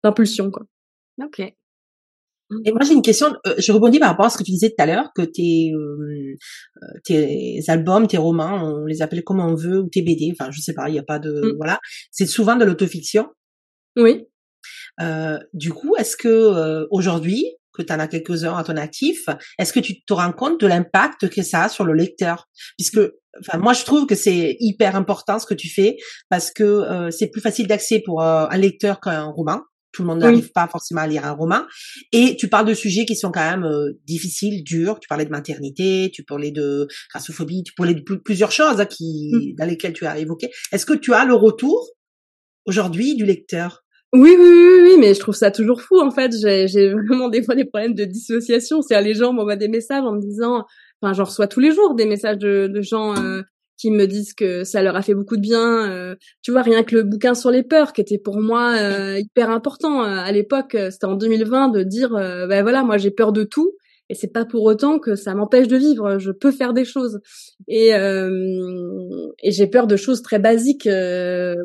d'impulsion 0.03 0.51
quoi. 0.51 0.65
Ok. 1.23 1.43
Mmh. 2.51 2.63
Et 2.65 2.73
moi 2.73 2.81
j'ai 2.85 2.95
une 2.95 3.03
question, 3.03 3.33
euh, 3.47 3.55
je 3.59 3.71
rebondis 3.71 4.01
par 4.01 4.11
rapport 4.11 4.27
à 4.27 4.31
ce 4.31 4.37
que 4.37 4.43
tu 4.43 4.51
disais 4.51 4.71
tout 4.71 4.83
à 4.83 4.87
l'heure, 4.87 5.11
que 5.15 5.23
tes, 5.23 5.73
euh, 5.73 6.35
euh, 6.83 6.87
tes 7.05 7.63
albums, 7.69 8.07
tes 8.09 8.19
romans, 8.19 8.65
on 8.65 8.87
les 8.87 9.03
appelle 9.03 9.23
comme 9.23 9.41
on 9.41 9.55
veut, 9.55 9.81
ou 9.81 9.89
tes 9.89 10.03
BD, 10.03 10.33
enfin 10.33 10.51
je 10.51 10.61
sais 10.61 10.75
pas, 10.75 10.89
il 10.89 10.93
n'y 10.93 10.99
a 10.99 11.05
pas 11.05 11.21
de... 11.21 11.31
Mmh. 11.31 11.57
Voilà, 11.57 11.79
c'est 12.11 12.27
souvent 12.27 12.57
de 12.57 12.65
l'autofiction. 12.65 13.29
Oui. 13.97 14.27
Euh, 15.01 15.39
du 15.55 15.73
coup, 15.73 15.95
est-ce 15.97 16.17
que 16.17 16.87
aujourd'hui, 16.91 17.45
que 17.73 17.83
tu 17.83 17.93
en 17.93 18.01
as 18.01 18.09
quelques-uns 18.09 18.57
à 18.57 18.65
ton 18.65 18.77
actif, 18.77 19.27
est-ce 19.59 19.73
que 19.73 19.81
tu 19.81 20.03
te 20.03 20.13
rends 20.13 20.33
compte 20.33 20.61
de 20.61 20.67
l'impact 20.67 21.29
que 21.29 21.43
ça 21.43 21.65
a 21.65 21.69
sur 21.69 21.85
le 21.85 21.95
lecteur? 21.95 22.49
Puisque, 22.77 22.99
enfin, 23.39 23.59
moi 23.59 23.73
je 23.75 23.85
trouve 23.85 24.07
que 24.07 24.17
c'est 24.17 24.57
hyper 24.59 24.97
important 24.97 25.39
ce 25.39 25.47
que 25.47 25.55
tu 25.55 25.69
fais, 25.69 25.97
parce 26.29 26.51
que 26.51 27.11
c'est 27.11 27.29
plus 27.29 27.41
facile 27.41 27.69
d'accès 27.69 28.03
pour 28.05 28.23
un 28.23 28.57
lecteur 28.57 29.01
qu'un 29.01 29.27
roman. 29.27 29.61
Tout 29.93 30.03
le 30.03 30.09
monde 30.09 30.21
n'arrive 30.21 30.53
pas 30.53 30.69
forcément 30.69 31.01
à 31.01 31.07
lire 31.07 31.25
un 31.25 31.33
roman. 31.33 31.63
Et 32.13 32.37
tu 32.37 32.49
parles 32.49 32.67
de 32.67 32.75
sujets 32.75 33.05
qui 33.05 33.17
sont 33.17 33.31
quand 33.31 33.49
même 33.49 33.65
euh, 33.65 33.93
difficiles, 34.07 34.63
durs. 34.63 35.01
Tu 35.01 35.09
parlais 35.09 35.25
de 35.25 35.31
maternité, 35.31 36.11
tu 36.13 36.23
parlais 36.23 36.53
de 36.53 36.87
grassophobie, 37.11 37.65
tu 37.65 37.75
parlais 37.75 37.95
de 37.95 38.03
plusieurs 38.03 38.53
choses 38.53 38.81
hein, 38.81 38.87
qui, 38.87 39.33
mmh. 39.33 39.57
dans 39.59 39.65
lesquelles 39.67 39.93
tu 39.93 40.07
as 40.07 40.19
évoqué. 40.19 40.49
Est-ce 40.73 40.87
que 40.87 40.95
tu 40.95 41.13
as 41.13 41.25
le 41.25 41.35
retour 41.35 41.89
aujourd'hui 42.67 43.17
du 43.17 43.25
lecteur? 43.25 43.85
Oui, 44.13 44.35
oui, 44.37 44.49
oui, 44.49 44.81
oui, 44.83 44.97
mais 44.99 45.15
je 45.15 45.21
trouve 45.21 45.37
ça 45.37 45.53
toujours 45.53 45.83
fou. 45.83 46.01
En 46.01 46.11
fait, 46.11 46.33
j'ai 46.33 46.93
vraiment 46.93 47.29
des 47.29 47.45
fois 47.45 47.55
des 47.55 47.65
problèmes 47.65 47.95
de 47.95 48.05
dissociation. 48.05 48.83
C'est-à-dire 48.83 49.07
les 49.07 49.15
gens 49.15 49.33
m'envoient 49.33 49.57
des 49.57 49.69
messages 49.69 50.03
en 50.03 50.13
me 50.13 50.21
disant, 50.21 50.65
enfin, 51.01 51.13
j'en 51.13 51.25
reçois 51.25 51.47
tous 51.47 51.61
les 51.61 51.73
jours 51.73 51.95
des 51.95 52.07
messages 52.07 52.39
de, 52.39 52.67
de 52.67 52.81
gens 52.81 53.17
euh, 53.17 53.43
qui 53.81 53.91
me 53.91 54.07
disent 54.07 54.35
que 54.35 54.63
ça 54.63 54.83
leur 54.83 54.95
a 54.95 55.03
fait 55.03 55.15
beaucoup 55.15 55.37
de 55.37 55.41
bien. 55.41 55.91
Euh, 55.91 56.15
tu 56.43 56.51
vois, 56.53 56.61
rien 56.61 56.83
que 56.83 56.95
le 56.95 57.03
bouquin 57.03 57.35
sur 57.35 57.51
les 57.51 57.63
peurs, 57.63 57.95
qui 57.95 58.03
était 58.03 58.19
pour 58.19 58.39
moi 58.39 58.75
euh, 58.77 59.19
hyper 59.19 59.49
important 59.49 60.05
euh, 60.05 60.19
à 60.19 60.31
l'époque, 60.33 60.77
c'était 60.91 61.07
en 61.07 61.15
2020, 61.15 61.69
de 61.69 61.83
dire, 61.83 62.11
ben 62.11 62.63
voilà, 62.63 62.83
moi 62.83 62.99
j'ai 62.99 63.11
peur 63.11 63.33
de 63.33 63.43
tout, 63.43 63.73
et 64.11 64.15
c'est 64.15 64.33
pas 64.33 64.45
pour 64.45 64.65
autant 64.65 64.99
que 64.99 65.15
ça 65.15 65.35
m'empêche 65.35 65.67
de 65.67 65.77
vivre. 65.77 66.19
Je 66.19 66.31
peux 66.31 66.51
faire 66.51 66.75
des 66.75 66.85
choses, 66.85 67.21
et, 67.69 67.91
et 67.91 69.51
j'ai 69.51 69.67
peur 69.67 69.87
de 69.87 69.97
choses 69.97 70.21
très 70.21 70.39
basiques 70.39 70.89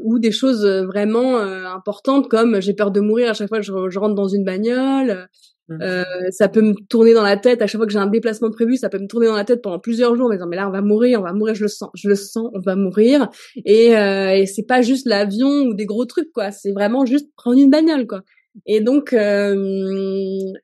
ou 0.04 0.19
des 0.19 0.32
choses 0.32 0.65
vraiment 0.65 1.38
importantes, 1.38 2.30
comme 2.30 2.62
j'ai 2.62 2.73
peur 2.73 2.91
de 2.91 3.01
mourir 3.01 3.32
à 3.32 3.34
chaque 3.34 3.49
fois 3.49 3.60
que 3.60 3.65
je, 3.65 3.73
je 3.89 3.99
rentre 3.99 4.15
dans 4.15 4.30
une 4.30 4.45
bagnole. 4.45 5.28
Mmh. 5.67 5.78
Euh, 5.82 6.04
ça 6.30 6.47
peut 6.47 6.62
me 6.62 6.73
tourner 6.89 7.13
dans 7.15 7.23
la 7.23 7.38
tête 7.38 7.62
à 7.63 7.67
chaque 7.67 7.80
fois 7.80 7.88
que 7.88 7.91
j'ai 7.93 7.97
un 7.97 8.06
déplacement 8.06 8.51
prévu, 8.51 8.78
ça 8.78 8.88
peut 8.89 8.99
me 8.99 9.08
tourner 9.08 9.25
dans 9.28 9.36
la 9.36 9.45
tête 9.45 9.63
pendant 9.63 9.80
plusieurs 9.80 10.15
jours, 10.15 10.30
mais 10.30 10.36
disant 10.36 10.47
mais 10.47 10.58
là 10.58 10.67
on 10.67 10.71
va 10.71 10.82
mourir, 10.82 11.19
on 11.19 11.23
va 11.23 11.34
mourir, 11.34 11.56
je 11.56 11.63
le 11.63 11.67
sens, 11.69 11.89
je 11.95 12.08
le 12.08 12.15
sens, 12.15 12.51
on 12.54 12.60
va 12.60 12.75
mourir. 12.75 13.30
Et, 13.65 13.97
euh, 13.97 14.30
et 14.36 14.45
c'est 14.45 14.63
pas 14.67 14.84
juste 14.84 15.08
l'avion 15.08 15.47
ou 15.63 15.73
des 15.73 15.86
gros 15.88 16.06
trucs 16.06 16.32
quoi, 16.32 16.51
c'est 16.51 16.71
vraiment 16.71 17.06
juste 17.06 17.30
prendre 17.36 17.58
une 17.60 17.71
bagnole 17.71 18.06
quoi. 18.06 18.21
Et 18.65 18.80
donc 18.80 19.12
euh, 19.12 19.56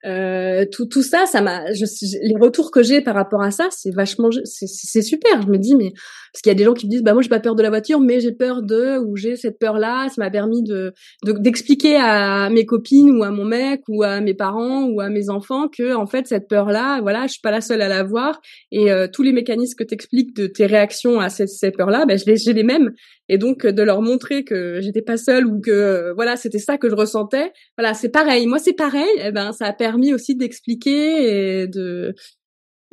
euh, 0.06 0.66
tout 0.72 0.86
tout 0.86 1.04
ça, 1.04 1.26
ça 1.26 1.42
m'a, 1.42 1.66
les 1.70 2.36
retours 2.40 2.72
que 2.72 2.84
j'ai 2.84 3.02
par 3.02 3.16
rapport 3.16 3.42
à 3.42 3.52
ça, 3.52 3.68
c'est 3.70 3.92
vachement, 3.92 4.30
c'est 4.46 5.02
super. 5.02 5.42
Je 5.42 5.48
me 5.48 5.58
dis 5.58 5.76
mais 5.76 5.92
parce 6.32 6.42
qu'il 6.42 6.50
y 6.50 6.56
a 6.56 6.58
des 6.58 6.64
gens 6.64 6.74
qui 6.74 6.86
me 6.86 6.92
disent 6.92 7.04
bah 7.04 7.14
moi 7.14 7.22
j'ai 7.22 7.30
pas 7.30 7.42
peur 7.42 7.56
de 7.56 7.62
la 7.62 7.70
voiture, 7.70 8.00
mais 8.00 8.22
j'ai 8.22 8.32
peur 8.32 8.62
de 8.64 8.98
ou 8.98 9.18
j'ai 9.18 9.36
cette 9.36 9.60
peur 9.60 9.78
là. 9.78 10.08
Ça 10.08 10.16
m'a 10.22 10.32
permis 10.32 10.64
de 10.64 10.94
d'expliquer 11.24 11.98
à 11.98 12.50
mes 12.50 12.66
copines 12.66 13.12
ou 13.12 13.24
à 13.24 13.32
mon 13.32 13.44
mec 13.44 13.82
ou 13.90 14.04
à 14.04 14.22
mes 14.22 14.34
parents 14.34 14.86
ou 14.86 15.02
à 15.02 15.10
mes 15.10 15.30
enfants 15.30 15.68
que 15.68 15.94
en 15.94 16.06
fait 16.06 16.28
cette 16.28 16.48
peur 16.48 16.68
là, 16.68 17.02
voilà, 17.02 17.24
je 17.28 17.34
suis 17.34 17.42
pas 17.42 17.52
la 17.52 17.62
seule 17.62 17.82
à 17.82 17.90
l'avoir 17.90 18.40
et 18.72 18.92
euh, 18.92 19.08
tous 19.12 19.24
les 19.24 19.34
mécanismes 19.34 19.76
que 19.76 19.84
t'expliques 19.84 20.34
de 20.34 20.48
tes 20.48 20.66
réactions 20.66 21.20
à 21.20 21.28
cette, 21.28 21.50
cette 21.50 21.76
peur 21.76 21.90
là, 21.90 22.06
ben 22.06 22.18
je 22.18 22.26
les 22.26 22.38
j'ai 22.38 22.54
les 22.54 22.64
mêmes 22.64 22.92
et 23.32 23.38
donc 23.38 23.65
de 23.65 23.84
leur 23.84 24.02
montrer 24.02 24.44
que 24.44 24.82
j'étais 24.82 25.02
pas 25.02 25.17
seule 25.17 25.48
ou 25.48 25.60
que 25.60 26.13
voilà 26.15 26.36
c'était 26.36 26.60
ça 26.60 26.78
que 26.78 26.89
je 26.89 26.96
ressentais 26.96 27.52
voilà, 27.78 27.94
c'est 27.94 28.10
pareil. 28.10 28.48
Moi, 28.48 28.60
c'est 28.60 28.74
pareil. 28.74 29.10
Eh 29.17 29.32
ben, 29.32 29.52
ça 29.54 29.65
a 29.65 29.74
permis 29.74 30.13
aussi 30.13 30.36
d'expliquer 30.36 31.62
et 31.62 31.67
de 31.67 32.13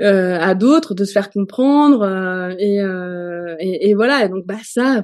euh, 0.00 0.38
à 0.40 0.54
d'autres 0.54 0.94
de 0.94 1.04
se 1.04 1.12
faire 1.12 1.30
comprendre 1.30 2.02
euh, 2.02 2.54
et, 2.58 2.80
euh, 2.80 3.56
et, 3.60 3.94
voilà. 3.94 4.28
Donc, 4.28 4.46
bah 4.46 4.58
ça, 4.64 5.02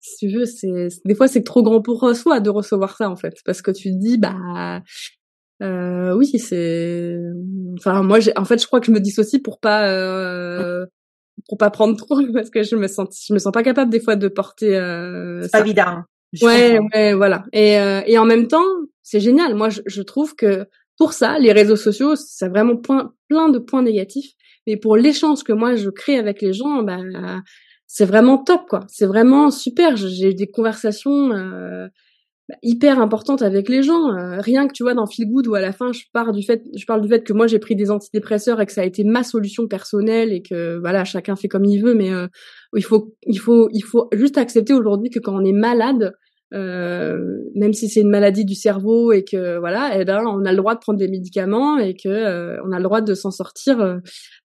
si 0.00 0.26
tu 0.26 0.36
veux, 0.36 0.44
c'est 0.44 0.88
des 1.04 1.14
fois 1.14 1.28
c'est 1.28 1.44
trop 1.44 1.62
grand 1.62 1.80
pour 1.80 2.14
soi 2.16 2.40
de 2.40 2.50
recevoir 2.50 2.96
ça 2.96 3.08
en 3.08 3.16
fait, 3.16 3.34
parce 3.44 3.62
que 3.62 3.70
tu 3.70 3.90
te 3.90 3.98
dis 3.98 4.18
bah 4.18 4.82
euh, 5.62 6.14
oui, 6.14 6.38
c'est. 6.38 7.16
Enfin, 7.78 8.02
moi, 8.02 8.18
j'ai. 8.20 8.36
En 8.36 8.44
fait, 8.44 8.60
je 8.60 8.66
crois 8.66 8.80
que 8.80 8.86
je 8.86 8.90
me 8.92 9.00
dissocie 9.00 9.40
pour 9.40 9.60
pas 9.60 9.88
euh, 9.88 10.86
pour 11.48 11.58
pas 11.58 11.70
prendre 11.70 11.96
trop, 11.96 12.20
parce 12.32 12.50
que 12.50 12.62
je 12.62 12.76
me 12.76 12.88
sens, 12.88 13.24
je 13.28 13.34
me 13.34 13.38
sens 13.38 13.52
pas 13.52 13.62
capable 13.62 13.90
des 13.90 14.00
fois 14.00 14.16
de 14.16 14.28
porter. 14.28 14.76
Euh, 14.76 15.42
c'est 15.42 15.52
pas 15.52 15.60
évident. 15.60 16.02
Ouais, 16.40 16.78
ouais, 16.94 17.12
voilà. 17.12 17.44
Et 17.52 17.74
et 18.06 18.18
en 18.18 18.24
même 18.24 18.48
temps, 18.48 18.64
c'est 19.02 19.20
génial. 19.20 19.54
Moi, 19.54 19.68
je, 19.68 20.02
trouve 20.02 20.34
que 20.34 20.66
pour 20.96 21.12
ça, 21.12 21.38
les 21.38 21.52
réseaux 21.52 21.76
sociaux, 21.76 22.16
c'est 22.16 22.48
vraiment 22.48 22.76
plein 22.76 23.48
de 23.50 23.58
points 23.58 23.82
négatifs. 23.82 24.32
Mais 24.66 24.76
pour 24.76 24.96
l'échange 24.96 25.42
que 25.42 25.52
moi 25.52 25.74
je 25.74 25.90
crée 25.90 26.16
avec 26.16 26.40
les 26.40 26.52
gens, 26.52 26.82
bah, 26.82 27.00
c'est 27.86 28.06
vraiment 28.06 28.38
top, 28.38 28.62
quoi. 28.70 28.80
C'est 28.88 29.04
vraiment 29.04 29.50
super. 29.50 29.96
J'ai 29.96 30.32
des 30.32 30.46
conversations 30.46 31.30
euh, 31.32 31.88
bah, 32.48 32.56
hyper 32.62 33.00
importantes 33.00 33.42
avec 33.42 33.68
les 33.68 33.82
gens. 33.82 34.10
Euh, 34.10 34.40
rien 34.40 34.66
que 34.66 34.72
tu 34.72 34.82
vois 34.82 34.94
dans 34.94 35.06
Feel 35.06 35.28
Good 35.28 35.46
où 35.46 35.54
à 35.54 35.60
la 35.60 35.72
fin 35.72 35.92
je 35.92 36.02
parle 36.12 36.32
du 36.32 36.42
fait, 36.42 36.62
je 36.76 36.84
parle 36.86 37.00
du 37.00 37.08
fait 37.08 37.22
que 37.24 37.32
moi 37.32 37.46
j'ai 37.46 37.58
pris 37.58 37.76
des 37.76 37.90
antidépresseurs 37.90 38.60
et 38.60 38.66
que 38.66 38.72
ça 38.72 38.82
a 38.82 38.84
été 38.84 39.04
ma 39.04 39.22
solution 39.22 39.68
personnelle 39.68 40.32
et 40.32 40.42
que 40.42 40.78
voilà 40.78 41.04
chacun 41.04 41.36
fait 41.36 41.48
comme 41.48 41.64
il 41.64 41.82
veut, 41.82 41.94
mais 41.94 42.12
euh, 42.12 42.26
il 42.76 42.84
faut 42.84 43.14
il 43.26 43.38
faut 43.38 43.68
il 43.72 43.84
faut 43.84 44.08
juste 44.12 44.38
accepter 44.38 44.72
aujourd'hui 44.74 45.10
que 45.10 45.18
quand 45.18 45.34
on 45.34 45.44
est 45.44 45.52
malade 45.52 46.14
euh, 46.54 47.18
même 47.54 47.72
si 47.72 47.88
c'est 47.88 48.00
une 48.00 48.10
maladie 48.10 48.44
du 48.44 48.54
cerveau 48.54 49.12
et 49.12 49.24
que 49.24 49.58
voilà, 49.58 49.98
eh 49.98 50.04
ben 50.04 50.22
on 50.26 50.44
a 50.44 50.50
le 50.50 50.56
droit 50.56 50.74
de 50.74 50.80
prendre 50.80 50.98
des 50.98 51.08
médicaments 51.08 51.78
et 51.78 51.94
que 51.94 52.08
euh, 52.08 52.58
on 52.66 52.72
a 52.72 52.76
le 52.76 52.82
droit 52.82 53.00
de 53.00 53.14
s'en 53.14 53.30
sortir 53.30 53.80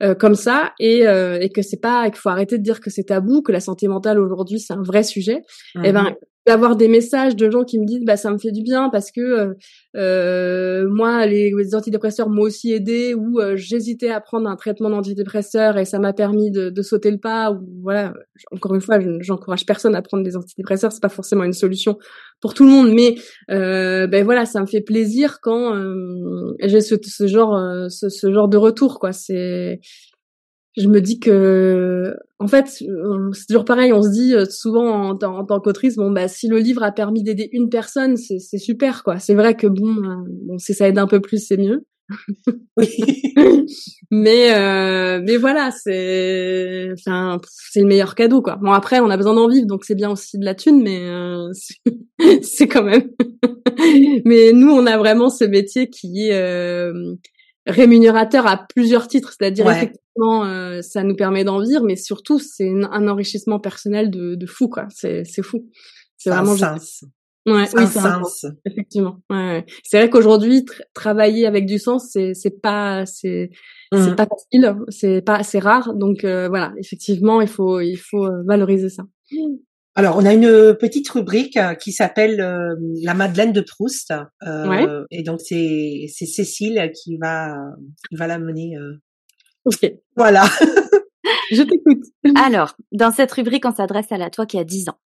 euh, 0.02 0.16
comme 0.16 0.36
ça 0.36 0.72
et, 0.80 1.02
et 1.02 1.50
que 1.50 1.62
c'est 1.62 1.82
pas 1.82 2.10
qu'il 2.10 2.20
faut 2.20 2.30
arrêter 2.30 2.58
de 2.58 2.64
dire 2.64 2.80
que 2.80 2.90
c'est 2.90 3.06
tabou, 3.06 3.42
que 3.42 3.52
la 3.52 3.60
santé 3.60 3.88
mentale 3.88 4.20
aujourd'hui 4.20 4.60
c'est 4.60 4.74
un 4.74 4.84
vrai 4.84 5.04
sujet. 5.04 5.42
Et 5.76 5.90
eh 5.90 5.92
ben 5.92 6.04
mmh 6.04 6.16
d'avoir 6.48 6.78
des 6.78 6.88
messages 6.88 7.36
de 7.36 7.52
gens 7.52 7.66
qui 7.66 7.78
me 7.78 7.86
disent 7.86 8.06
bah 8.06 8.16
ça 8.16 8.32
me 8.32 8.38
fait 8.38 8.52
du 8.52 8.64
bien 8.64 8.90
parce 8.90 9.12
que 9.12 9.20
euh, 9.20 9.54
euh 9.98 10.88
moi 10.90 11.26
les, 11.26 11.52
antidépresseurs 11.76 12.30
m'ont 12.30 12.44
aussi 12.44 12.72
aidé 12.72 13.14
ou 13.14 13.40
euh, 13.40 13.58
j'hésitais 13.58 14.10
à 14.10 14.22
prendre 14.22 14.50
un 14.50 14.56
traitement 14.56 14.90
d'antidépresseur 14.90 15.78
et 15.78 15.84
ça 15.84 16.00
m'a 16.00 16.14
permis 16.14 16.50
de, 16.50 16.70
de, 16.70 16.82
sauter 16.82 17.12
le 17.12 17.18
pas 17.18 17.52
ou 17.52 17.68
voilà 17.84 18.14
encore 18.54 18.74
une 18.76 18.82
fois 18.82 18.98
j'encourage 19.20 19.66
personne 19.66 19.94
à 19.94 20.02
prendre 20.02 20.24
des 20.24 20.38
antidépresseurs 20.38 20.94
c'est 20.94 21.02
pas 21.02 21.10
forcément 21.10 21.44
une 21.44 21.54
solution 21.54 21.98
pour 22.40 22.54
tout 22.54 22.64
le 22.64 22.72
monde 22.72 22.94
mais 22.94 23.16
euh, 23.52 24.08
ben 24.08 24.24
voilà 24.24 24.46
ça 24.46 24.62
me 24.62 24.68
fait 24.68 24.82
plaisir 24.82 25.40
quand 25.42 25.76
euh, 25.76 26.56
j'ai 26.64 26.80
ce, 26.80 26.96
ce 27.04 27.28
genre 27.28 27.60
ce, 27.90 28.08
ce 28.08 28.32
genre 28.32 28.48
de 28.48 28.58
retour 28.58 29.00
quoi. 29.00 29.12
C'est 29.12 29.82
je 30.78 30.88
me 30.88 31.02
dis 31.02 31.20
que 31.20 32.16
en 32.40 32.48
fait 32.48 32.68
c'est 32.68 32.86
toujours 33.48 33.66
pareil 33.66 33.92
on 33.94 34.04
se 34.04 34.10
dit 34.10 34.36
euh, 34.36 34.46
souvent 34.46 35.10
en, 35.10 35.10
en, 35.12 35.46
tant 35.46 35.60
qu'autrice 35.60 35.96
bon 35.96 36.12
bah 36.12 36.28
si 36.28 36.48
le 36.48 36.60
livre 36.60 36.84
a 36.84 36.92
permis 36.92 37.24
d'aider 37.24 37.50
une 37.52 37.70
personne 37.70 38.16
c'est 38.16 38.40
c'est 38.40 38.60
super 38.60 39.04
quoi. 39.04 39.18
C'est 39.18 39.34
vrai 39.34 39.56
que 39.56 39.68
bon 39.68 39.98
euh, 40.04 40.16
bon 40.46 40.58
si 40.60 40.74
ça 40.74 40.88
aide 40.88 41.00
un 41.00 41.08
peu 41.08 41.20
plus 41.20 41.46
c'est 41.46 41.58
mieux. 41.58 41.86
Mais 44.12 44.56
euh, 44.56 45.20
mais 45.22 45.36
voilà 45.36 45.72
c'est 45.72 46.88
enfin 46.94 47.38
c'est 47.52 47.82
le 47.82 47.88
meilleur 47.88 48.16
cadeau 48.16 48.42
quoi. 48.42 48.56
Bon 48.56 48.72
après 48.72 49.02
on 49.02 49.10
a 49.10 49.18
besoin 49.18 49.34
d'en 49.34 49.50
vivre 49.50 49.68
donc 49.68 49.84
c'est 49.84 49.96
bien 49.96 50.10
aussi 50.12 50.38
de 50.38 50.46
la 50.46 50.56
thune 50.56 50.82
mais 50.82 51.02
euh, 51.02 51.52
c'est 52.42 52.70
quand 52.70 52.84
même 52.84 53.10
mais 54.26 54.54
nous 54.54 54.72
on 54.72 54.86
a 54.86 54.98
vraiment 54.98 55.30
ce 55.30 55.44
métier 55.44 55.90
qui 55.90 56.30
est 56.30 56.92
rémunérateur 57.68 58.48
à 58.48 58.66
plusieurs 58.74 59.08
titres, 59.08 59.34
c'est-à-dire 59.38 59.66
effectivement 60.18 60.46
euh, 60.46 60.82
ça 60.82 61.04
nous 61.04 61.16
permet 61.16 61.44
d'en 61.44 61.60
vivre, 61.62 61.84
mais 61.84 61.96
surtout 61.96 62.40
c'est 62.40 62.70
un 62.70 63.08
enrichissement 63.08 63.60
personnel 63.60 64.10
de, 64.10 64.36
de 64.36 64.46
fou 64.46 64.68
quoi. 64.68 64.88
C'est 64.90 65.24
c'est 65.24 65.44
fou. 65.44 65.70
C'est 66.18 66.30
vraiment 66.30 66.54
un 66.54 66.78
sens. 66.78 67.04
Ouais, 67.46 67.64
oui, 67.76 67.84
c'est 67.88 68.00
sens. 68.00 68.46
Effectivement. 68.66 69.22
Ouais, 69.30 69.66
C'est 69.84 69.98
vrai 69.98 70.10
qu'aujourd'hui 70.10 70.66
travailler 70.94 71.46
avec 71.46 71.66
du 71.66 71.80
sens 71.80 72.10
c'est 72.12 72.34
c'est 72.34 72.62
pas 72.62 73.06
c'est 73.06 73.52
c'est 73.94 74.12
mmh. 74.12 74.16
pas 74.16 74.28
facile, 74.28 74.76
c'est 74.90 75.22
pas 75.22 75.44
c'est 75.44 75.60
rare. 75.60 75.94
Donc 75.94 76.24
euh, 76.24 76.50
voilà, 76.50 76.74
effectivement 76.78 77.42
il 77.42 77.48
faut 77.48 77.80
il 77.80 77.98
faut 77.98 78.26
euh, 78.26 78.44
valoriser 78.46 78.90
ça. 78.90 79.04
Alors, 79.96 80.16
on 80.16 80.26
a 80.28 80.34
une 80.34 80.76
petite 80.80 81.10
rubrique 81.10 81.58
qui 81.80 81.92
s'appelle 81.92 82.38
la 83.02 83.16
Madeleine 83.16 83.52
de 83.52 83.62
Proust. 83.62 84.14
Euh, 84.46 85.06
Et 85.10 85.24
donc, 85.24 85.42
c'est 85.42 86.06
c'est 86.14 86.28
Cécile 86.28 86.92
qui 86.94 87.18
va 87.18 87.56
qui 88.08 88.16
va 88.16 88.28
la 88.28 88.38
mener. 88.38 88.76
Ok. 89.68 89.92
Voilà. 90.16 90.46
Je 91.52 91.62
t'écoute. 91.62 92.06
Alors, 92.36 92.76
dans 92.94 93.12
cette 93.12 93.32
rubrique, 93.34 93.66
on 93.66 93.76
s'adresse 93.76 94.12
à 94.12 94.18
la 94.18 94.30
toi 94.30 94.46
qui 94.46 94.58
a 94.58 94.64
10 94.64 94.90
ans. 94.90 95.00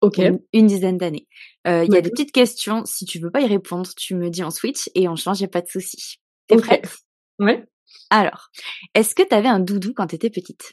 Ok. 0.00 0.20
Une, 0.52 0.66
dizaine 0.66 0.98
d'années. 0.98 1.28
Il 1.64 1.92
y 1.92 1.96
a 1.96 2.00
des 2.00 2.10
petites 2.10 2.32
questions. 2.32 2.84
Si 2.84 3.04
tu 3.04 3.18
veux 3.18 3.30
pas 3.30 3.40
y 3.40 3.46
répondre, 3.46 3.88
tu 3.96 4.14
me 4.14 4.30
dis 4.30 4.42
en 4.42 4.50
switch 4.50 4.90
et 4.94 5.08
on 5.08 5.16
change, 5.16 5.40
y 5.40 5.44
a 5.44 5.48
pas 5.48 5.60
de 5.60 5.68
souci. 5.68 6.18
T'es 6.48 6.56
prête? 6.56 6.98
Ouais. 7.38 7.64
Alors, 8.10 8.48
est-ce 8.94 9.14
que 9.14 9.22
tu 9.22 9.34
avais 9.34 9.48
un 9.48 9.60
doudou 9.60 9.92
quand 9.94 10.08
tu 10.08 10.16
étais 10.16 10.30
petite? 10.30 10.72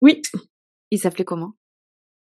Oui. 0.00 0.22
Il 0.90 0.98
s'appelait 0.98 1.24
comment? 1.24 1.52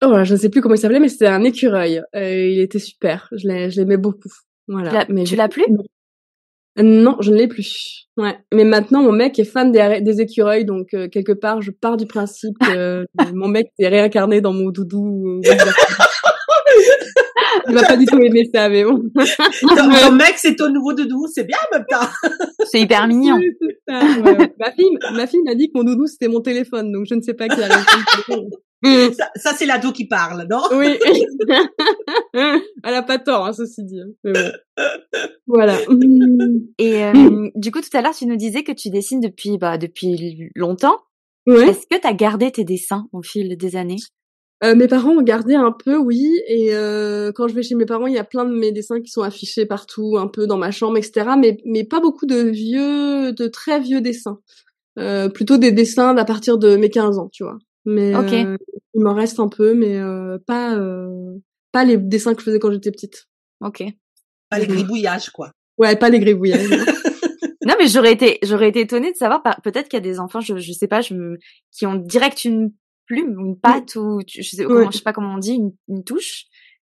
Oh, 0.03 0.23
je 0.23 0.34
ne 0.34 0.39
sais 0.39 0.49
plus 0.49 0.62
comment 0.62 0.75
il 0.75 0.79
s'appelait, 0.79 0.99
mais 0.99 1.10
c'était 1.10 1.27
un 1.27 1.43
écureuil. 1.43 2.01
Euh, 2.15 2.47
il 2.47 2.60
était 2.60 2.79
super. 2.79 3.27
Je 3.32 3.47
l'aimais 3.47 3.97
beaucoup. 3.97 4.32
Voilà. 4.67 5.05
mais 5.10 5.23
tu 5.23 5.36
l'as 5.36 5.49
plus 5.49 5.65
Non, 6.77 7.17
je 7.19 7.32
ne 7.32 7.38
l'ai 7.38 7.47
plus. 7.47 8.08
Ouais. 8.17 8.38
Mais 8.53 8.63
maintenant, 8.63 9.01
mon 9.01 9.12
mec 9.12 9.39
est 9.39 9.45
fan 9.45 9.71
des, 9.71 10.01
des 10.01 10.21
écureuils, 10.21 10.65
donc 10.65 10.93
euh, 10.93 11.08
quelque 11.08 11.32
part, 11.32 11.62
je 11.62 11.71
pars 11.71 11.97
du 11.97 12.05
principe 12.05 12.58
que 12.60 13.05
mon 13.34 13.47
mec 13.47 13.67
est 13.79 13.88
réincarné 13.88 14.41
dans 14.41 14.53
mon 14.53 14.69
doudou. 14.69 15.41
Il 17.67 17.75
va 17.75 17.84
pas 17.84 17.97
du 17.97 18.05
tout 18.05 18.17
aimer 18.19 18.49
ça, 18.53 18.69
mais 18.69 18.84
bon. 18.84 19.01
ton, 19.62 20.12
mec, 20.12 20.36
c'est 20.38 20.55
ton 20.55 20.69
nouveau 20.69 20.93
doudou, 20.93 21.27
c'est 21.34 21.43
bien 21.43 21.58
en 21.71 21.77
même 21.77 21.86
temps. 21.89 22.08
C'est 22.65 22.79
hyper 22.79 23.08
mignon. 23.12 23.39
Ma 23.88 24.71
fille, 24.71 24.97
ma 25.13 25.27
fille 25.27 25.41
m'a 25.43 25.55
dit 25.55 25.67
que 25.67 25.77
mon 25.77 25.84
doudou 25.84 26.08
c'était 26.08 26.27
mon 26.27 26.41
téléphone, 26.41 26.91
donc 26.91 27.05
je 27.08 27.15
ne 27.15 27.21
sais 27.21 27.34
pas 27.34 27.47
qui 27.47 27.62
a 27.62 27.69
ça, 29.12 29.29
ça 29.36 29.53
c'est 29.55 29.65
l'ado 29.65 29.91
qui 29.91 30.08
parle, 30.08 30.47
non? 30.49 30.62
Oui. 30.71 30.97
Elle 32.84 32.94
a 32.94 33.04
pas 33.04 33.20
tort, 33.20 33.46
hein, 33.46 33.54
ceci 33.54 33.84
dit. 33.84 34.02
Mais 34.24 34.34
bon. 34.34 34.52
Voilà. 35.48 35.78
Et 36.78 37.04
euh, 37.04 37.50
du 37.56 37.72
coup, 37.72 37.82
tout 37.82 37.96
à 37.98 38.02
l'heure, 38.02 38.15
tu 38.15 38.28
nous 38.28 38.36
disais 38.36 38.63
que 38.63 38.72
tu 38.72 38.89
dessines 38.89 39.20
depuis 39.20 39.58
bah 39.58 39.78
depuis 39.78 40.52
longtemps. 40.56 40.98
Ouais. 41.48 41.70
Est-ce 41.70 41.88
que 41.88 42.00
tu 42.00 42.08
as 42.08 42.13
gardé 42.13 42.52
tes 42.52 42.63
dessins 42.63 43.08
au 43.12 43.24
fil 43.24 43.58
des 43.58 43.76
années? 43.76 43.98
Euh, 44.63 44.76
mes 44.76 44.88
parents 44.88 45.12
ont 45.12 45.22
gardé 45.22 45.56
un 45.56 45.72
peu, 45.72 45.98
oui. 45.98 46.39
Et 46.48 46.76
euh, 46.76 47.32
quand 47.34 47.48
je 47.48 47.56
vais 47.56 47.63
chez 47.63 47.76
mes 47.76 47.86
parents, 47.86 48.08
il 48.08 48.13
y 48.13 48.20
a 48.20 48.24
plein 48.24 48.46
de 48.46 48.54
mes 48.54 48.72
dessins 48.72 49.02
qui 49.02 49.10
sont 49.10 49.24
affichés 49.24 49.65
partout, 49.65 50.18
un 50.18 50.28
peu 50.28 50.46
dans 50.46 50.58
ma 50.58 50.70
chambre, 50.72 50.98
etc. 50.98 51.32
Mais, 51.38 51.58
mais 51.65 51.84
pas 51.84 52.00
beaucoup 52.00 52.26
de 52.26 52.42
vieux, 52.42 53.32
de 53.32 53.48
très 53.48 53.80
vieux 53.80 54.02
dessins. 54.02 54.39
Euh, 55.00 55.30
plutôt 55.30 55.58
des 55.58 55.72
dessins 55.72 56.13
d'à 56.13 56.26
partir 56.26 56.58
de 56.58 56.76
mes 56.76 56.89
15 56.89 57.20
ans, 57.20 57.30
tu 57.32 57.44
vois. 57.44 57.58
Mais 57.86 58.13
euh, 58.13 58.58
il 58.94 59.02
m'en 59.02 59.13
reste 59.13 59.39
un 59.39 59.48
peu, 59.48 59.74
mais 59.74 59.98
euh, 59.98 60.38
pas 60.46 60.76
pas 61.71 61.86
les 61.86 61.97
dessins 61.97 62.34
que 62.34 62.41
je 62.41 62.45
faisais 62.45 62.60
quand 62.60 62.71
j'étais 62.71 62.91
petite. 62.91 63.27
Ok. 63.62 63.84
Pas 64.49 64.60
les 64.60 64.67
gribouillages, 64.67 65.29
quoi. 65.29 65.51
Ouais, 65.77 65.95
pas 65.95 66.10
les 66.10 66.19
gribouillages. 66.19 66.69
non, 67.65 67.75
mais 67.79 67.88
j'aurais 67.88 68.13
été 68.13 68.39
j'aurais 68.43 68.69
été 68.69 68.82
étonnée 68.82 69.12
de 69.12 69.17
savoir. 69.17 69.41
Peut-être 69.63 69.89
qu'il 69.89 69.97
y 69.97 70.01
a 70.01 70.03
des 70.03 70.19
enfants, 70.19 70.41
je 70.41 70.58
je 70.58 70.73
sais 70.73 70.88
pas, 70.88 71.01
je, 71.01 71.36
qui 71.71 71.86
ont 71.86 71.95
direct 71.95 72.45
une 72.45 72.71
plume 73.10 73.39
une 73.39 73.60
patte 73.60 73.95
ou 73.95 74.21
je 74.27 74.41
sais 74.41 74.63
comment 74.63 74.89
je 74.91 74.97
sais 74.97 75.03
pas 75.03 75.13
comment 75.13 75.34
on 75.34 75.39
dit 75.39 75.55
une, 75.55 75.71
une 75.89 76.03
touche 76.03 76.45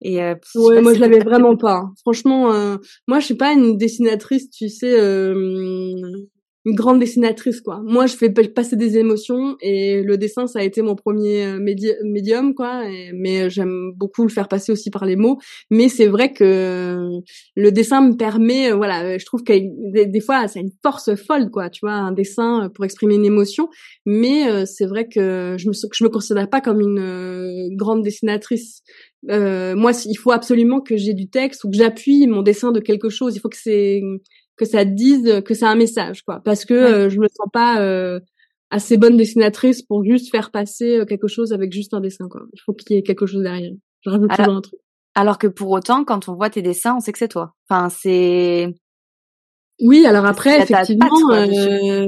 et 0.00 0.22
euh, 0.22 0.34
ouais 0.54 0.80
moi 0.80 0.94
je 0.94 1.00
l'avais 1.00 1.18
vraiment 1.18 1.56
pas 1.56 1.74
hein. 1.74 1.94
franchement 2.00 2.52
euh, 2.52 2.76
moi 3.08 3.18
je 3.18 3.26
suis 3.26 3.34
pas 3.34 3.52
une 3.52 3.76
dessinatrice 3.76 4.48
tu 4.50 4.68
sais 4.68 4.98
euh, 4.98 5.34
une 6.64 6.74
grande 6.74 7.00
dessinatrice 7.00 7.60
quoi. 7.60 7.80
Moi 7.84 8.06
je 8.06 8.16
fais 8.16 8.30
passer 8.30 8.76
des 8.76 8.98
émotions 8.98 9.56
et 9.60 10.02
le 10.02 10.16
dessin 10.16 10.46
ça 10.46 10.60
a 10.60 10.62
été 10.62 10.82
mon 10.82 10.94
premier 10.94 11.44
euh, 11.44 11.58
médium 11.58 12.54
quoi. 12.54 12.84
mais 13.14 13.50
j'aime 13.50 13.92
beaucoup 13.96 14.22
le 14.22 14.28
faire 14.28 14.48
passer 14.48 14.72
aussi 14.72 14.90
par 14.90 15.04
les 15.04 15.16
mots. 15.16 15.38
Mais 15.70 15.88
c'est 15.88 16.06
vrai 16.06 16.32
que 16.32 17.08
le 17.56 17.72
dessin 17.72 18.00
me 18.00 18.16
permet, 18.16 18.72
euh, 18.72 18.76
voilà, 18.76 19.18
je 19.18 19.24
trouve 19.24 19.42
que 19.42 19.52
des, 20.04 20.20
fois 20.20 20.48
ça 20.48 20.58
a 20.58 20.62
une 20.62 20.72
force 20.82 21.14
folle 21.14 21.50
quoi. 21.50 21.70
Tu 21.70 21.80
vois 21.82 21.92
un 21.92 22.12
dessin 22.12 22.70
pour 22.74 22.84
exprimer 22.84 23.14
une 23.14 23.24
émotion. 23.24 23.68
Mais 24.06 24.50
euh, 24.50 24.64
c'est 24.66 24.86
vrai 24.86 25.08
que 25.08 25.56
je 25.58 25.68
me 25.68 25.74
me 26.04 26.08
considère 26.08 26.48
pas 26.50 26.60
comme 26.60 26.80
une 26.80 27.76
grande 27.76 28.02
dessinatrice. 28.02 28.82
Euh, 29.30 29.74
moi, 29.74 29.92
il 30.04 30.16
faut 30.16 30.32
absolument 30.32 30.80
que 30.80 30.96
j'ai 30.96 31.14
du 31.14 31.28
texte 31.28 31.64
ou 31.64 31.70
que 31.70 31.76
j'appuie 31.76 32.26
mon 32.26 32.42
dessin 32.42 32.72
de 32.72 32.80
quelque 32.80 33.08
chose. 33.08 33.34
Il 33.36 33.40
faut 33.40 33.48
que 33.48 33.56
c'est 33.56 34.02
que 34.56 34.64
ça 34.64 34.84
dise 34.84 35.42
que 35.44 35.54
c'est 35.54 35.66
un 35.66 35.74
message 35.74 36.22
quoi. 36.22 36.40
Parce 36.44 36.64
que 36.64 36.74
euh, 36.74 37.08
je 37.10 37.18
me 37.18 37.26
sens 37.28 37.48
pas 37.52 37.80
euh, 37.80 38.20
assez 38.70 38.96
bonne 38.96 39.16
dessinatrice 39.16 39.82
pour 39.82 40.04
juste 40.04 40.30
faire 40.30 40.50
passer 40.50 40.98
euh, 40.98 41.04
quelque 41.04 41.28
chose 41.28 41.52
avec 41.52 41.72
juste 41.72 41.94
un 41.94 42.00
dessin 42.00 42.28
quoi. 42.28 42.42
Il 42.52 42.60
faut 42.64 42.72
qu'il 42.72 42.96
y 42.96 42.98
ait 42.98 43.02
quelque 43.02 43.26
chose 43.26 43.42
derrière. 43.42 43.72
Je 44.02 44.10
rajoute 44.10 44.30
alors, 44.30 44.44
toujours 44.44 44.58
un 44.58 44.60
truc. 44.60 44.80
alors 45.14 45.38
que 45.38 45.46
pour 45.46 45.70
autant 45.70 46.04
quand 46.04 46.28
on 46.28 46.34
voit 46.34 46.50
tes 46.50 46.62
dessins 46.62 46.96
on 46.96 47.00
sait 47.00 47.12
que 47.12 47.18
c'est 47.18 47.28
toi. 47.28 47.54
Enfin 47.68 47.88
c'est 47.88 48.74
oui, 49.80 50.06
alors 50.06 50.24
après, 50.24 50.62
effectivement, 50.62 51.32
euh, 51.32 52.06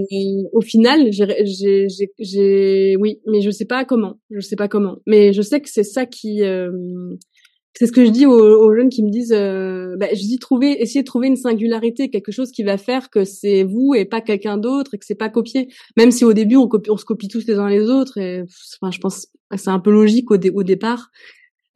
au 0.52 0.60
final, 0.60 1.10
j'ai, 1.10 1.44
j'ai, 1.44 1.86
j'ai, 2.18 2.96
oui, 2.96 3.20
mais 3.26 3.40
je 3.40 3.50
sais 3.50 3.64
pas 3.64 3.84
comment, 3.84 4.20
je 4.30 4.38
sais 4.38 4.54
pas 4.54 4.68
comment, 4.68 4.98
mais 5.04 5.32
je 5.32 5.42
sais 5.42 5.60
que 5.60 5.68
c'est 5.68 5.82
ça 5.82 6.06
qui, 6.06 6.44
euh, 6.44 6.70
c'est 7.78 7.86
ce 7.86 7.92
que 7.92 8.06
je 8.06 8.10
dis 8.10 8.24
aux, 8.24 8.74
jeunes 8.74 8.88
qui 8.88 9.02
me 9.02 9.10
disent, 9.10 9.34
euh, 9.34 9.96
bah, 9.98 10.06
je 10.10 10.20
dis 10.20 10.38
trouver, 10.38 10.80
essayer 10.80 11.02
de 11.02 11.06
trouver 11.06 11.28
une 11.28 11.36
singularité, 11.36 12.08
quelque 12.08 12.32
chose 12.32 12.50
qui 12.50 12.62
va 12.62 12.78
faire 12.78 13.10
que 13.10 13.24
c'est 13.24 13.64
vous 13.64 13.94
et 13.94 14.06
pas 14.06 14.22
quelqu'un 14.22 14.56
d'autre 14.56 14.94
et 14.94 14.98
que 14.98 15.04
c'est 15.04 15.14
pas 15.14 15.28
copié. 15.28 15.68
Même 15.98 16.10
si 16.10 16.24
au 16.24 16.32
début 16.32 16.56
on, 16.56 16.68
copie, 16.68 16.90
on 16.90 16.96
se 16.96 17.04
copie 17.04 17.28
tous 17.28 17.46
les 17.46 17.54
uns 17.58 17.68
les 17.68 17.90
autres 17.90 18.16
et 18.16 18.44
enfin 18.80 18.90
je 18.90 18.98
pense 18.98 19.26
c'est 19.56 19.70
un 19.70 19.78
peu 19.78 19.90
logique 19.90 20.30
au, 20.30 20.36
au 20.36 20.62
départ. 20.62 21.10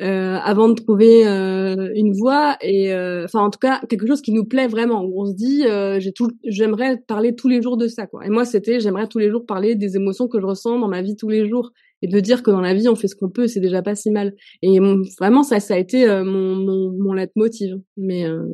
Euh, 0.00 0.38
avant 0.42 0.70
de 0.70 0.74
trouver 0.74 1.26
euh, 1.26 1.90
une 1.94 2.14
voie 2.14 2.56
et 2.62 2.90
euh, 2.94 3.24
enfin 3.26 3.40
en 3.40 3.50
tout 3.50 3.58
cas 3.58 3.82
quelque 3.86 4.06
chose 4.06 4.22
qui 4.22 4.32
nous 4.32 4.46
plaît 4.46 4.66
vraiment 4.66 5.04
où 5.04 5.20
on 5.20 5.26
se 5.26 5.34
dit 5.34 5.66
euh, 5.66 6.00
j'ai 6.00 6.12
tout 6.12 6.30
j'aimerais 6.42 6.96
parler 7.06 7.34
tous 7.34 7.48
les 7.48 7.60
jours 7.60 7.76
de 7.76 7.86
ça 7.86 8.06
quoi 8.06 8.24
et 8.24 8.30
moi 8.30 8.46
c'était 8.46 8.80
j'aimerais 8.80 9.08
tous 9.08 9.18
les 9.18 9.28
jours 9.28 9.44
parler 9.44 9.74
des 9.74 9.96
émotions 9.96 10.26
que 10.26 10.40
je 10.40 10.46
ressens 10.46 10.78
dans 10.78 10.88
ma 10.88 11.02
vie 11.02 11.16
tous 11.16 11.28
les 11.28 11.46
jours 11.46 11.72
et 12.02 12.08
de 12.08 12.20
dire 12.20 12.42
que 12.42 12.50
dans 12.50 12.60
la 12.60 12.74
vie 12.74 12.88
on 12.88 12.94
fait 12.94 13.08
ce 13.08 13.16
qu'on 13.16 13.30
peut 13.30 13.46
c'est 13.46 13.60
déjà 13.60 13.82
pas 13.82 13.94
si 13.94 14.10
mal. 14.10 14.34
Et 14.62 14.78
vraiment 15.18 15.42
ça 15.42 15.60
ça 15.60 15.74
a 15.74 15.78
été 15.78 16.08
euh, 16.08 16.24
mon 16.24 16.56
mon, 16.56 16.92
mon 16.92 17.12
leitmotiv. 17.12 17.76
Mais 17.96 18.26
euh, 18.26 18.44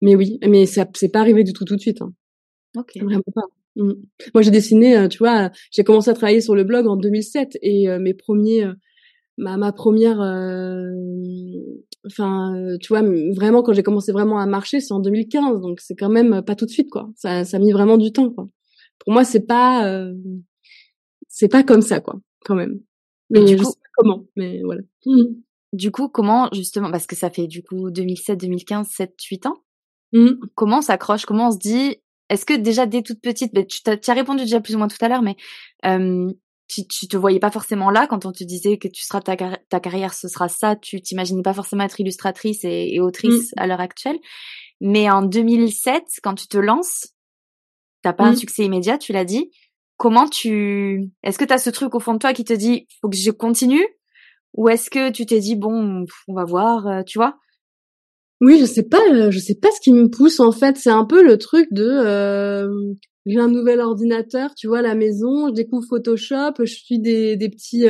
mais 0.00 0.14
oui 0.14 0.38
mais 0.46 0.66
ça 0.66 0.86
c'est 0.94 1.10
pas 1.10 1.20
arrivé 1.20 1.44
du 1.44 1.52
tout 1.52 1.64
tout 1.64 1.76
de 1.76 1.80
suite 1.80 2.02
hein. 2.02 2.12
ok. 2.76 2.92
Vraiment 3.00 3.22
pas. 3.34 3.42
Mmh. 3.76 3.92
moi 4.34 4.42
j'ai 4.42 4.50
dessiné 4.50 4.98
euh, 4.98 5.08
tu 5.08 5.18
vois 5.18 5.50
j'ai 5.70 5.84
commencé 5.84 6.10
à 6.10 6.14
travailler 6.14 6.40
sur 6.40 6.56
le 6.56 6.64
blog 6.64 6.88
en 6.88 6.96
2007 6.96 7.56
et 7.62 7.86
mes 8.00 8.14
premiers 8.14 8.66
ma 9.38 9.56
ma 9.56 9.72
première 9.72 10.18
enfin 12.04 12.52
tu 12.80 12.88
vois 12.88 13.02
vraiment 13.36 13.62
quand 13.62 13.72
j'ai 13.72 13.84
commencé 13.84 14.10
vraiment 14.10 14.40
à 14.40 14.46
marcher 14.46 14.80
c'est 14.80 14.92
en 14.92 14.98
2015 14.98 15.60
donc 15.60 15.80
c'est 15.80 15.94
quand 15.94 16.08
même 16.08 16.42
pas 16.42 16.56
tout 16.56 16.66
de 16.66 16.70
suite 16.70 16.90
quoi. 16.90 17.10
Ça 17.14 17.44
ça 17.44 17.58
a 17.58 17.60
mis 17.60 17.70
vraiment 17.70 17.96
du 17.96 18.12
temps 18.12 18.30
quoi. 18.30 18.48
Pour 18.98 19.12
moi 19.12 19.24
c'est 19.24 19.46
pas 19.46 20.04
c'est 21.28 21.48
pas 21.48 21.62
comme 21.62 21.82
ça 21.82 22.00
quoi 22.00 22.20
quand 22.44 22.54
même. 22.54 22.80
Mais 23.30 23.44
du 23.44 23.56
coup, 23.56 23.72
comment, 23.96 24.24
mais 24.36 24.60
voilà. 24.62 24.82
Mmh. 25.06 25.24
Du 25.72 25.92
coup, 25.92 26.08
comment 26.08 26.48
justement, 26.52 26.90
parce 26.90 27.06
que 27.06 27.16
ça 27.16 27.30
fait 27.30 27.46
du 27.46 27.62
coup 27.62 27.90
2007, 27.90 28.40
2015, 28.40 28.88
7, 28.88 29.14
8 29.22 29.46
ans. 29.46 29.62
Mmh. 30.12 30.30
Comment 30.54 30.78
on 30.78 30.82
s'accroche 30.82 31.24
Comment 31.26 31.48
on 31.48 31.52
se 31.52 31.58
dit 31.58 31.96
Est-ce 32.28 32.44
que 32.44 32.54
déjà 32.54 32.86
dès 32.86 33.02
toute 33.02 33.20
petite, 33.20 33.54
ben, 33.54 33.64
tu 33.64 33.80
as, 33.86 34.14
répondu 34.14 34.42
déjà 34.42 34.60
plus 34.60 34.74
ou 34.74 34.78
moins 34.78 34.88
tout 34.88 34.96
à 35.00 35.08
l'heure, 35.08 35.22
mais 35.22 35.36
euh, 35.86 36.32
tu, 36.66 36.86
tu 36.86 37.06
te 37.06 37.16
voyais 37.16 37.38
pas 37.38 37.52
forcément 37.52 37.90
là 37.90 38.08
quand 38.08 38.26
on 38.26 38.32
te 38.32 38.42
disait 38.42 38.78
que 38.78 38.88
tu 38.88 39.04
seras 39.04 39.20
ta, 39.20 39.36
ta 39.36 39.80
carrière, 39.80 40.12
ce 40.12 40.26
sera 40.26 40.48
ça. 40.48 40.74
Tu 40.74 41.00
t'imaginais 41.00 41.42
pas 41.42 41.54
forcément 41.54 41.84
être 41.84 42.00
illustratrice 42.00 42.64
et, 42.64 42.98
autrice 43.00 43.52
mmh. 43.52 43.60
à 43.60 43.66
l'heure 43.68 43.80
actuelle. 43.80 44.18
Mais 44.80 45.08
en 45.08 45.22
2007, 45.22 46.04
quand 46.22 46.34
tu 46.34 46.48
te 46.48 46.58
lances, 46.58 47.14
t'as 48.02 48.12
pas 48.12 48.24
un 48.24 48.34
succès 48.34 48.64
immédiat, 48.64 48.98
tu 48.98 49.12
l'as 49.12 49.26
dit 49.26 49.50
comment 50.00 50.26
tu 50.26 51.10
est-ce 51.22 51.38
que 51.38 51.44
tu 51.44 51.52
as 51.52 51.58
ce 51.58 51.68
truc 51.68 51.94
au 51.94 52.00
fond 52.00 52.14
de 52.14 52.18
toi 52.18 52.32
qui 52.32 52.42
te 52.42 52.54
dit 52.54 52.86
faut 53.02 53.10
que 53.10 53.16
je 53.16 53.30
continue? 53.30 53.86
Ou 54.54 54.70
est-ce 54.70 54.88
que 54.88 55.10
tu 55.10 55.26
t'es 55.26 55.40
dit 55.40 55.56
bon 55.56 56.06
on 56.26 56.34
va 56.34 56.44
voir 56.44 56.86
euh, 56.88 57.02
tu 57.02 57.18
vois? 57.18 57.36
Oui 58.40 58.58
je 58.58 58.64
sais 58.64 58.82
pas 58.82 59.02
euh, 59.12 59.30
je 59.30 59.38
sais 59.38 59.54
pas 59.54 59.68
ce 59.70 59.80
qui 59.82 59.92
me 59.92 60.08
pousse 60.08 60.40
en 60.40 60.52
fait. 60.52 60.78
C'est 60.78 60.90
un 60.90 61.04
peu 61.04 61.22
le 61.22 61.36
truc 61.36 61.68
de 61.70 61.84
euh, 61.84 62.66
j'ai 63.26 63.38
un 63.38 63.48
nouvel 63.48 63.80
ordinateur 63.80 64.54
tu 64.56 64.68
vois 64.68 64.78
à 64.78 64.82
la 64.82 64.94
maison 64.94 65.48
je 65.48 65.52
découvre 65.52 65.86
Photoshop 65.86 66.54
je 66.60 66.74
suis 66.74 66.98
des 66.98 67.36
des 67.36 67.50
petits 67.50 67.84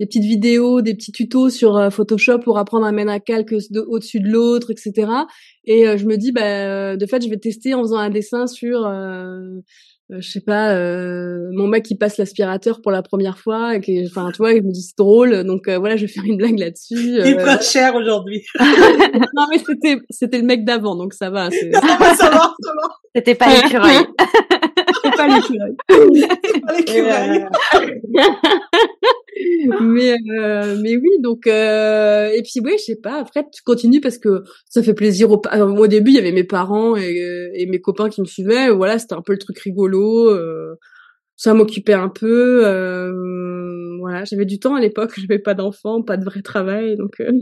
des 0.00 0.06
petites 0.06 0.24
vidéos, 0.24 0.80
des 0.80 0.94
petits 0.94 1.12
tutos 1.12 1.50
sur 1.50 1.92
Photoshop 1.92 2.40
pour 2.40 2.58
apprendre 2.58 2.86
à 2.86 2.90
mettre 2.90 3.10
un 3.10 3.20
calque 3.20 3.52
au-dessus 3.52 4.20
de 4.20 4.30
l'autre, 4.30 4.70
etc. 4.70 5.12
Et 5.64 5.98
je 5.98 6.06
me 6.06 6.16
dis, 6.16 6.32
bah, 6.32 6.96
de 6.96 7.04
fait, 7.04 7.22
je 7.22 7.28
vais 7.28 7.36
tester 7.36 7.74
en 7.74 7.82
faisant 7.82 7.98
un 7.98 8.08
dessin 8.08 8.46
sur 8.46 8.88
je 10.18 10.28
sais 10.28 10.40
pas, 10.40 10.74
euh, 10.74 11.50
mon 11.52 11.68
mec 11.68 11.84
qui 11.84 11.94
passe 11.94 12.18
l'aspirateur 12.18 12.80
pour 12.80 12.90
la 12.90 13.02
première 13.02 13.38
fois, 13.38 13.76
et 13.76 13.80
qui, 13.80 14.04
enfin, 14.06 14.30
tu 14.32 14.38
vois, 14.38 14.52
il 14.52 14.62
me 14.62 14.72
dit 14.72 14.82
c'est 14.82 14.98
drôle, 14.98 15.44
donc 15.44 15.68
euh, 15.68 15.78
voilà, 15.78 15.96
je 15.96 16.02
vais 16.02 16.12
faire 16.12 16.24
une 16.24 16.36
blague 16.36 16.58
là-dessus. 16.58 16.94
Il 16.96 17.20
euh, 17.20 17.44
prend 17.44 17.60
cher 17.60 17.94
aujourd'hui. 17.94 18.42
non 18.60 19.46
mais 19.50 19.58
c'était 19.58 19.98
c'était 20.10 20.38
le 20.38 20.44
mec 20.44 20.64
d'avant, 20.64 20.96
donc 20.96 21.14
ça 21.14 21.30
va. 21.30 21.50
ça 21.72 21.96
va, 21.98 22.14
ça 22.14 22.30
va, 22.30 22.54
C'était 23.14 23.34
pas 23.34 23.46
l'écureuil. 23.62 23.98
C'est 25.02 25.16
pas 25.16 25.28
l'écureuil. 25.28 25.76
c'est 26.44 26.60
pas 26.60 26.76
l'écureuil. 26.76 27.46
mais 29.80 30.16
euh, 30.38 30.76
mais 30.82 30.96
oui 30.96 31.08
donc 31.20 31.46
euh, 31.46 32.28
et 32.30 32.42
puis 32.42 32.60
oui 32.62 32.72
je 32.78 32.84
sais 32.84 32.96
pas 32.96 33.20
après 33.20 33.44
tu 33.52 33.62
continues 33.62 34.00
parce 34.00 34.18
que 34.18 34.42
ça 34.68 34.82
fait 34.82 34.94
plaisir 34.94 35.30
au, 35.30 35.40
au 35.40 35.86
début 35.86 36.10
il 36.10 36.16
y 36.16 36.18
avait 36.18 36.32
mes 36.32 36.44
parents 36.44 36.96
et, 36.96 37.50
et 37.54 37.66
mes 37.66 37.80
copains 37.80 38.08
qui 38.10 38.20
me 38.20 38.26
suivaient 38.26 38.70
voilà 38.70 38.98
c'était 38.98 39.14
un 39.14 39.22
peu 39.22 39.32
le 39.32 39.38
truc 39.38 39.58
rigolo 39.60 40.30
euh, 40.30 40.76
ça 41.40 41.54
m'occupait 41.54 41.94
un 41.94 42.10
peu 42.10 42.66
euh, 42.66 43.96
voilà 43.98 44.24
j'avais 44.24 44.44
du 44.44 44.58
temps 44.58 44.74
à 44.74 44.80
l'époque 44.80 45.12
j'avais 45.18 45.38
pas 45.38 45.54
d'enfants 45.54 46.02
pas 46.02 46.18
de 46.18 46.24
vrai 46.24 46.42
travail 46.42 46.96
donc 46.96 47.18
euh, 47.20 47.32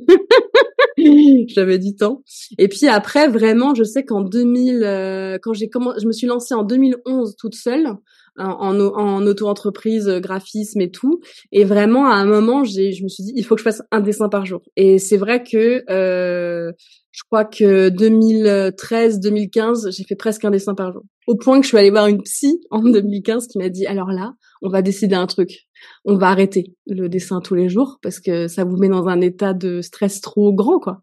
j'avais 1.48 1.78
du 1.78 1.94
temps 1.94 2.22
et 2.58 2.68
puis 2.68 2.88
après 2.88 3.28
vraiment 3.28 3.74
je 3.74 3.84
sais 3.84 4.04
qu'en 4.04 4.22
2000 4.22 4.82
euh, 4.82 5.38
quand 5.42 5.52
j'ai 5.52 5.68
commencé 5.68 6.00
je 6.02 6.06
me 6.06 6.12
suis 6.12 6.26
lancée 6.26 6.54
en 6.54 6.62
2011 6.62 7.36
toute 7.36 7.54
seule 7.54 7.98
en, 8.38 8.80
en, 8.80 9.26
auto-entreprise, 9.26 10.08
euh, 10.08 10.20
graphisme 10.20 10.80
et 10.80 10.90
tout. 10.90 11.20
Et 11.52 11.64
vraiment, 11.64 12.06
à 12.06 12.14
un 12.14 12.24
moment, 12.24 12.64
j'ai, 12.64 12.92
je 12.92 13.02
me 13.02 13.08
suis 13.08 13.24
dit, 13.24 13.32
il 13.36 13.44
faut 13.44 13.54
que 13.54 13.60
je 13.60 13.64
fasse 13.64 13.82
un 13.90 14.00
dessin 14.00 14.28
par 14.28 14.46
jour. 14.46 14.62
Et 14.76 14.98
c'est 14.98 15.16
vrai 15.16 15.42
que 15.42 15.84
euh, 15.90 16.72
je 17.10 17.22
crois 17.24 17.44
que 17.44 17.88
2013-2015, 17.90 19.96
j'ai 19.96 20.04
fait 20.04 20.14
presque 20.14 20.44
un 20.44 20.50
dessin 20.50 20.74
par 20.74 20.92
jour. 20.92 21.02
Au 21.26 21.36
point 21.36 21.58
que 21.58 21.64
je 21.64 21.68
suis 21.68 21.78
allée 21.78 21.90
voir 21.90 22.06
une 22.06 22.22
psy 22.22 22.60
en 22.70 22.80
2015 22.80 23.48
qui 23.48 23.58
m'a 23.58 23.68
dit, 23.68 23.86
alors 23.86 24.12
là, 24.12 24.32
on 24.62 24.68
va 24.68 24.82
décider 24.82 25.14
un 25.14 25.26
truc. 25.26 25.67
On 26.04 26.16
va 26.16 26.28
arrêter 26.28 26.74
le 26.86 27.08
dessin 27.08 27.40
tous 27.40 27.54
les 27.54 27.68
jours 27.68 27.98
parce 28.02 28.20
que 28.20 28.48
ça 28.48 28.64
vous 28.64 28.76
met 28.76 28.88
dans 28.88 29.08
un 29.08 29.20
état 29.20 29.54
de 29.54 29.80
stress 29.80 30.20
trop 30.20 30.52
grand, 30.52 30.78
quoi. 30.78 31.02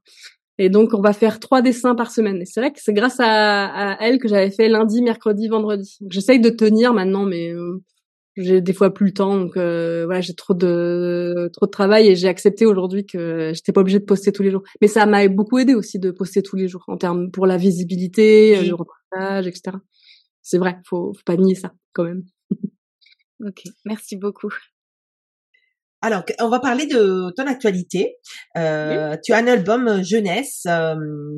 Et 0.57 0.69
donc, 0.69 0.93
on 0.93 1.01
va 1.01 1.11
faire 1.13 1.39
trois 1.39 1.61
dessins 1.61 1.95
par 1.95 2.11
semaine. 2.11 2.41
Et 2.41 2.45
c'est 2.45 2.61
vrai 2.61 2.71
que 2.71 2.79
c'est 2.81 2.93
grâce 2.93 3.19
à, 3.19 3.65
à, 3.65 3.97
elle 4.01 4.19
que 4.19 4.27
j'avais 4.27 4.51
fait 4.51 4.69
lundi, 4.69 5.01
mercredi, 5.01 5.49
vendredi. 5.49 5.97
J'essaye 6.09 6.39
de 6.39 6.49
tenir 6.49 6.93
maintenant, 6.93 7.25
mais 7.25 7.53
euh, 7.53 7.83
j'ai 8.37 8.61
des 8.61 8.73
fois 8.73 8.93
plus 8.93 9.07
le 9.07 9.13
temps. 9.13 9.37
Donc 9.37 9.57
euh, 9.57 10.05
voilà, 10.05 10.21
j'ai 10.21 10.33
trop 10.33 10.53
de 10.53 11.49
trop 11.53 11.65
de 11.65 11.71
travail 11.71 12.07
et 12.07 12.15
j'ai 12.15 12.27
accepté 12.27 12.65
aujourd'hui 12.65 13.05
que 13.05 13.51
j'étais 13.53 13.73
pas 13.73 13.81
obligée 13.81 13.99
de 13.99 14.05
poster 14.05 14.31
tous 14.31 14.43
les 14.43 14.51
jours. 14.51 14.63
Mais 14.81 14.87
ça 14.87 15.05
m'a 15.05 15.27
beaucoup 15.27 15.57
aidé 15.57 15.75
aussi 15.75 15.99
de 15.99 16.11
poster 16.11 16.41
tous 16.41 16.55
les 16.55 16.67
jours 16.67 16.83
en 16.87 16.97
termes 16.97 17.31
pour 17.31 17.45
la 17.45 17.57
visibilité, 17.57 18.61
le 18.65 18.75
reportage, 18.75 19.47
etc. 19.47 19.77
C'est 20.41 20.57
vrai, 20.57 20.77
faut, 20.85 21.13
faut 21.13 21.23
pas 21.25 21.35
nier 21.37 21.55
ça 21.55 21.73
quand 21.93 22.03
même. 22.03 22.23
Ok, 23.39 23.63
merci 23.85 24.15
beaucoup. 24.15 24.53
Alors, 26.01 26.23
on 26.39 26.49
va 26.49 26.59
parler 26.59 26.85
de 26.85 27.33
ton 27.35 27.47
actualité. 27.47 28.17
Euh, 28.57 29.17
Tu 29.23 29.33
as 29.33 29.37
un 29.37 29.47
album 29.47 29.87
euh, 29.87 30.03
jeunesse 30.03 30.63
euh, 30.67 30.95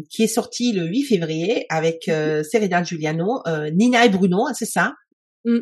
qui 0.10 0.24
est 0.24 0.28
sorti 0.28 0.74
le 0.74 0.86
8 0.86 1.04
février 1.04 1.66
avec 1.70 2.10
euh, 2.10 2.44
Serena 2.44 2.84
Giuliano, 2.84 3.42
euh, 3.48 3.70
Nina 3.70 4.06
et 4.06 4.10
Bruno, 4.10 4.46
c'est 4.54 4.66
ça? 4.66 4.94
Mm. 5.46 5.60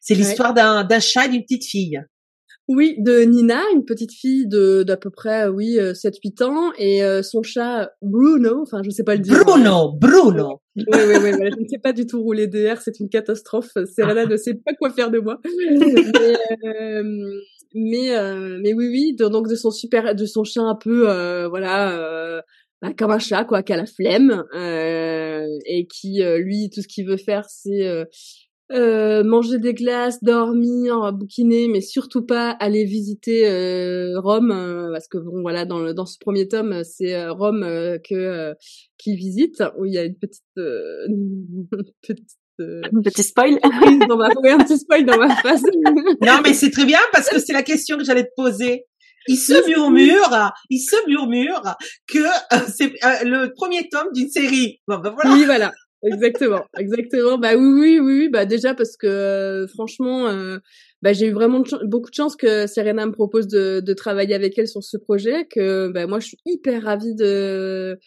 C'est 0.00 0.14
l'histoire 0.14 0.54
d'un 0.54 1.00
chat 1.00 1.26
et 1.26 1.30
d'une 1.30 1.42
petite 1.42 1.66
fille. 1.66 2.00
Oui, 2.74 2.96
de 2.98 3.20
Nina, 3.20 3.60
une 3.74 3.84
petite 3.84 4.12
fille 4.12 4.46
de 4.46 4.82
d'à 4.82 4.96
peu 4.96 5.10
près 5.10 5.46
oui 5.46 5.78
7 5.94 6.16
8 6.24 6.40
ans 6.40 6.72
et 6.78 7.04
euh, 7.04 7.22
son 7.22 7.42
chat 7.42 7.90
Bruno, 8.00 8.62
enfin 8.62 8.80
je 8.82 8.88
sais 8.88 9.04
pas 9.04 9.14
le 9.14 9.20
dire. 9.20 9.44
Bruno, 9.44 9.92
Bruno. 9.92 10.62
Oui 10.76 10.84
oui 10.90 11.16
oui, 11.22 11.32
je 11.32 11.60
ne 11.62 11.68
sais 11.68 11.78
pas 11.78 11.92
du 11.92 12.06
tout 12.06 12.22
rouler 12.22 12.46
DR, 12.46 12.80
c'est 12.80 12.98
une 12.98 13.10
catastrophe. 13.10 13.72
Serena 13.94 14.24
ne 14.24 14.36
sait 14.38 14.54
pas 14.54 14.72
quoi 14.72 14.88
faire 14.88 15.10
de 15.10 15.18
moi. 15.18 15.38
mais, 15.44 16.36
euh, 16.64 17.40
mais, 17.74 18.16
euh, 18.16 18.58
mais 18.62 18.72
oui 18.72 18.88
oui, 18.88 19.16
de, 19.18 19.26
donc 19.28 19.48
de 19.48 19.54
son 19.54 19.70
super 19.70 20.14
de 20.14 20.24
son 20.24 20.44
chien 20.44 20.66
un 20.66 20.74
peu 20.74 21.10
euh, 21.10 21.48
voilà 21.48 22.42
bah, 22.80 22.92
comme 22.96 23.10
un 23.10 23.18
chat 23.18 23.44
quoi 23.44 23.62
qui 23.62 23.74
a 23.74 23.76
la 23.76 23.86
flemme 23.86 24.44
et 24.54 25.86
qui 25.92 26.22
lui 26.38 26.70
tout 26.70 26.80
ce 26.80 26.88
qu'il 26.88 27.06
veut 27.06 27.18
faire 27.18 27.44
c'est 27.50 27.86
euh, 27.86 28.06
manger 29.24 29.58
des 29.58 29.74
glaces, 29.74 30.22
dormir, 30.22 31.12
bouquiner, 31.12 31.68
mais 31.68 31.80
surtout 31.80 32.24
pas 32.24 32.50
aller 32.50 32.84
visiter 32.84 33.48
euh, 33.48 34.18
Rome, 34.20 34.50
euh, 34.50 34.92
parce 34.92 35.08
que 35.08 35.18
bon 35.18 35.42
voilà 35.42 35.64
dans 35.64 35.78
le, 35.78 35.94
dans 35.94 36.06
ce 36.06 36.18
premier 36.18 36.48
tome 36.48 36.82
c'est 36.84 37.28
Rome 37.28 37.62
que 38.08 38.54
qu'il 38.98 39.16
visite 39.16 39.62
où 39.78 39.84
il 39.84 39.92
y 39.92 39.98
a 39.98 40.04
une 40.04 40.16
petite 40.16 40.42
une 40.56 41.66
petite 42.02 42.38
un 42.60 43.02
petit 43.02 43.22
spoil 43.22 43.58
dans 44.08 44.16
ma, 44.16 44.28
oui, 44.42 44.50
un 44.50 44.58
petit 44.58 44.78
spoil 44.78 45.04
dans 45.04 45.18
ma 45.18 45.34
face. 45.42 45.62
non 46.20 46.40
mais 46.44 46.54
c'est 46.54 46.70
très 46.70 46.84
bien 46.84 47.00
parce 47.12 47.28
que 47.28 47.40
c'est 47.40 47.52
la 47.52 47.62
question 47.62 47.98
que 47.98 48.04
j'allais 48.04 48.24
te 48.24 48.34
poser. 48.36 48.86
Il 49.28 49.36
se 49.36 49.68
murmure, 49.68 50.52
il 50.68 50.80
se 50.80 50.96
murmure 51.08 51.62
que 52.08 52.18
c'est 52.68 52.92
le 53.24 53.52
premier 53.54 53.88
tome 53.88 54.08
d'une 54.12 54.28
série. 54.28 54.80
Bon, 54.88 54.98
ben 54.98 55.10
voilà. 55.10 55.32
Oui, 55.32 55.44
voilà 55.44 55.72
exactement, 56.02 56.64
exactement. 56.78 57.38
Bah 57.38 57.56
oui, 57.56 57.66
oui, 57.66 57.98
oui, 58.00 58.18
oui. 58.18 58.28
Bah 58.28 58.44
déjà 58.46 58.74
parce 58.74 58.96
que 58.96 59.06
euh, 59.06 59.66
franchement, 59.66 60.28
euh, 60.28 60.58
bah 61.02 61.12
j'ai 61.12 61.26
eu 61.28 61.32
vraiment 61.32 61.62
beaucoup 61.84 62.10
de 62.10 62.14
chance 62.14 62.36
que 62.36 62.66
Serena 62.66 63.06
me 63.06 63.12
propose 63.12 63.48
de, 63.48 63.80
de 63.80 63.92
travailler 63.94 64.34
avec 64.34 64.58
elle 64.58 64.68
sur 64.68 64.82
ce 64.82 64.96
projet. 64.96 65.46
Que 65.46 65.88
bah 65.88 66.06
moi 66.06 66.20
je 66.20 66.28
suis 66.28 66.38
hyper 66.46 66.82
ravie 66.84 67.14
de 67.14 67.98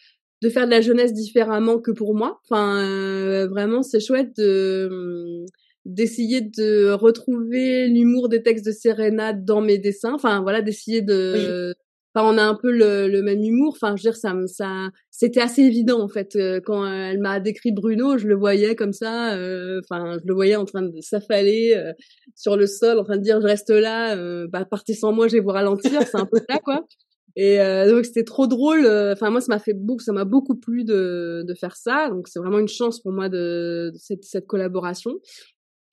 de 0.42 0.50
faire 0.50 0.66
de 0.66 0.72
la 0.72 0.82
jeunesse 0.82 1.14
différemment 1.14 1.80
que 1.80 1.92
pour 1.92 2.16
moi. 2.16 2.40
Enfin, 2.44 2.84
euh, 2.84 3.48
vraiment, 3.48 3.84
c'est 3.84 4.00
chouette 4.00 4.36
de 4.38 5.46
d'essayer 5.86 6.42
de 6.42 6.92
retrouver 6.92 7.88
l'humour 7.88 8.28
des 8.28 8.42
textes 8.42 8.66
de 8.66 8.72
Serena 8.72 9.34
dans 9.34 9.62
mes 9.62 9.78
dessins. 9.78 10.14
Enfin, 10.14 10.42
voilà, 10.42 10.62
d'essayer 10.62 11.02
de 11.02 11.76
Enfin, 12.16 12.34
on 12.34 12.38
a 12.38 12.44
un 12.44 12.56
peu 12.56 12.72
le, 12.72 13.10
le, 13.10 13.22
même 13.22 13.44
humour. 13.44 13.74
Enfin, 13.76 13.96
je 13.98 14.04
veux 14.04 14.12
dire, 14.12 14.16
ça, 14.16 14.34
ça, 14.48 14.90
c'était 15.12 15.42
assez 15.42 15.64
évident 15.64 16.02
en 16.02 16.08
fait 16.08 16.38
euh, 16.38 16.62
quand 16.64 16.86
elle 16.90 17.20
m'a 17.20 17.42
décrit 17.42 17.74
Bruno, 17.74 18.18
je 18.18 18.26
le 18.28 18.36
voyais 18.36 18.76
comme 18.76 18.94
ça. 18.94 19.36
Euh, 19.36 19.82
enfin, 19.84 20.18
je 20.22 20.28
le 20.28 20.34
voyais 20.34 20.56
en 20.56 20.64
train 20.64 20.84
de 20.84 21.02
s'affaler 21.02 21.74
euh, 21.76 21.92
sur 22.34 22.56
le 22.56 22.68
sol, 22.68 23.00
en 23.00 23.04
train 23.04 23.18
de 23.18 23.22
dire 23.22 23.42
je 23.42 23.48
reste 23.48 23.70
là. 23.70 24.16
bah, 24.48 24.64
partez 24.64 24.94
sans 24.94 25.12
moi, 25.12 25.28
je 25.28 25.34
vais 25.34 25.42
vous 25.42 25.50
ralentir. 25.50 26.02
C'est 26.04 26.18
un 26.18 26.26
peu 26.26 26.40
ça, 26.50 26.60
quoi. 26.60 26.86
Et 27.38 27.58
donc 27.90 28.06
c'était 28.06 28.24
trop 28.24 28.48
drôle. 28.48 28.88
Enfin, 29.12 29.30
moi, 29.30 29.42
ça 29.42 29.54
m'a 29.54 29.60
fait 29.60 29.74
beaucoup, 29.74 30.02
ça 30.02 30.14
m'a 30.14 30.24
beaucoup 30.24 30.56
plu 30.56 30.86
de, 30.86 31.44
de 31.46 31.54
faire 31.54 31.76
ça. 31.76 32.10
Donc 32.10 32.30
c'est 32.30 32.40
vraiment 32.40 32.60
une 32.60 32.70
chance 32.70 33.02
pour 33.02 33.12
moi 33.12 33.28
de, 33.28 33.92
de 33.94 33.98
cette, 33.98 34.24
cette 34.24 34.48
collaboration 34.48 35.12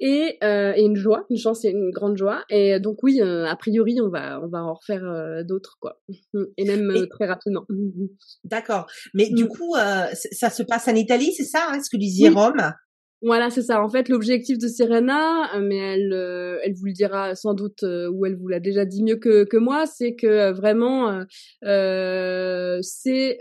et, 0.02 0.36
euh, 0.42 0.72
et, 0.76 0.82
une 0.82 0.96
joie, 0.96 1.24
une 1.30 1.38
chance 1.38 1.64
et 1.64 1.70
une 1.70 1.90
grande 1.90 2.16
joie. 2.16 2.42
Et 2.50 2.80
donc 2.80 3.02
oui, 3.04 3.20
euh, 3.22 3.46
a 3.46 3.54
priori, 3.54 4.00
on 4.00 4.08
va 4.08 4.40
on 4.42 4.48
va 4.48 4.64
en 4.64 4.74
refaire 4.74 5.04
euh, 5.04 5.44
d'autres 5.44 5.78
quoi, 5.80 6.00
et 6.56 6.64
même 6.64 7.06
très 7.08 7.26
rapidement. 7.26 7.64
D'accord. 8.44 8.86
Mais 9.14 9.30
du 9.30 9.44
mm. 9.44 9.48
coup, 9.48 9.74
ça 9.76 10.50
se 10.50 10.62
passe 10.64 10.88
en 10.88 10.94
Italie, 10.94 11.32
c'est 11.32 11.44
ça, 11.44 11.68
hein, 11.70 11.80
ce 11.82 11.88
que 11.88 11.96
disait 11.96 12.28
Rome? 12.28 12.72
Voilà, 13.24 13.50
c'est 13.50 13.62
ça. 13.62 13.80
En 13.80 13.88
fait, 13.88 14.08
l'objectif 14.08 14.58
de 14.58 14.66
Serena, 14.66 15.48
mais 15.60 15.76
elle, 15.76 16.12
elle 16.64 16.74
vous 16.74 16.86
le 16.86 16.92
dira 16.92 17.36
sans 17.36 17.54
doute, 17.54 17.84
ou 17.84 18.26
elle 18.26 18.34
vous 18.34 18.48
l'a 18.48 18.58
déjà 18.58 18.84
dit 18.84 19.04
mieux 19.04 19.14
que, 19.14 19.44
que 19.44 19.56
moi, 19.56 19.86
c'est 19.86 20.16
que 20.16 20.50
vraiment, 20.50 21.22
euh, 21.64 22.78
c'est 22.82 23.38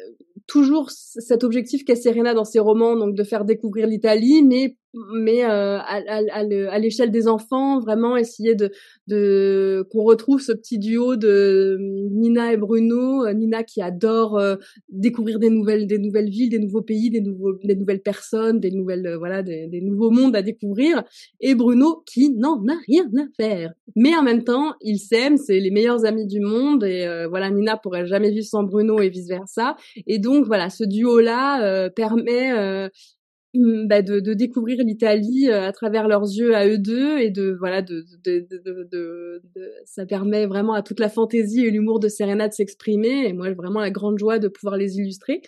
toujours 0.47 0.89
cet 0.91 1.43
objectif 1.43 1.84
qu'a 1.86 1.95
Serena 1.95 2.34
dans 2.34 2.43
ses 2.43 2.59
romans, 2.59 2.95
donc 2.95 3.16
de 3.16 3.24
faire 3.24 3.45
découvrir 3.45 3.88
l'Italie, 3.88 4.43
mais 4.43 4.76
mais 4.94 5.46
euh, 5.46 5.78
à, 5.80 6.02
à, 6.08 6.80
l'échelle 6.80 7.12
des 7.12 7.28
enfants, 7.28 7.80
vraiment 7.80 8.18
essayer 8.18 8.56
de, 8.56 8.72
de 9.08 9.88
qu'on 9.89 10.04
retrouve 10.04 10.42
ce 10.42 10.52
petit 10.52 10.80
duo 10.80 11.16
de 11.16 11.78
Nina 12.12 12.52
et 12.54 12.58
Bruno. 12.58 13.26
Euh, 13.26 13.34
Nina 13.34 13.64
qui 13.64 13.82
adore 13.82 14.38
euh, 14.38 14.58
découvrir 14.89 15.39
des 15.39 15.50
nouvelles, 15.50 15.88
des 15.88 15.98
nouvelles 15.98 16.30
villes, 16.30 16.50
des 16.50 16.60
nouveaux 16.60 16.82
pays, 16.82 17.10
des 17.10 17.22
nouveaux, 17.22 17.54
des 17.64 17.76
nouvelles 17.76 18.02
personnes, 18.02 18.60
des 18.60 18.72
nouvelles, 18.72 19.16
voilà, 19.18 19.44
des, 19.44 19.68
des, 19.68 19.82
nouveaux 19.82 20.12
mondes 20.12 20.36
à 20.36 20.42
découvrir. 20.42 21.04
Et 21.39 21.56
Bruno 21.56 22.04
qui 22.06 22.32
n'en 22.32 22.58
a 22.68 22.76
rien 22.88 23.10
à 23.18 23.26
faire. 23.42 23.74
Mais 23.96 24.16
en 24.16 24.24
même 24.24 24.44
temps, 24.44 24.74
ils 24.82 25.00
s'aiment, 25.00 25.38
c'est 25.38 25.60
les 25.60 25.72
meilleurs 25.72 26.06
amis 26.06 26.28
du 26.28 26.42
monde. 26.42 26.84
Et 26.84 27.26
voilà, 27.30 27.50
Nina 27.50 27.78
pourrait 27.78 28.06
jamais 28.06 28.32
vivre 28.32 28.46
sans 28.46 28.64
Bruno 28.64 29.00
et 29.00 29.10
vice 29.10 29.28
versa. 29.28 29.76
Et 30.08 30.20
donc 30.20 30.46
voilà, 30.46 30.70
ce 30.70 30.84
duo 30.84 31.20
là 31.20 31.89
permet 31.89 32.89
bah 33.54 34.02
de, 34.02 34.22
de, 34.22 34.34
découvrir 34.34 34.82
l'Italie 34.82 35.49
euh, 35.49 35.68
à 35.68 35.74
travers 35.74 36.08
leurs 36.08 36.24
yeux 36.24 36.56
à 36.56 36.68
eux 36.68 36.78
deux 36.78 37.18
et 37.18 37.30
de 37.30 37.54
voilà 37.60 37.82
de, 37.82 38.06
de, 38.24 38.47
de, 38.89 39.41
ça 39.84 40.06
permet 40.06 40.45
vraiment 40.45 40.74
à 40.74 40.82
toute 40.82 41.02
la 41.02 41.10
fantaisie 41.10 41.66
et 41.66 41.70
l'humour 41.70 41.99
de 41.99 42.08
Serena 42.08 42.47
de 42.47 42.54
s'exprimer 42.54 43.28
et 43.28 43.34
moi 43.34 43.52
vraiment 43.52 43.82
la 43.82 43.91
grande 43.91 44.18
joie 44.18 44.39
de 44.39 44.47
pouvoir 44.47 44.78
les 44.78 44.99
illustrer 44.99 45.41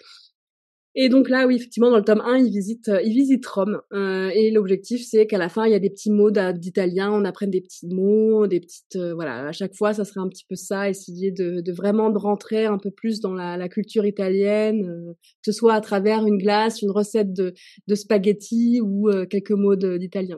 et 0.95 1.09
donc 1.09 1.27
là, 1.27 1.47
oui, 1.47 1.55
effectivement, 1.55 1.89
dans 1.89 1.97
le 1.97 2.03
tome 2.03 2.21
1, 2.21 2.37
il 2.37 2.51
visite, 2.51 2.87
euh, 2.87 3.01
il 3.01 3.13
visite 3.13 3.43
Rome. 3.47 3.81
Euh, 3.93 4.29
et 4.33 4.51
l'objectif, 4.51 5.03
c'est 5.03 5.25
qu'à 5.25 5.39
la 5.39 5.49
fin, 5.49 5.65
il 5.65 5.71
y 5.71 5.75
a 5.75 5.79
des 5.79 5.89
petits 5.89 6.11
mots 6.11 6.29
d'italien, 6.29 7.11
on 7.11 7.25
apprenne 7.25 7.49
des 7.49 7.61
petits 7.61 7.87
mots, 7.87 8.45
des 8.45 8.59
petites... 8.59 8.95
Euh, 8.95 9.15
voilà, 9.15 9.47
à 9.47 9.51
chaque 9.51 9.73
fois, 9.73 9.93
ça 9.93 10.05
serait 10.05 10.19
un 10.19 10.29
petit 10.29 10.45
peu 10.47 10.55
ça, 10.55 10.89
essayer 10.89 11.31
de, 11.31 11.61
de 11.61 11.71
vraiment 11.71 12.11
de 12.11 12.19
rentrer 12.19 12.65
un 12.65 12.77
peu 12.77 12.91
plus 12.91 13.21
dans 13.21 13.33
la, 13.33 13.57
la 13.57 13.69
culture 13.69 14.05
italienne, 14.05 15.15
que 15.17 15.51
ce 15.51 15.51
soit 15.51 15.73
à 15.73 15.81
travers 15.81 16.27
une 16.27 16.37
glace, 16.37 16.83
une 16.83 16.91
recette 16.91 17.33
de, 17.33 17.55
de 17.87 17.95
spaghetti 17.95 18.79
ou 18.79 19.09
quelques 19.29 19.51
mots 19.51 19.75
d'italien. 19.75 20.37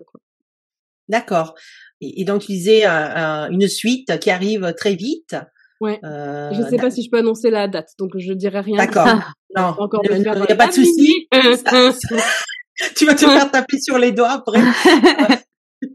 D'accord. 1.09 1.53
Et, 1.99 2.21
et, 2.21 2.25
donc, 2.25 2.43
tu 2.43 2.53
disais 2.53 2.85
une 2.85 3.67
suite 3.67 4.19
qui 4.19 4.29
arrive 4.29 4.73
très 4.77 4.95
vite. 4.95 5.35
Ouais. 5.81 5.99
Euh, 6.03 6.51
je 6.53 6.61
sais 6.69 6.77
pas 6.77 6.89
si 6.89 7.03
je 7.03 7.09
peux 7.09 7.17
annoncer 7.17 7.49
la 7.49 7.67
date, 7.67 7.89
donc 7.99 8.11
je 8.17 8.33
dirai 8.33 8.61
rien. 8.61 8.77
D'accord. 8.77 9.07
non, 9.55 9.75
il 10.03 10.21
n'y 10.21 10.27
a 10.27 10.55
pas 10.55 10.67
de 10.67 10.73
souci. 10.73 11.27
tu 12.95 13.05
vas 13.05 13.15
te 13.15 13.25
faire 13.25 13.51
taper 13.51 13.79
sur 13.79 13.97
les 13.97 14.11
doigts 14.11 14.31
après. 14.31 14.59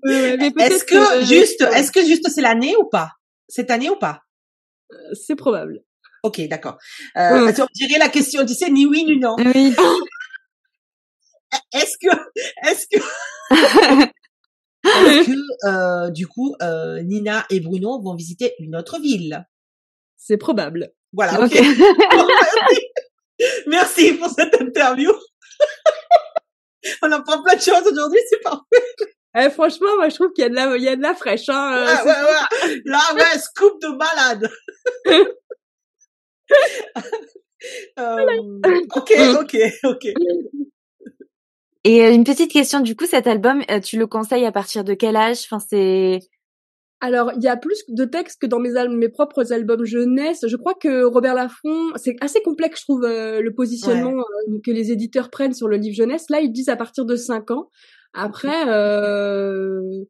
est-ce 0.05 0.85
que 0.85 1.25
juste, 1.25 1.63
est-ce 1.63 1.93
que 1.93 2.05
juste 2.05 2.29
c'est 2.31 2.41
l'année 2.41 2.75
ou 2.77 2.89
pas? 2.89 3.13
Cette 3.49 3.71
année 3.71 3.91
ou 3.91 3.97
pas? 3.97 4.23
C'est 5.13 5.37
probable. 5.37 5.83
Ok, 6.23 6.41
d'accord. 6.49 6.79
Euh, 7.17 7.53
On 7.59 7.67
dirait 7.75 7.99
la 7.99 8.09
question, 8.09 8.45
tu 8.45 8.55
sais, 8.55 8.71
ni 8.71 8.87
oui 8.87 9.05
ni 9.05 9.19
non. 9.19 9.37
Oui. 9.39 9.75
est-ce 11.73 11.97
que, 12.01 12.15
est-ce 12.69 12.87
que, 12.91 13.01
est-ce 14.85 15.27
que, 15.27 15.67
euh, 15.67 16.11
du 16.11 16.27
coup, 16.27 16.55
euh, 16.63 17.03
Nina 17.03 17.47
et 17.51 17.61
Bruno 17.61 18.01
vont 18.03 18.15
visiter 18.15 18.55
une 18.59 18.77
autre 18.77 19.01
ville? 19.01 19.47
C'est 20.17 20.37
probable. 20.37 20.93
Voilà. 21.13 21.41
Ok. 21.41 21.59
Merci 23.67 24.15
pour 24.15 24.29
cette 24.29 24.61
interview. 24.61 25.13
On 27.03 27.13
apprend 27.13 27.43
plein 27.43 27.57
de 27.57 27.61
choses 27.61 27.87
aujourd'hui, 27.91 28.21
c'est 28.29 28.41
parfait. 28.41 28.85
Eh, 29.37 29.51
franchement, 29.51 29.95
moi, 29.97 30.09
je 30.09 30.17
trouve 30.17 30.33
qu'il 30.33 30.43
y 30.43 30.47
a 30.47 30.49
de 30.49 30.55
la, 30.55 30.77
il 30.77 30.83
y 30.83 30.89
a 30.89 30.97
de 30.97 31.03
la 31.03 31.15
fraîche, 31.15 31.49
hein. 31.49 31.77
Euh, 31.77 31.85
ouais, 31.85 32.11
ouais, 32.11 32.11
ouais. 32.11 32.81
Là, 32.85 33.01
ouais, 33.15 33.39
scoop 33.39 33.81
de 33.81 33.89
malade. 33.89 34.51
euh, 37.99 38.27
ok, 38.97 39.13
ok, 39.41 39.57
ok. 39.85 40.07
Et 41.85 42.05
euh, 42.05 42.13
une 42.13 42.25
petite 42.25 42.51
question, 42.51 42.81
du 42.81 42.97
coup, 42.97 43.07
cet 43.07 43.27
album, 43.27 43.63
euh, 43.71 43.81
tu 43.81 43.99
le 43.99 44.07
conseilles 44.07 44.45
à 44.45 44.53
partir 44.53 44.85
de 44.85 44.95
quel 44.95 45.17
âge? 45.17 45.45
Enfin, 45.45 45.59
c'est 45.61 46.21
alors, 47.01 47.33
il 47.35 47.43
y 47.43 47.49
a 47.49 47.57
plus 47.57 47.83
de 47.89 48.05
textes 48.05 48.43
que 48.43 48.47
dans 48.47 48.59
mes, 48.59 48.73
mes 48.89 49.09
propres 49.09 49.53
albums 49.53 49.85
jeunesse. 49.85 50.45
Je 50.47 50.57
crois 50.57 50.75
que 50.75 51.05
Robert 51.05 51.35
Laffont, 51.35 51.93
c'est 51.97 52.17
assez 52.21 52.43
complexe, 52.43 52.81
je 52.81 52.85
trouve, 52.85 53.05
euh, 53.05 53.41
le 53.41 53.55
positionnement 53.55 54.19
euh, 54.19 54.59
que 54.63 54.71
les 54.71 54.93
éditeurs 54.93 55.31
prennent 55.31 55.55
sur 55.55 55.67
le 55.67 55.79
livre 55.79 55.97
jeunesse. 55.97 56.27
Là, 56.29 56.41
ils 56.41 56.53
disent 56.53 56.69
à 56.69 56.77
partir 56.77 57.07
de 57.07 57.17
5 57.17 57.53
ans. 57.53 57.71
Après, 58.13 58.69
euh, 58.69 60.05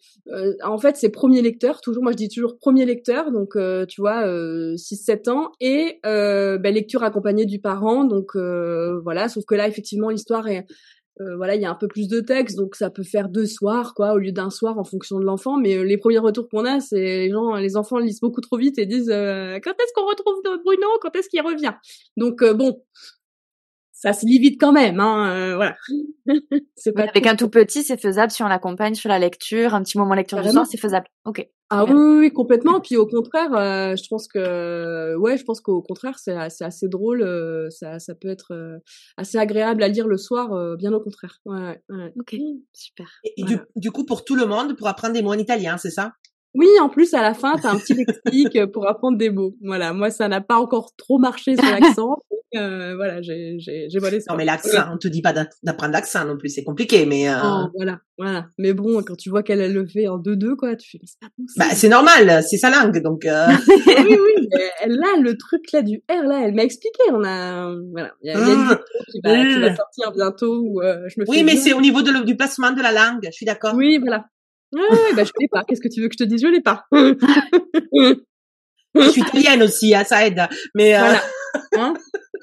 en 0.64 0.78
fait, 0.78 0.96
c'est 0.96 1.10
premier 1.10 1.42
lecteur. 1.42 1.80
Toujours, 1.80 2.02
moi, 2.02 2.12
je 2.12 2.16
dis 2.16 2.28
toujours 2.28 2.58
premier 2.58 2.86
lecteur. 2.86 3.30
Donc, 3.30 3.56
tu 3.88 4.00
vois, 4.00 4.24
6-7 4.24 5.28
ans. 5.28 5.52
Et 5.60 6.00
ben, 6.02 6.74
lecture 6.74 7.04
accompagnée 7.04 7.44
du 7.44 7.60
parent. 7.60 8.04
Donc, 8.04 8.34
voilà. 8.34 9.28
Sauf 9.28 9.44
que 9.44 9.54
là, 9.54 9.68
effectivement, 9.68 10.08
l'histoire 10.08 10.48
est 10.48 10.66
euh, 11.20 11.36
voilà, 11.36 11.54
il 11.54 11.60
y 11.60 11.64
a 11.64 11.70
un 11.70 11.74
peu 11.74 11.88
plus 11.88 12.08
de 12.08 12.20
texte, 12.20 12.56
donc 12.56 12.74
ça 12.74 12.88
peut 12.88 13.02
faire 13.02 13.28
deux 13.28 13.46
soirs, 13.46 13.94
quoi, 13.94 14.14
au 14.14 14.18
lieu 14.18 14.32
d'un 14.32 14.50
soir 14.50 14.78
en 14.78 14.84
fonction 14.84 15.18
de 15.18 15.24
l'enfant. 15.24 15.58
Mais 15.58 15.76
euh, 15.76 15.82
les 15.82 15.98
premiers 15.98 16.18
retours 16.18 16.48
qu'on 16.48 16.64
a, 16.64 16.80
c'est 16.80 16.96
les 16.96 17.30
gens, 17.30 17.54
les 17.56 17.76
enfants 17.76 17.98
lisent 17.98 18.20
beaucoup 18.20 18.40
trop 18.40 18.56
vite 18.56 18.78
et 18.78 18.86
disent 18.86 19.10
euh, 19.10 19.58
quand 19.62 19.72
est-ce 19.72 19.92
qu'on 19.94 20.06
retrouve 20.06 20.40
Bruno, 20.64 20.86
quand 21.02 21.14
est-ce 21.16 21.28
qu'il 21.28 21.42
revient? 21.42 21.72
Donc 22.16 22.42
bon, 22.54 22.82
ça 24.00 24.12
se 24.12 24.24
lit 24.24 24.38
vite 24.38 24.60
quand 24.60 24.72
même, 24.72 24.98
hein, 24.98 25.54
voilà. 25.56 25.76
c'est 26.76 26.92
pas 26.92 27.02
avec 27.02 27.26
un 27.26 27.36
tout 27.36 27.50
petit, 27.50 27.82
c'est 27.82 28.00
faisable 28.00 28.30
si 28.30 28.42
on 28.42 28.48
l'accompagne 28.48 28.94
sur 28.94 29.08
la 29.08 29.18
lecture, 29.18 29.74
un 29.74 29.82
petit 29.82 29.98
moment 29.98 30.14
lecture 30.14 30.40
du 30.42 30.48
soir, 30.50 30.66
c'est 30.66 30.78
faisable. 30.78 31.06
Ok. 31.24 31.46
Ah 31.72 31.84
oui, 31.84 31.92
oui, 32.18 32.32
complètement. 32.32 32.80
Puis 32.80 32.96
au 32.96 33.06
contraire, 33.06 33.54
euh, 33.54 33.94
je 33.94 34.02
pense 34.08 34.26
que, 34.26 35.14
ouais, 35.16 35.36
je 35.36 35.44
pense 35.44 35.60
qu'au 35.60 35.80
contraire, 35.80 36.18
c'est 36.18 36.32
assez, 36.32 36.64
assez 36.64 36.88
drôle. 36.88 37.22
Euh, 37.22 37.70
ça, 37.70 38.00
ça 38.00 38.16
peut 38.16 38.28
être 38.28 38.52
euh, 38.52 38.78
assez 39.16 39.38
agréable 39.38 39.84
à 39.84 39.88
lire 39.88 40.08
le 40.08 40.16
soir, 40.16 40.76
bien 40.76 40.92
au 40.92 41.00
contraire. 41.00 41.38
Ouais, 41.44 41.80
ouais. 41.88 42.12
Ok, 42.18 42.34
super. 42.72 43.08
Et, 43.36 43.44
du, 43.44 43.60
du, 43.76 43.92
coup, 43.92 44.04
pour 44.04 44.24
tout 44.24 44.34
le 44.34 44.46
monde, 44.46 44.76
pour 44.76 44.88
apprendre 44.88 45.14
des 45.14 45.22
mots 45.22 45.30
en 45.30 45.38
italien, 45.38 45.78
c'est 45.78 45.90
ça? 45.90 46.14
Oui, 46.54 46.66
en 46.82 46.88
plus, 46.88 47.14
à 47.14 47.22
la 47.22 47.34
fin, 47.34 47.54
t'as 47.56 47.70
un 47.70 47.78
petit 47.78 47.94
lexique 47.94 48.66
pour 48.72 48.88
apprendre 48.88 49.16
des 49.16 49.30
mots. 49.30 49.54
Voilà, 49.62 49.92
moi, 49.92 50.10
ça 50.10 50.26
n'a 50.26 50.40
pas 50.40 50.58
encore 50.58 50.96
trop 50.96 51.18
marché 51.18 51.54
sur 51.54 51.64
l'accent. 51.70 52.16
Euh, 52.56 52.96
voilà, 52.96 53.22
j'ai, 53.22 53.58
volé 54.00 54.20
ça. 54.20 54.32
Non, 54.32 54.36
mais 54.36 54.44
l'accent, 54.44 54.92
on 54.92 54.98
te 54.98 55.06
dit 55.06 55.22
pas 55.22 55.32
d'apprendre 55.32 55.92
l'accent 55.92 56.24
non 56.24 56.36
plus, 56.36 56.48
c'est 56.48 56.64
compliqué, 56.64 57.06
mais. 57.06 57.28
Euh... 57.28 57.36
Oh, 57.44 57.66
voilà, 57.76 58.00
voilà. 58.18 58.48
Mais 58.58 58.72
bon, 58.72 59.02
quand 59.02 59.16
tu 59.16 59.30
vois 59.30 59.42
qu'elle 59.42 59.60
a 59.60 59.68
le 59.68 59.86
fait 59.86 60.08
en 60.08 60.18
deux-deux, 60.18 60.56
quoi, 60.56 60.74
tu 60.74 60.90
fais, 60.90 60.98
c'est 61.04 61.20
pas 61.20 61.28
possible. 61.36 61.54
Bah, 61.56 61.74
c'est 61.74 61.88
normal, 61.88 62.42
c'est 62.42 62.56
sa 62.56 62.70
langue, 62.70 63.00
donc. 63.02 63.24
Euh... 63.24 63.46
oui, 63.86 64.16
oui, 64.18 64.48
elle 64.80 65.00
a 65.02 65.20
le 65.20 65.36
truc 65.36 65.70
là 65.72 65.82
du 65.82 66.02
R, 66.10 66.24
là, 66.24 66.42
elle 66.44 66.54
m'a 66.54 66.64
expliqué, 66.64 67.00
on 67.12 67.22
a, 67.24 67.72
voilà, 67.92 68.12
il 68.22 68.32
y 68.32 68.34
a, 68.34 68.38
y 68.38 68.42
a 68.42 68.52
une 68.52 68.66
ah. 68.70 68.80
qui 69.10 69.20
va, 69.22 69.44
qui 69.44 69.60
va 69.60 69.76
sortir 69.76 70.12
bientôt 70.12 70.60
où 70.60 70.82
euh, 70.82 71.08
je 71.08 71.20
me 71.20 71.28
Oui, 71.28 71.44
mais 71.44 71.56
c'est 71.56 71.72
au 71.72 71.80
niveau 71.80 72.02
de 72.02 72.24
du 72.24 72.36
placement 72.36 72.72
de 72.72 72.82
la 72.82 72.90
langue, 72.90 73.20
je 73.24 73.30
suis 73.30 73.46
d'accord. 73.46 73.74
Oui, 73.76 73.98
voilà. 73.98 74.26
Ouais, 74.72 75.14
bah, 75.14 75.24
je 75.24 75.30
l'ai 75.38 75.48
pas. 75.48 75.64
Qu'est-ce 75.64 75.80
que 75.80 75.88
tu 75.88 76.00
veux 76.00 76.08
que 76.08 76.14
je 76.18 76.24
te 76.24 76.28
dise? 76.28 76.42
Je 76.42 76.48
l'ai 76.48 76.60
pas. 76.60 76.86
je 78.94 79.10
suis 79.10 79.22
italienne 79.22 79.62
aussi, 79.62 79.94
hein, 79.94 80.04
ça 80.04 80.26
aide. 80.26 80.42
Mais, 80.74 80.96
euh... 80.96 81.00
voilà. 81.00 81.20
Hein? 81.76 81.94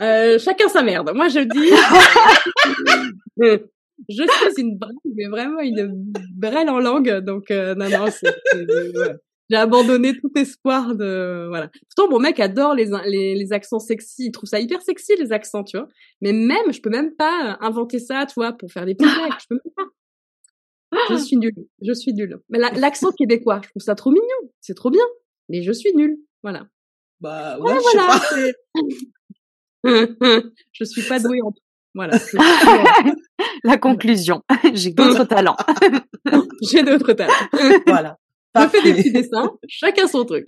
Euh, 0.01 0.39
chacun 0.39 0.67
sa 0.69 0.83
merde. 0.83 1.11
Moi, 1.13 1.27
je 1.27 1.39
dis, 1.39 1.69
je 4.09 4.23
suis 4.23 4.61
une 4.61 4.77
brêle, 4.77 4.95
mais 5.15 5.27
vraiment 5.27 5.59
une 5.59 6.13
brêle 6.35 6.69
en 6.69 6.79
langue. 6.79 7.19
Donc, 7.19 7.51
euh, 7.51 7.75
non, 7.75 7.89
non, 7.89 8.05
c'est, 8.11 8.33
j'ai 9.49 9.55
abandonné 9.55 10.17
tout 10.17 10.31
espoir 10.35 10.95
de, 10.95 11.47
voilà. 11.47 11.69
Pourtant, 11.95 12.11
mon 12.11 12.19
mec 12.19 12.39
adore 12.39 12.75
les, 12.75 12.89
les, 13.05 13.35
les 13.35 13.53
accents 13.53 13.79
sexy. 13.79 14.25
Il 14.25 14.31
trouve 14.31 14.49
ça 14.49 14.59
hyper 14.59 14.81
sexy, 14.81 15.13
les 15.17 15.31
accents, 15.31 15.63
tu 15.63 15.77
vois. 15.77 15.87
Mais 16.21 16.33
même, 16.33 16.71
je 16.71 16.81
peux 16.81 16.89
même 16.89 17.15
pas 17.15 17.57
inventer 17.61 17.99
ça, 17.99 18.25
tu 18.25 18.33
vois, 18.35 18.53
pour 18.53 18.71
faire 18.71 18.85
des 18.85 18.95
petits 18.95 19.09
Je 19.09 19.45
peux 19.49 19.55
même 19.55 19.73
pas. 19.75 19.83
Je 21.09 21.15
suis 21.17 21.37
nulle. 21.37 21.55
Je 21.81 21.93
suis 21.93 22.13
nulle. 22.13 22.39
Mais 22.49 22.59
l'accent 22.59 23.11
québécois, 23.11 23.61
je 23.63 23.69
trouve 23.69 23.81
ça 23.81 23.95
trop 23.95 24.11
mignon. 24.11 24.51
C'est 24.59 24.75
trop 24.75 24.89
bien. 24.89 25.05
Mais 25.49 25.63
je 25.63 25.71
suis 25.71 25.93
nulle. 25.95 26.17
Voilà. 26.43 26.67
Bah 27.19 27.57
ouais, 27.59 27.73
voilà, 27.81 28.19
je 28.35 28.51
je 30.71 30.83
suis 30.83 31.03
pas 31.03 31.19
douée 31.19 31.41
en 31.41 31.51
tout. 31.51 31.61
Voilà. 31.93 32.17
La 33.63 33.77
conclusion. 33.77 34.43
J'ai 34.73 34.91
d'autres 34.91 35.25
talents. 35.25 35.57
J'ai 36.61 36.83
d'autres 36.83 37.13
talents. 37.13 37.33
Voilà. 37.87 38.17
Je 38.55 38.67
fais 38.67 38.81
des 38.81 38.93
petits 38.93 39.11
dessins. 39.11 39.51
Chacun 39.67 40.07
son 40.07 40.25
truc. 40.25 40.45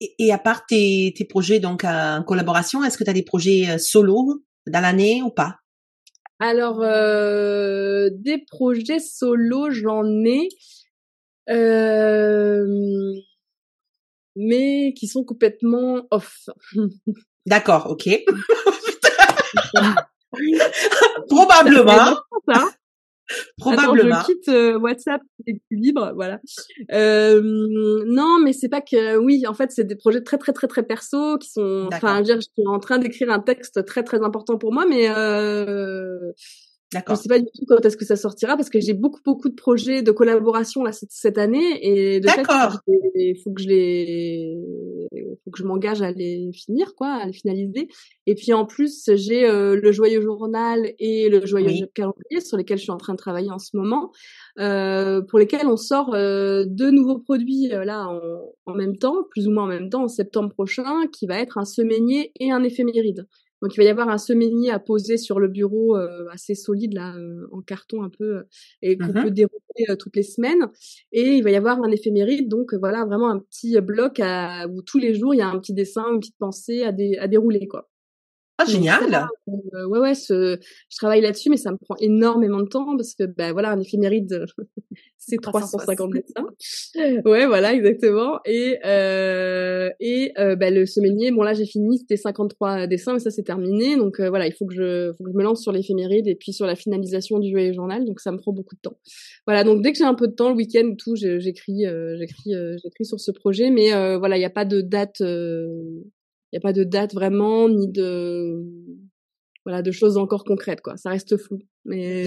et, 0.00 0.32
à 0.32 0.38
part 0.38 0.66
tes, 0.66 1.12
tes 1.16 1.24
projets 1.24 1.60
donc 1.60 1.84
en 1.84 2.22
collaboration, 2.26 2.82
est-ce 2.84 2.96
que 2.98 3.04
tu 3.04 3.10
as 3.10 3.14
des 3.14 3.24
projets 3.24 3.68
euh, 3.68 3.78
solo 3.78 4.42
dans 4.66 4.80
l'année 4.80 5.22
ou 5.22 5.30
pas? 5.30 5.56
Alors 6.38 6.82
euh, 6.82 8.10
des 8.12 8.38
projets 8.38 8.98
solo, 8.98 9.70
j'en 9.70 10.04
ai. 10.24 10.48
Euh, 11.48 12.66
mais 14.36 14.92
qui 14.94 15.08
sont 15.08 15.24
complètement 15.24 16.06
off. 16.10 16.48
D'accord, 17.46 17.90
ok. 17.90 18.08
Probablement. 21.28 22.16
Probablement. 23.58 24.16
Attends, 24.16 24.26
je 24.28 24.32
quitte 24.32 24.48
euh, 24.48 24.78
WhatsApp 24.78 25.20
libre, 25.70 26.12
voilà. 26.14 26.40
Euh, 26.92 27.40
non, 28.06 28.38
mais 28.42 28.52
c'est 28.52 28.68
pas 28.68 28.80
que 28.80 29.16
oui, 29.16 29.46
en 29.48 29.54
fait, 29.54 29.72
c'est 29.72 29.84
des 29.84 29.96
projets 29.96 30.22
très 30.22 30.38
très 30.38 30.52
très 30.52 30.68
très 30.68 30.84
perso 30.84 31.36
qui 31.38 31.50
sont. 31.50 31.88
Enfin, 31.92 32.22
je 32.22 32.38
suis 32.40 32.66
en 32.66 32.78
train 32.78 32.98
d'écrire 32.98 33.30
un 33.30 33.40
texte 33.40 33.84
très 33.84 34.04
très 34.04 34.22
important 34.22 34.58
pour 34.58 34.72
moi, 34.72 34.84
mais 34.88 35.08
euh, 35.08 36.32
D'accord. 36.92 37.16
Je 37.16 37.22
sais 37.22 37.28
pas 37.28 37.40
du 37.40 37.46
tout 37.46 37.64
quand 37.66 37.84
est-ce 37.84 37.96
que 37.96 38.04
ça 38.04 38.14
sortira 38.14 38.56
parce 38.56 38.70
que 38.70 38.78
j'ai 38.78 38.94
beaucoup 38.94 39.20
beaucoup 39.24 39.48
de 39.48 39.54
projets 39.54 40.02
de 40.02 40.12
collaboration 40.12 40.84
là 40.84 40.92
cette, 40.92 41.10
cette 41.10 41.36
année 41.36 41.78
et 41.82 42.20
de 42.20 42.26
D'accord. 42.26 42.78
il 42.86 43.36
faut 43.42 43.52
que 43.52 43.60
je 43.60 43.68
les 43.68 44.56
faut 45.44 45.50
que 45.50 45.58
je 45.58 45.64
m'engage 45.64 46.02
à 46.02 46.12
les 46.12 46.50
finir 46.52 46.94
quoi, 46.96 47.08
à 47.08 47.26
les 47.26 47.32
finaliser. 47.32 47.88
Et 48.26 48.34
puis 48.34 48.52
en 48.52 48.66
plus, 48.66 49.10
j'ai 49.14 49.48
euh, 49.48 49.78
le 49.80 49.92
joyeux 49.92 50.20
journal 50.20 50.92
et 50.98 51.28
le 51.28 51.44
joyeux 51.46 51.86
calendrier 51.94 52.40
sur 52.40 52.56
lesquels 52.56 52.78
je 52.78 52.84
suis 52.84 52.92
en 52.92 52.96
train 52.96 53.14
de 53.14 53.18
travailler 53.18 53.50
en 53.50 53.58
ce 53.58 53.76
moment 53.76 54.12
euh, 54.58 55.22
pour 55.22 55.38
lesquels 55.38 55.66
on 55.66 55.76
sort 55.76 56.14
euh, 56.14 56.64
deux 56.66 56.90
nouveaux 56.90 57.18
produits 57.18 57.72
euh, 57.72 57.84
là 57.84 58.08
en, 58.08 58.72
en 58.72 58.74
même 58.74 58.96
temps, 58.96 59.24
plus 59.30 59.46
ou 59.46 59.50
moins 59.50 59.64
en 59.64 59.68
même 59.68 59.90
temps 59.90 60.04
en 60.04 60.08
septembre 60.08 60.52
prochain 60.52 61.06
qui 61.12 61.26
va 61.26 61.38
être 61.38 61.58
un 61.58 61.64
semainier 61.64 62.32
et 62.40 62.50
un 62.50 62.62
éphéméride. 62.62 63.26
Donc 63.66 63.74
il 63.74 63.78
va 63.78 63.84
y 63.84 63.88
avoir 63.88 64.08
un 64.10 64.18
semainier 64.18 64.70
à 64.70 64.78
poser 64.78 65.16
sur 65.16 65.40
le 65.40 65.48
bureau 65.48 65.96
euh, 65.96 66.28
assez 66.30 66.54
solide 66.54 66.94
là 66.94 67.16
euh, 67.16 67.48
en 67.50 67.62
carton 67.62 68.04
un 68.04 68.10
peu 68.10 68.36
euh, 68.36 68.42
et 68.80 68.96
qu'on 68.96 69.08
mmh 69.08 69.24
peut 69.24 69.30
dérouler 69.32 69.96
toutes 69.98 70.14
les 70.14 70.22
semaines 70.22 70.68
et 71.10 71.32
il 71.32 71.42
va 71.42 71.50
y 71.50 71.56
avoir 71.56 71.82
un 71.82 71.90
éphéméride 71.90 72.48
donc 72.48 72.74
voilà 72.74 73.04
vraiment 73.04 73.28
un 73.28 73.40
petit 73.40 73.80
bloc 73.80 74.20
à, 74.20 74.68
où 74.68 74.82
tous 74.82 74.98
les 74.98 75.14
jours 75.14 75.34
il 75.34 75.38
y 75.38 75.40
a 75.40 75.48
un 75.48 75.58
petit 75.58 75.72
dessin, 75.72 76.04
une 76.12 76.20
petite 76.20 76.38
pensée 76.38 76.84
à, 76.84 76.92
dé, 76.92 77.16
à 77.18 77.26
dérouler 77.26 77.66
quoi. 77.66 77.88
Ah 78.58 78.64
génial. 78.64 79.28
Euh, 79.48 79.86
ouais 79.88 79.98
ouais, 79.98 80.14
ce, 80.14 80.58
je 80.88 80.96
travaille 80.96 81.20
là-dessus, 81.20 81.50
mais 81.50 81.58
ça 81.58 81.72
me 81.72 81.76
prend 81.76 81.94
énormément 82.00 82.60
de 82.60 82.68
temps 82.68 82.96
parce 82.96 83.14
que 83.14 83.24
ben 83.24 83.52
voilà, 83.52 83.70
un 83.70 83.80
éphéméride, 83.80 84.46
c'est 85.18 85.36
350 85.36 86.10
dessins. 86.12 87.22
Ouais 87.26 87.46
voilà 87.46 87.74
exactement. 87.74 88.40
Et 88.46 88.78
euh, 88.86 89.90
et 90.00 90.32
euh, 90.38 90.56
ben, 90.56 90.72
le 90.72 90.86
semainier, 90.86 91.32
bon 91.32 91.42
là 91.42 91.52
j'ai 91.52 91.66
fini, 91.66 91.98
c'était 91.98 92.16
53 92.16 92.86
dessins, 92.86 93.12
mais 93.12 93.18
ça 93.18 93.30
c'est 93.30 93.42
terminé. 93.42 93.96
Donc 93.96 94.20
euh, 94.20 94.30
voilà, 94.30 94.46
il 94.46 94.54
faut 94.54 94.64
que 94.64 94.74
je 94.74 95.12
faut 95.18 95.24
que 95.24 95.30
je 95.30 95.36
me 95.36 95.42
lance 95.42 95.62
sur 95.62 95.72
l'éphéméride 95.72 96.26
et 96.26 96.34
puis 96.34 96.54
sur 96.54 96.64
la 96.64 96.76
finalisation 96.76 97.38
du 97.38 97.74
journal. 97.74 98.06
Donc 98.06 98.20
ça 98.20 98.32
me 98.32 98.38
prend 98.38 98.52
beaucoup 98.52 98.74
de 98.74 98.80
temps. 98.80 98.96
Voilà 99.46 99.64
donc 99.64 99.82
dès 99.82 99.92
que 99.92 99.98
j'ai 99.98 100.04
un 100.04 100.14
peu 100.14 100.28
de 100.28 100.34
temps 100.34 100.48
le 100.48 100.56
week-end 100.56 100.94
tout, 100.96 101.14
j'écris 101.14 101.84
j'écris 102.18 102.54
j'écris 102.82 103.04
sur 103.04 103.20
ce 103.20 103.32
projet, 103.32 103.70
mais 103.70 103.90
voilà 104.16 104.36
il 104.36 104.40
n'y 104.40 104.46
a 104.46 104.50
pas 104.50 104.64
de 104.64 104.80
date 104.80 105.20
n'y 106.56 106.58
a 106.58 106.68
pas 106.68 106.72
de 106.72 106.84
date 106.84 107.14
vraiment, 107.14 107.68
ni 107.68 107.88
de 107.88 108.64
voilà, 109.64 109.82
de 109.82 109.90
choses 109.90 110.16
encore 110.16 110.44
concrètes, 110.44 110.80
quoi. 110.80 110.96
Ça 110.96 111.10
reste 111.10 111.36
flou. 111.36 111.58
Mais 111.84 112.24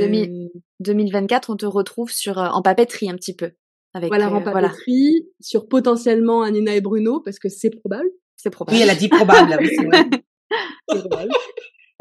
2024, 0.81 1.49
on 1.49 1.55
te 1.55 1.65
retrouve 1.65 2.11
sur 2.11 2.37
en 2.37 2.61
papeterie 2.61 3.09
un 3.09 3.15
petit 3.15 3.35
peu. 3.35 3.51
Avec, 3.93 4.09
voilà, 4.09 4.31
en 4.31 4.41
papeterie, 4.41 5.27
sur 5.39 5.67
potentiellement 5.67 6.43
Anina 6.43 6.75
et 6.75 6.81
Bruno, 6.81 7.21
parce 7.21 7.39
que 7.39 7.49
c'est 7.49 7.71
probable. 7.71 8.09
C'est 8.35 8.49
probable. 8.49 8.77
Oui, 8.77 8.83
elle 8.83 8.89
a 8.89 8.95
dit 8.95 9.09
probable, 9.09 9.57
oui, 9.59 9.69
c'est 9.75 9.85
probable 10.87 11.31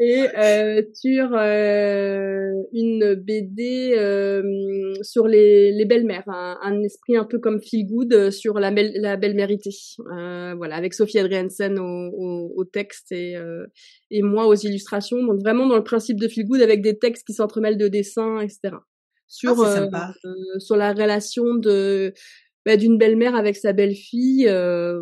et 0.01 0.27
euh, 0.37 0.81
sur 0.93 1.29
euh, 1.33 2.53
une 2.71 3.15
BD 3.15 3.93
euh, 3.97 4.93
sur 5.01 5.27
les, 5.27 5.73
les 5.73 5.85
belles-mères, 5.85 6.23
un, 6.27 6.57
un, 6.61 6.81
esprit 6.83 7.17
un 7.17 7.25
peu 7.25 7.37
comme 7.39 7.61
Feel 7.61 7.85
Good 7.85 8.13
euh, 8.13 8.31
sur 8.31 8.59
la, 8.59 8.71
belle, 8.71 8.93
la 8.95 9.17
belle-mérité. 9.17 9.71
Euh, 10.17 10.53
voilà, 10.55 10.75
avec 10.75 10.93
Sophie 10.93 11.19
Adriansen 11.19 11.77
au, 11.79 11.83
au, 11.83 12.53
au 12.55 12.63
texte 12.63 13.11
et, 13.11 13.35
euh, 13.35 13.65
et 14.09 14.21
moi 14.21 14.47
aux 14.47 14.55
illustrations. 14.55 15.21
Donc 15.21 15.41
vraiment 15.41 15.67
dans 15.67 15.75
le 15.75 15.83
principe 15.83 16.17
de 16.19 16.29
Feel 16.29 16.45
Good 16.47 16.61
avec 16.61 16.81
des 16.81 16.97
textes 16.97 17.27
qui 17.27 17.33
s'entremêlent 17.33 17.77
de 17.77 17.89
dessins, 17.89 18.39
etc. 18.39 18.75
Sur, 19.27 19.61
ah, 19.63 20.13
sur 20.59 20.75
la 20.75 20.93
relation 20.93 21.53
de 21.55 22.13
bah, 22.65 22.77
d'une 22.77 22.97
belle-mère 22.97 23.35
avec 23.35 23.55
sa 23.55 23.73
belle-fille, 23.73 24.47
euh, 24.47 24.99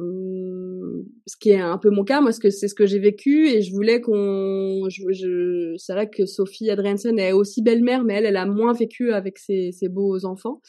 ce 1.25 1.35
qui 1.37 1.51
est 1.51 1.59
un 1.59 1.77
peu 1.77 1.89
mon 1.89 2.03
cas, 2.03 2.21
moi, 2.21 2.31
ce 2.31 2.39
que 2.39 2.49
c'est 2.49 2.67
ce 2.67 2.75
que 2.75 2.85
j'ai 2.85 2.99
vécu 2.99 3.47
et 3.49 3.61
je 3.61 3.71
voulais 3.71 4.01
qu'on, 4.01 4.87
je, 4.89 5.11
je 5.11 5.75
c'est 5.77 5.93
vrai 5.93 6.09
que 6.09 6.25
Sophie 6.25 6.69
Adriansen 6.69 7.17
est 7.19 7.31
aussi 7.31 7.61
belle-mère, 7.61 8.03
mais 8.03 8.15
elle, 8.15 8.25
elle 8.25 8.37
a 8.37 8.45
moins 8.45 8.73
vécu 8.73 9.11
avec 9.13 9.37
ses, 9.37 9.71
ses 9.71 9.89
beaux 9.89 10.25
enfants 10.25 10.61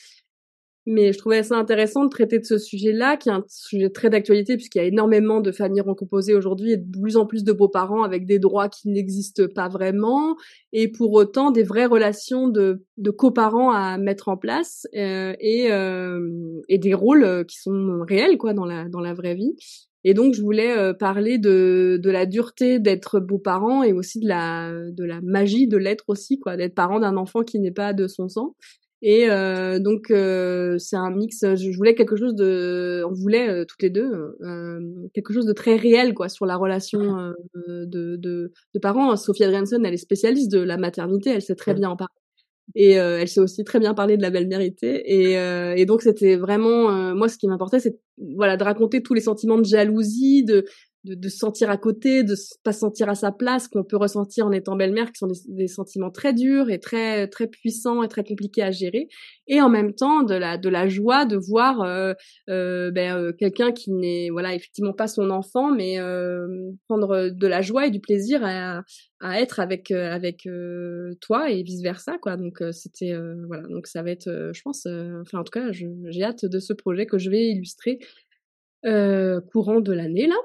mais 0.88 1.12
je 1.12 1.18
trouvais 1.18 1.42
ça 1.42 1.56
intéressant 1.56 2.04
de 2.04 2.08
traiter 2.08 2.38
de 2.38 2.44
ce 2.44 2.56
sujet-là, 2.56 3.18
qui 3.18 3.28
est 3.28 3.32
un 3.32 3.44
sujet 3.46 3.90
très 3.90 4.08
d'actualité, 4.08 4.56
puisqu'il 4.56 4.78
y 4.78 4.80
a 4.80 4.84
énormément 4.84 5.40
de 5.40 5.52
familles 5.52 5.82
recomposées 5.82 6.34
aujourd'hui 6.34 6.72
et 6.72 6.76
de 6.78 6.98
plus 6.98 7.18
en 7.18 7.26
plus 7.26 7.44
de 7.44 7.52
beaux-parents 7.52 8.02
avec 8.02 8.24
des 8.24 8.38
droits 8.38 8.70
qui 8.70 8.88
n'existent 8.88 9.48
pas 9.54 9.68
vraiment, 9.68 10.36
et 10.72 10.88
pour 10.88 11.12
autant 11.12 11.50
des 11.50 11.62
vraies 11.62 11.84
relations 11.84 12.48
de, 12.48 12.86
de 12.96 13.10
coparents 13.10 13.70
à 13.70 13.98
mettre 13.98 14.28
en 14.28 14.38
place, 14.38 14.86
euh, 14.96 15.34
et, 15.40 15.70
euh, 15.70 16.20
et 16.70 16.78
des 16.78 16.94
rôles 16.94 17.24
euh, 17.24 17.44
qui 17.44 17.58
sont 17.58 18.00
réels 18.08 18.38
quoi 18.38 18.54
dans 18.54 18.64
la, 18.64 18.88
dans 18.88 19.00
la 19.00 19.12
vraie 19.12 19.34
vie. 19.34 19.54
Et 20.04 20.14
donc 20.14 20.34
je 20.34 20.42
voulais 20.42 20.76
euh, 20.76 20.94
parler 20.94 21.38
de, 21.38 21.98
de 22.02 22.10
la 22.10 22.26
dureté 22.26 22.78
d'être 22.78 23.20
beau-parent 23.20 23.82
et 23.82 23.92
aussi 23.92 24.20
de 24.20 24.28
la, 24.28 24.72
de 24.90 25.04
la 25.04 25.20
magie 25.22 25.66
de 25.66 25.76
l'être 25.76 26.04
aussi, 26.08 26.38
quoi, 26.38 26.56
d'être 26.56 26.74
parent 26.74 27.00
d'un 27.00 27.16
enfant 27.16 27.42
qui 27.42 27.58
n'est 27.58 27.72
pas 27.72 27.92
de 27.92 28.06
son 28.06 28.28
sang. 28.28 28.54
Et 29.00 29.30
euh, 29.30 29.78
donc 29.78 30.10
euh, 30.10 30.76
c'est 30.78 30.96
un 30.96 31.10
mix. 31.10 31.40
Je, 31.42 31.76
voulais 31.76 31.94
quelque 31.94 32.16
chose 32.16 32.34
de, 32.34 33.04
on 33.08 33.12
voulait 33.12 33.48
euh, 33.48 33.64
toutes 33.64 33.82
les 33.82 33.90
deux 33.90 34.10
euh, 34.42 34.80
quelque 35.14 35.32
chose 35.32 35.46
de 35.46 35.52
très 35.52 35.76
réel 35.76 36.14
quoi 36.14 36.28
sur 36.28 36.46
la 36.46 36.56
relation 36.56 37.18
euh, 37.18 37.32
de, 37.86 38.16
de, 38.16 38.52
de, 38.74 38.78
parents. 38.80 39.14
Sophie 39.16 39.44
Adrianson, 39.44 39.80
elle 39.84 39.94
est 39.94 39.96
spécialiste 39.98 40.50
de 40.50 40.58
la 40.58 40.76
maternité, 40.78 41.30
elle 41.30 41.42
sait 41.42 41.54
très 41.54 41.74
bien 41.74 41.90
en 41.90 41.96
parler. 41.96 42.14
Et 42.74 42.92
elle 42.92 43.28
sait 43.28 43.40
aussi 43.40 43.64
très 43.64 43.80
bien 43.80 43.94
parler 43.94 44.16
de 44.16 44.22
la 44.22 44.30
belle-mérité. 44.30 45.02
Et, 45.06 45.34
et 45.80 45.86
donc 45.86 46.02
c'était 46.02 46.36
vraiment 46.36 47.14
moi 47.14 47.28
ce 47.28 47.38
qui 47.38 47.48
m'importait, 47.48 47.80
c'est 47.80 47.98
voilà 48.36 48.56
de 48.56 48.64
raconter 48.64 49.02
tous 49.02 49.14
les 49.14 49.20
sentiments 49.20 49.58
de 49.58 49.64
jalousie, 49.64 50.44
de 50.44 50.64
de, 51.04 51.14
de 51.14 51.28
se 51.28 51.38
sentir 51.38 51.70
à 51.70 51.76
côté, 51.76 52.24
de 52.24 52.34
pas 52.64 52.72
se 52.72 52.80
sentir 52.80 53.08
à 53.08 53.14
sa 53.14 53.30
place, 53.30 53.68
qu'on 53.68 53.84
peut 53.84 53.96
ressentir 53.96 54.46
en 54.46 54.52
étant 54.52 54.76
belle-mère, 54.76 55.12
qui 55.12 55.18
sont 55.18 55.28
des, 55.48 55.68
sentiments 55.68 56.10
très 56.10 56.32
durs 56.32 56.70
et 56.70 56.80
très 56.80 57.28
très 57.28 57.46
puissants 57.46 58.02
et 58.02 58.08
très 58.08 58.24
compliqués 58.24 58.62
à 58.62 58.70
gérer, 58.70 59.08
et 59.46 59.60
en 59.60 59.68
même 59.68 59.94
temps 59.94 60.22
de 60.22 60.34
la 60.34 60.58
de 60.58 60.68
la 60.68 60.88
joie 60.88 61.24
de 61.24 61.36
voir 61.36 61.82
euh, 61.82 62.14
euh, 62.48 62.90
ben, 62.90 63.16
euh, 63.16 63.32
quelqu'un 63.32 63.72
qui 63.72 63.92
n'est 63.92 64.30
voilà 64.30 64.54
effectivement 64.54 64.92
pas 64.92 65.06
son 65.06 65.30
enfant, 65.30 65.70
mais 65.70 65.98
prendre 66.88 67.30
de 67.30 67.46
la 67.46 67.62
joie 67.62 67.86
et 67.86 67.90
du 67.90 68.00
plaisir 68.00 68.40
à, 68.44 68.82
à 69.20 69.40
être 69.40 69.60
avec 69.60 69.90
avec 69.90 70.48
toi 71.20 71.50
et 71.50 71.62
vice 71.62 71.82
versa 71.82 72.18
quoi. 72.18 72.36
Donc 72.36 72.62
c'était 72.72 73.14
voilà 73.46 73.66
donc 73.68 73.86
ça 73.86 74.02
va 74.02 74.10
être 74.10 74.50
je 74.52 74.62
pense 74.62 74.86
enfin 74.86 75.38
en 75.38 75.44
tout 75.44 75.52
cas 75.52 75.70
j'ai 75.72 76.22
hâte 76.22 76.44
de 76.44 76.58
ce 76.58 76.72
projet 76.72 77.06
que 77.06 77.18
je 77.18 77.30
vais 77.30 77.46
illustrer 77.48 77.98
courant 78.82 79.80
de 79.80 79.92
l'année 79.92 80.26
là. 80.26 80.36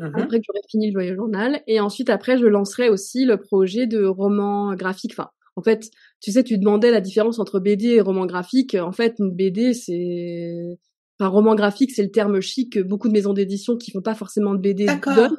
Mmh 0.00 0.06
après 0.16 0.38
que 0.38 0.44
j'aurai 0.46 0.60
fini 0.68 0.88
le 0.88 0.92
joyeux 0.92 1.14
journal. 1.14 1.62
Et 1.66 1.80
ensuite, 1.80 2.10
après, 2.10 2.36
je 2.36 2.46
lancerai 2.46 2.88
aussi 2.88 3.24
le 3.24 3.36
projet 3.36 3.86
de 3.86 4.04
roman 4.04 4.74
graphique. 4.74 5.12
Enfin, 5.16 5.30
en 5.56 5.62
fait, 5.62 5.90
tu 6.20 6.32
sais, 6.32 6.42
tu 6.42 6.58
demandais 6.58 6.90
la 6.90 7.00
différence 7.00 7.38
entre 7.38 7.60
BD 7.60 7.86
et 7.86 8.00
roman 8.00 8.26
graphique. 8.26 8.74
En 8.74 8.92
fait, 8.92 9.14
une 9.18 9.30
BD, 9.30 9.72
c'est... 9.72 10.78
Enfin, 11.18 11.28
roman 11.28 11.54
graphique, 11.54 11.92
c'est 11.92 12.02
le 12.02 12.10
terme 12.10 12.40
chic 12.40 12.72
que 12.72 12.80
beaucoup 12.80 13.06
de 13.06 13.12
maisons 13.12 13.32
d'édition 13.32 13.76
qui 13.76 13.92
font 13.92 14.02
pas 14.02 14.16
forcément 14.16 14.54
de 14.54 14.58
BD 14.58 14.86
donnent. 14.86 15.36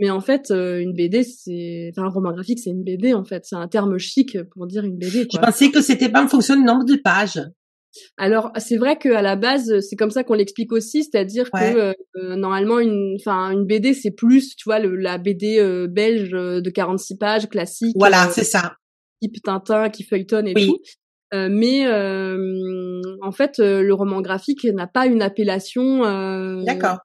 Mais 0.00 0.10
en 0.10 0.20
fait, 0.20 0.50
euh, 0.52 0.78
une 0.78 0.94
BD, 0.94 1.24
c'est, 1.24 1.90
enfin, 1.92 2.06
un 2.06 2.10
roman 2.10 2.32
graphique, 2.32 2.60
c'est 2.60 2.70
une 2.70 2.84
BD, 2.84 3.12
en 3.12 3.24
fait. 3.24 3.44
C'est 3.44 3.56
un 3.56 3.68
terme 3.68 3.98
chic 3.98 4.38
pour 4.54 4.66
dire 4.66 4.84
une 4.84 4.96
BD, 4.96 5.26
quoi. 5.26 5.40
Je 5.40 5.46
pensais 5.46 5.70
que 5.70 5.82
c'était 5.82 6.08
pas 6.08 6.24
en 6.24 6.28
fonction 6.28 6.56
du 6.56 6.62
nombre 6.62 6.84
de 6.84 6.94
pages? 6.96 7.40
Alors 8.16 8.52
c'est 8.56 8.76
vrai 8.76 8.98
qu'à 8.98 9.22
la 9.22 9.36
base 9.36 9.80
c'est 9.80 9.96
comme 9.96 10.10
ça 10.10 10.24
qu'on 10.24 10.34
l'explique 10.34 10.72
aussi, 10.72 11.04
c'est-à-dire 11.04 11.50
que 11.50 11.58
euh, 11.58 11.92
euh, 12.16 12.36
normalement 12.36 12.78
une, 12.78 13.16
enfin 13.20 13.50
une 13.50 13.64
BD 13.64 13.94
c'est 13.94 14.10
plus, 14.10 14.56
tu 14.56 14.64
vois, 14.64 14.78
le, 14.78 14.96
la 14.96 15.18
BD 15.18 15.58
euh, 15.58 15.86
belge 15.88 16.30
de 16.30 16.70
46 16.70 17.16
pages 17.16 17.48
classique. 17.48 17.94
Voilà, 17.98 18.28
c'est 18.30 18.44
ça. 18.44 18.76
Type 19.20 19.42
Tintin 19.42 19.90
qui 19.90 20.04
feuilletonne 20.04 20.48
et 20.48 20.54
tout. 20.54 20.78
Euh, 21.34 21.48
mais 21.50 21.86
euh, 21.86 23.02
en 23.20 23.32
fait, 23.32 23.58
euh, 23.58 23.82
le 23.82 23.92
roman 23.92 24.22
graphique 24.22 24.64
n'a 24.64 24.86
pas 24.86 25.06
une 25.06 25.20
appellation 25.20 26.02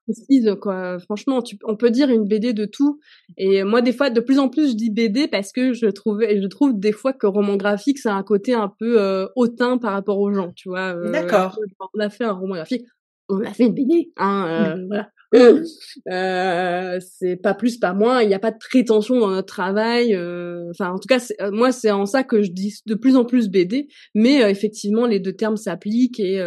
précise. 0.05 0.55
Quoi. 0.61 0.99
Franchement, 0.99 1.41
tu, 1.41 1.57
on 1.65 1.75
peut 1.75 1.91
dire 1.91 2.09
une 2.09 2.25
BD 2.25 2.53
de 2.53 2.65
tout. 2.65 2.99
Et 3.37 3.63
moi, 3.63 3.81
des 3.81 3.93
fois, 3.93 4.09
de 4.09 4.19
plus 4.19 4.39
en 4.39 4.49
plus, 4.49 4.71
je 4.71 4.75
dis 4.75 4.89
BD 4.89 5.27
parce 5.27 5.51
que 5.51 5.73
je 5.73 5.87
trouvais, 5.87 6.41
je 6.41 6.47
trouve 6.47 6.79
des 6.79 6.93
fois 6.93 7.13
que 7.13 7.27
roman 7.27 7.57
graphique, 7.57 7.99
ça 7.99 8.13
a 8.13 8.17
un 8.17 8.23
côté 8.23 8.53
un 8.53 8.71
peu 8.79 9.27
hautain 9.35 9.77
par 9.77 9.93
rapport 9.93 10.19
aux 10.19 10.31
gens. 10.31 10.51
Tu 10.55 10.69
vois. 10.69 10.95
D'accord. 11.11 11.57
On 11.93 11.99
a 11.99 12.09
fait 12.09 12.23
un 12.23 12.33
roman 12.33 12.55
graphique. 12.55 12.85
On 13.29 13.41
a 13.41 13.53
fait 13.53 13.63
une 13.63 13.73
BD. 13.73 14.11
Hein, 14.17 14.75
mmh. 14.75 14.87
voilà. 14.87 15.09
Euh, 15.35 16.99
c'est 16.99 17.35
pas 17.35 17.53
plus, 17.53 17.77
pas 17.77 17.93
moins. 17.93 18.21
Il 18.21 18.27
n'y 18.27 18.33
a 18.33 18.39
pas 18.39 18.51
de 18.51 18.57
prétention 18.57 19.19
dans 19.19 19.29
notre 19.29 19.47
travail. 19.47 20.13
Euh, 20.15 20.69
enfin, 20.71 20.91
en 20.91 20.99
tout 20.99 21.07
cas, 21.07 21.19
euh, 21.41 21.51
moi, 21.51 21.71
c'est 21.71 21.91
en 21.91 22.05
ça 22.05 22.23
que 22.23 22.43
je 22.43 22.51
dis 22.51 22.81
de 22.85 22.95
plus 22.95 23.15
en 23.15 23.25
plus 23.25 23.49
BD. 23.49 23.87
Mais 24.13 24.49
effectivement, 24.49 25.07
les 25.07 25.19
deux 25.19 25.33
termes 25.33 25.57
s'appliquent 25.57 26.19
et 26.19 26.43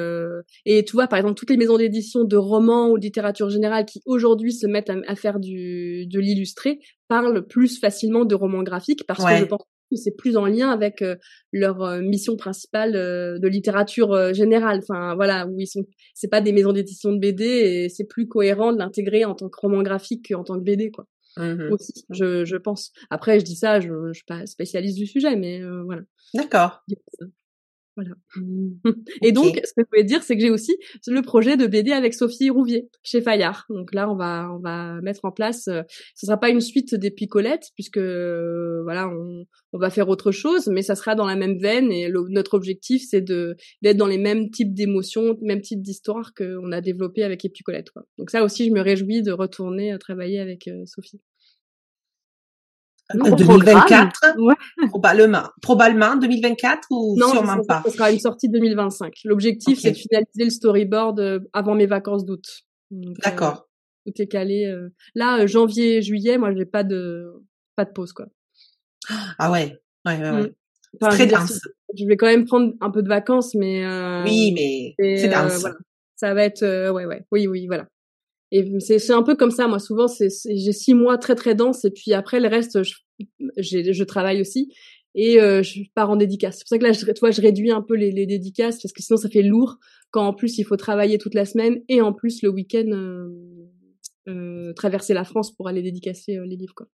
et 0.64 0.84
tu 0.84 0.92
vois, 0.92 1.06
par 1.06 1.18
exemple, 1.18 1.34
toutes 1.34 1.50
les 1.50 1.56
maisons 1.56 1.78
d'édition 1.78 2.24
de 2.24 2.36
romans 2.36 2.90
ou 2.90 2.98
de 2.98 3.02
littérature 3.02 3.50
générale 3.50 3.84
qui 3.84 4.02
aujourd'hui 4.06 4.52
se 4.52 4.66
mettent 4.66 4.90
à, 4.90 5.16
faire 5.16 5.40
du 5.40 6.06
de 6.06 6.20
l'illustré 6.20 6.78
parlent 7.08 7.46
plus 7.46 7.78
facilement 7.78 8.24
de 8.24 8.34
romans 8.34 8.62
graphiques 8.62 9.04
parce 9.06 9.24
que 9.24 9.36
je 9.36 9.44
pense 9.44 9.62
c'est 9.94 10.16
plus 10.16 10.36
en 10.36 10.46
lien 10.46 10.70
avec 10.70 11.02
euh, 11.02 11.14
leur 11.52 11.82
euh, 11.82 12.00
mission 12.00 12.36
principale 12.36 12.96
euh, 12.96 13.38
de 13.38 13.46
littérature 13.46 14.34
générale. 14.34 14.80
Enfin 14.82 15.14
voilà, 15.14 15.46
où 15.46 15.60
ils 15.60 15.66
sont, 15.66 15.84
c'est 16.14 16.28
pas 16.28 16.40
des 16.40 16.52
maisons 16.52 16.72
d'édition 16.72 17.12
de 17.12 17.18
BD 17.18 17.44
et 17.44 17.88
c'est 17.88 18.04
plus 18.04 18.26
cohérent 18.26 18.72
de 18.72 18.78
l'intégrer 18.78 19.24
en 19.24 19.34
tant 19.34 19.48
que 19.48 19.60
roman 19.60 19.82
graphique 19.82 20.26
qu'en 20.28 20.42
tant 20.42 20.58
que 20.58 20.64
BD 20.64 20.90
quoi. 20.90 21.06
Mmh 21.38 21.70
Aussi, 21.70 21.92
je, 22.08 22.46
je 22.46 22.56
pense. 22.56 22.92
Après, 23.10 23.38
je 23.38 23.44
dis 23.44 23.56
ça, 23.56 23.78
je, 23.78 23.90
je 24.08 24.14
suis 24.14 24.24
pas 24.24 24.46
spécialiste 24.46 24.96
du 24.96 25.06
sujet, 25.06 25.36
mais 25.36 25.60
voilà. 25.84 26.00
D'accord. 26.32 26.82
Voilà. 27.96 28.10
Et 29.22 29.32
donc, 29.32 29.58
ce 29.64 29.72
que 29.72 29.80
je 29.80 29.86
voulais 29.90 30.04
dire, 30.04 30.22
c'est 30.22 30.36
que 30.36 30.42
j'ai 30.42 30.50
aussi 30.50 30.76
le 31.06 31.22
projet 31.22 31.56
de 31.56 31.66
BD 31.66 31.92
avec 31.92 32.12
Sophie 32.12 32.50
Rouvier 32.50 32.90
chez 33.02 33.22
Fayard. 33.22 33.64
Donc 33.70 33.94
là, 33.94 34.10
on 34.10 34.16
va 34.16 34.50
on 34.54 34.58
va 34.58 35.00
mettre 35.00 35.24
en 35.24 35.32
place. 35.32 35.68
Euh, 35.68 35.82
ce 36.14 36.26
sera 36.26 36.36
pas 36.36 36.50
une 36.50 36.60
suite 36.60 36.94
des 36.94 37.10
picolettes 37.10 37.70
puisque 37.74 37.96
euh, 37.96 38.82
voilà, 38.82 39.08
on, 39.08 39.46
on 39.72 39.78
va 39.78 39.88
faire 39.88 40.10
autre 40.10 40.30
chose, 40.30 40.68
mais 40.68 40.82
ça 40.82 40.94
sera 40.94 41.14
dans 41.14 41.26
la 41.26 41.36
même 41.36 41.58
veine. 41.58 41.90
Et 41.90 42.10
notre 42.28 42.54
objectif, 42.54 43.02
c'est 43.08 43.22
de 43.22 43.56
d'être 43.80 43.96
dans 43.96 44.06
les 44.06 44.18
mêmes 44.18 44.50
types 44.50 44.74
d'émotions, 44.74 45.38
mêmes 45.40 45.62
types 45.62 45.80
d'histoires 45.80 46.34
qu'on 46.34 46.72
a 46.72 46.82
développé 46.82 47.22
avec 47.22 47.42
les 47.42 47.48
picolettes. 47.48 47.90
Quoi. 47.90 48.02
Donc 48.18 48.30
ça 48.30 48.44
aussi, 48.44 48.66
je 48.66 48.72
me 48.72 48.80
réjouis 48.80 49.22
de 49.22 49.32
retourner 49.32 49.94
euh, 49.94 49.98
travailler 49.98 50.38
avec 50.40 50.68
Sophie. 50.84 51.20
2024 53.14 54.36
ouais. 54.38 54.54
probablement. 54.88 55.44
Probablement 55.62 56.16
2024 56.16 56.88
ou 56.90 57.16
non, 57.18 57.30
sûrement 57.30 57.62
pas? 57.66 57.82
ce 57.84 57.92
sera 57.92 58.10
une 58.10 58.18
sortie 58.18 58.48
2025 58.48 59.12
l'objectif 59.24 59.78
c'est 59.80 59.92
de 59.92 59.96
finaliser 59.96 60.44
le 60.44 60.50
storyboard 60.50 61.20
euh, 61.20 61.40
avant 61.52 61.74
mes 61.74 61.86
vacances 61.86 62.24
d'août. 62.24 62.44
D'accord 62.90 63.66
euh, 64.06 64.10
tout 64.12 64.22
est 64.22 64.26
calé 64.26 64.66
euh. 64.66 64.88
là 65.14 65.46
janvier 65.46 66.02
juillet 66.02 66.38
moi 66.38 66.54
j'ai 66.54 66.64
pas 66.64 66.82
de 66.84 67.32
pas 67.76 67.84
de 67.84 67.90
pause 67.92 68.12
quoi. 68.12 68.26
Ah 69.38 69.50
ouais. 69.50 69.78
Ouais 70.04 70.18
ouais, 70.20 70.30
ouais. 70.30 70.52
Mmh. 71.00 71.08
très 71.08 71.26
dense. 71.26 71.60
je 71.96 72.06
vais 72.06 72.16
quand 72.16 72.26
même 72.26 72.44
prendre 72.44 72.72
un 72.80 72.90
peu 72.90 73.02
de 73.02 73.08
vacances 73.08 73.54
mais 73.54 73.84
oui 74.24 74.52
mais 74.52 75.18
c'est 75.18 75.28
dense. 75.28 75.60
voilà. 75.60 75.76
ça 76.16 76.34
va 76.34 76.44
être 76.44 76.90
ouais 76.90 77.04
ouais. 77.04 77.24
Oui 77.30 77.46
oui 77.46 77.66
voilà 77.66 77.86
et 78.52 78.80
c'est 78.80 79.12
un 79.12 79.22
peu 79.22 79.34
comme 79.34 79.50
ça, 79.50 79.66
moi. 79.66 79.78
Souvent, 79.78 80.08
c'est 80.08 80.28
j'ai 80.46 80.72
six 80.72 80.94
mois 80.94 81.18
très 81.18 81.34
très 81.34 81.54
denses 81.54 81.84
et 81.84 81.90
puis 81.90 82.12
après 82.12 82.40
le 82.40 82.48
reste, 82.48 82.82
je, 82.82 82.94
je 83.58 84.04
travaille 84.04 84.40
aussi 84.40 84.72
et 85.16 85.40
euh, 85.40 85.62
je 85.62 85.80
pars 85.94 86.10
en 86.10 86.16
dédicace. 86.16 86.58
C'est 86.58 86.64
pour 86.64 86.68
ça 86.68 86.78
que 86.78 86.84
là, 86.84 86.92
je, 86.92 87.04
toi, 87.12 87.30
je 87.30 87.40
réduis 87.40 87.72
un 87.72 87.82
peu 87.82 87.94
les, 87.94 88.12
les, 88.12 88.26
dédicaces 88.26 88.80
parce 88.80 88.92
que 88.92 89.02
sinon 89.02 89.16
ça 89.16 89.30
fait 89.30 89.42
lourd 89.42 89.78
quand 90.10 90.26
en 90.26 90.34
plus 90.34 90.58
il 90.58 90.64
faut 90.64 90.76
travailler 90.76 91.18
toute 91.18 91.34
la 91.34 91.46
semaine 91.46 91.80
et 91.88 92.02
en 92.02 92.12
plus 92.12 92.42
le 92.42 92.50
week-end 92.50 92.86
euh, 92.92 93.28
euh, 94.28 94.72
traverser 94.74 95.14
la 95.14 95.24
France 95.24 95.54
pour 95.54 95.68
aller 95.68 95.82
dédicacer 95.82 96.36
euh, 96.36 96.46
les 96.46 96.56
livres 96.56 96.74
quoi. 96.74 96.86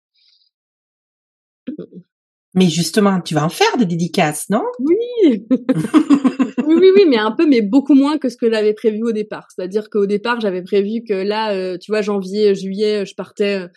Mais 2.54 2.68
justement, 2.68 3.22
tu 3.22 3.34
vas 3.34 3.45
en 3.45 3.49
faire 3.49 3.78
des 3.78 3.86
dédicaces, 3.86 4.49
non? 4.49 4.64
Oui. 4.80 5.47
oui, 6.60 6.76
oui, 6.80 6.91
oui, 6.95 7.06
mais 7.10 7.18
un 7.18 7.32
peu, 7.32 7.47
mais 7.47 7.62
beaucoup 7.62 7.93
moins 7.93 8.18
que 8.18 8.30
ce 8.30 8.38
que 8.38 8.49
j'avais 8.52 8.74
prévu 8.74 9.04
au 9.04 9.12
départ. 9.12 9.47
C'est-à-dire 9.54 9.89
qu'au 9.89 10.06
départ, 10.06 10.39
j'avais 10.39 10.62
prévu 10.62 11.04
que 11.08 11.14
là, 11.14 11.54
euh, 11.54 11.78
tu 11.78 11.91
vois, 11.91 12.02
janvier, 12.02 12.56
juillet, 12.56 13.06
je 13.06 13.16
partais 13.16 13.64
euh, 13.64 13.68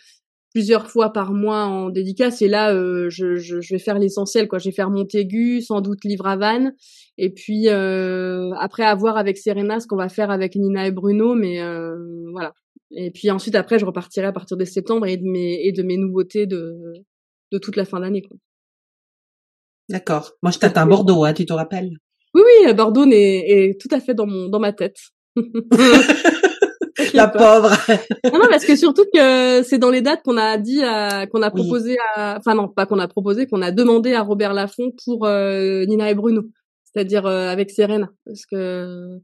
plusieurs 0.53 0.89
fois 0.89 1.11
par 1.11 1.33
mois 1.33 1.65
en 1.65 1.89
dédicace 1.89 2.41
et 2.41 2.47
là, 2.47 2.73
euh, 2.73 3.09
je, 3.09 3.35
je, 3.35 3.61
je, 3.61 3.73
vais 3.73 3.79
faire 3.79 3.99
l'essentiel, 3.99 4.47
quoi. 4.47 4.59
Je 4.59 4.65
vais 4.65 4.75
faire 4.75 4.89
Montaigu, 4.89 5.61
sans 5.61 5.81
doute 5.81 6.03
Livre 6.05 6.27
à 6.27 6.37
Vannes, 6.37 6.73
et 7.17 7.29
puis 7.29 7.67
après 7.67 8.83
avoir 8.83 9.17
avec 9.17 9.37
Serena 9.37 9.79
ce 9.79 9.87
qu'on 9.87 9.97
va 9.97 10.09
faire 10.09 10.31
avec 10.31 10.55
Nina 10.55 10.87
et 10.87 10.91
Bruno, 10.91 11.35
mais 11.35 11.59
voilà. 12.31 12.53
Et 12.91 13.11
puis 13.11 13.31
ensuite, 13.31 13.55
après, 13.55 13.79
je 13.79 13.85
repartirai 13.85 14.27
à 14.27 14.31
partir 14.31 14.55
de 14.57 14.63
septembre 14.63 15.07
et 15.07 15.17
de 15.17 15.25
mes 15.25 15.59
et 15.65 15.71
de 15.73 15.83
mes 15.83 15.97
nouveautés 15.97 16.45
de 16.45 16.73
de 17.51 17.57
toute 17.57 17.75
la 17.75 17.85
fin 17.85 17.99
d'année, 17.99 18.21
quoi. 18.21 18.37
D'accord. 19.89 20.33
Moi, 20.41 20.51
je 20.51 20.59
t'attends 20.59 20.81
à 20.81 20.85
Bordeaux, 20.85 21.25
hein, 21.25 21.33
tu 21.33 21.45
te 21.45 21.53
rappelles? 21.53 21.91
Oui, 22.35 22.41
oui, 22.45 22.73
Bordeaux 22.73 23.05
est, 23.09 23.15
est 23.15 23.81
tout 23.81 23.87
à 23.91 23.99
fait 23.99 24.13
dans 24.13 24.27
mon 24.27 24.49
dans 24.49 24.59
ma 24.59 24.73
tête. 24.73 24.97
la 27.13 27.27
pauvre. 27.27 27.69
non, 28.25 28.39
non, 28.39 28.47
parce 28.49 28.65
que 28.65 28.75
surtout 28.75 29.05
que 29.13 29.63
c'est 29.63 29.77
dans 29.77 29.89
les 29.89 30.01
dates 30.01 30.21
qu'on 30.23 30.37
a 30.37 30.57
dit, 30.57 30.81
qu'on 31.31 31.41
a 31.41 31.51
proposé 31.51 31.97
à, 32.15 32.37
enfin 32.37 32.55
non, 32.55 32.67
pas 32.67 32.85
qu'on 32.85 32.99
a 32.99 33.07
proposé, 33.07 33.47
qu'on 33.47 33.61
a 33.61 33.71
demandé 33.71 34.13
à 34.13 34.21
Robert 34.21 34.53
Laffont 34.53 34.91
pour 35.03 35.25
euh, 35.25 35.85
Nina 35.85 36.09
et 36.09 36.15
Bruno, 36.15 36.43
c'est-à-dire 36.83 37.25
euh, 37.25 37.49
avec 37.49 37.71
Serena, 37.71 38.09
parce 38.25 38.45
que 38.45 39.17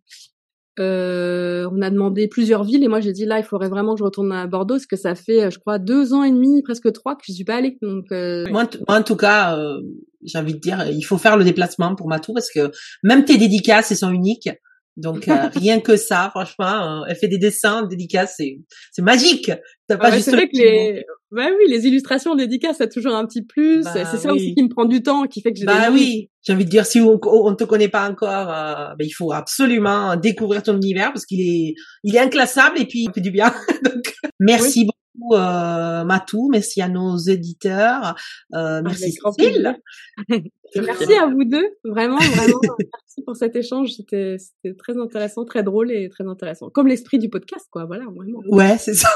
euh, 0.82 1.70
on 1.72 1.82
a 1.82 1.90
demandé 1.90 2.28
plusieurs 2.28 2.64
villes 2.64 2.84
et 2.84 2.88
moi 2.88 3.00
j'ai 3.00 3.14
dit 3.14 3.26
là 3.26 3.40
il 3.40 3.44
faudrait 3.44 3.70
vraiment 3.70 3.94
que 3.94 4.00
je 4.00 4.04
retourne 4.04 4.32
à 4.32 4.48
Bordeaux 4.48 4.76
parce 4.76 4.86
que 4.86 4.96
ça 4.96 5.16
fait 5.16 5.52
je 5.52 5.60
crois 5.60 5.80
deux 5.80 6.14
ans 6.14 6.24
et 6.24 6.32
demi 6.32 6.62
presque 6.64 6.92
trois 6.92 7.16
que 7.16 7.22
je 7.28 7.34
suis 7.34 7.44
pas 7.44 7.56
allée. 7.56 7.78
Donc 7.82 8.06
euh... 8.12 8.46
moi, 8.50 8.68
en 8.88 9.04
tout 9.04 9.16
cas 9.16 9.58
euh, 9.58 9.82
j'ai 10.24 10.38
envie 10.38 10.54
de 10.54 10.60
dire 10.60 10.86
il 10.90 11.04
faut 11.04 11.18
faire 11.18 11.38
le 11.38 11.44
déplacement 11.44 11.96
pour 11.96 12.08
Matou 12.08 12.34
parce 12.34 12.52
que 12.52 12.72
même 13.04 13.26
tes 13.26 13.38
dédicaces 13.38 13.94
sont 13.94 14.12
uniques 14.12 14.50
donc 14.98 15.28
euh, 15.28 15.50
rien 15.56 15.80
que 15.80 15.96
ça 15.96 16.30
franchement 16.32 17.06
elle 17.08 17.16
fait 17.16 17.28
des 17.28 17.38
dessins 17.38 17.84
dédicaces 17.84 18.36
c'est 18.38 18.60
c'est 18.92 19.02
magique. 19.02 19.52
T'as 19.88 19.98
pas 19.98 20.12
juste 20.12 20.26
c'est 20.26 20.32
vrai 20.32 20.48
que 20.48 20.58
les 20.58 21.04
bah 21.32 21.48
oui 21.48 21.66
les 21.70 21.88
illustrations 21.88 22.36
dédicaces 22.36 22.78
ça 22.78 22.84
a 22.86 22.88
toujours 22.88 23.16
un 23.16 23.26
petit 23.26 23.44
plus. 23.44 23.84
Bah 23.84 24.06
c'est 24.06 24.18
ça 24.18 24.34
aussi 24.34 24.54
qui 24.54 24.64
me 24.64 24.70
prend 24.70 24.86
du 24.86 25.02
temps 25.02 25.28
qui 25.28 25.42
fait 25.42 25.54
que 25.54 25.60
j'ai 25.60 25.66
bah 25.66 25.90
oui. 25.92 26.30
j'ai 26.44 26.54
envie 26.54 26.66
de 26.66 26.70
dire, 26.70 26.86
si 26.86 27.00
on, 27.00 27.14
ne 27.14 27.56
te 27.56 27.64
connaît 27.64 27.88
pas 27.88 28.10
encore, 28.10 28.50
euh, 28.50 28.96
ben, 28.98 29.06
il 29.06 29.12
faut 29.12 29.32
absolument 29.32 30.16
découvrir 30.16 30.64
ton 30.64 30.76
univers 30.76 31.12
parce 31.14 31.26
qu'il 31.26 31.42
est, 31.42 31.74
il 32.04 32.16
est 32.16 32.20
inclassable 32.20 32.80
et 32.80 32.86
puis 32.86 33.06
il 33.08 33.12
fait 33.14 33.22
du 33.22 33.32
bien. 33.32 33.54
Donc, 33.84 34.14
merci 34.40 34.86
beaucoup, 34.86 34.98
euh, 35.34 36.04
Matou. 36.04 36.50
Merci 36.52 36.82
à 36.82 36.90
nos 36.90 37.18
éditeurs. 37.18 38.16
Euh, 38.54 38.82
merci 38.84 39.12
Cécile. 39.12 39.80
merci 40.76 41.14
à 41.14 41.28
vous 41.28 41.44
deux. 41.44 41.68
Vraiment, 41.84 42.18
vraiment. 42.18 42.60
merci 42.80 43.24
pour 43.26 43.36
cet 43.36 43.56
échange. 43.56 43.92
C'était, 43.92 44.38
c'était 44.38 44.76
très 44.76 44.98
intéressant, 44.98 45.46
très 45.46 45.64
drôle 45.64 45.92
et 45.92 46.10
très 46.10 46.28
intéressant. 46.28 46.70
Comme 46.70 46.88
l'esprit 46.88 47.20
du 47.20 47.30
podcast, 47.30 47.68
quoi. 47.72 47.86
Voilà, 47.86 48.06
vraiment. 48.06 48.42
Ouais, 48.48 48.78
c'est 48.78 48.94
ça. 48.94 49.10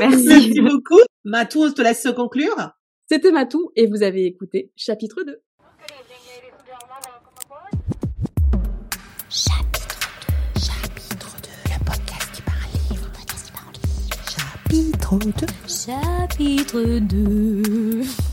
merci. 0.00 0.24
merci 0.28 0.60
beaucoup. 0.60 1.00
Matou, 1.24 1.64
on 1.64 1.72
te 1.72 1.82
laisse 1.82 2.06
conclure. 2.16 2.72
C'était 3.08 3.32
Matou 3.32 3.72
et 3.76 3.86
vous 3.86 4.02
avez 4.02 4.24
écouté 4.24 4.70
chapitre 4.76 5.22
2. 5.24 5.40
Chapitre 15.10 15.32
2. 15.32 15.46
Chapitre 15.66 17.00
2. 17.00 18.29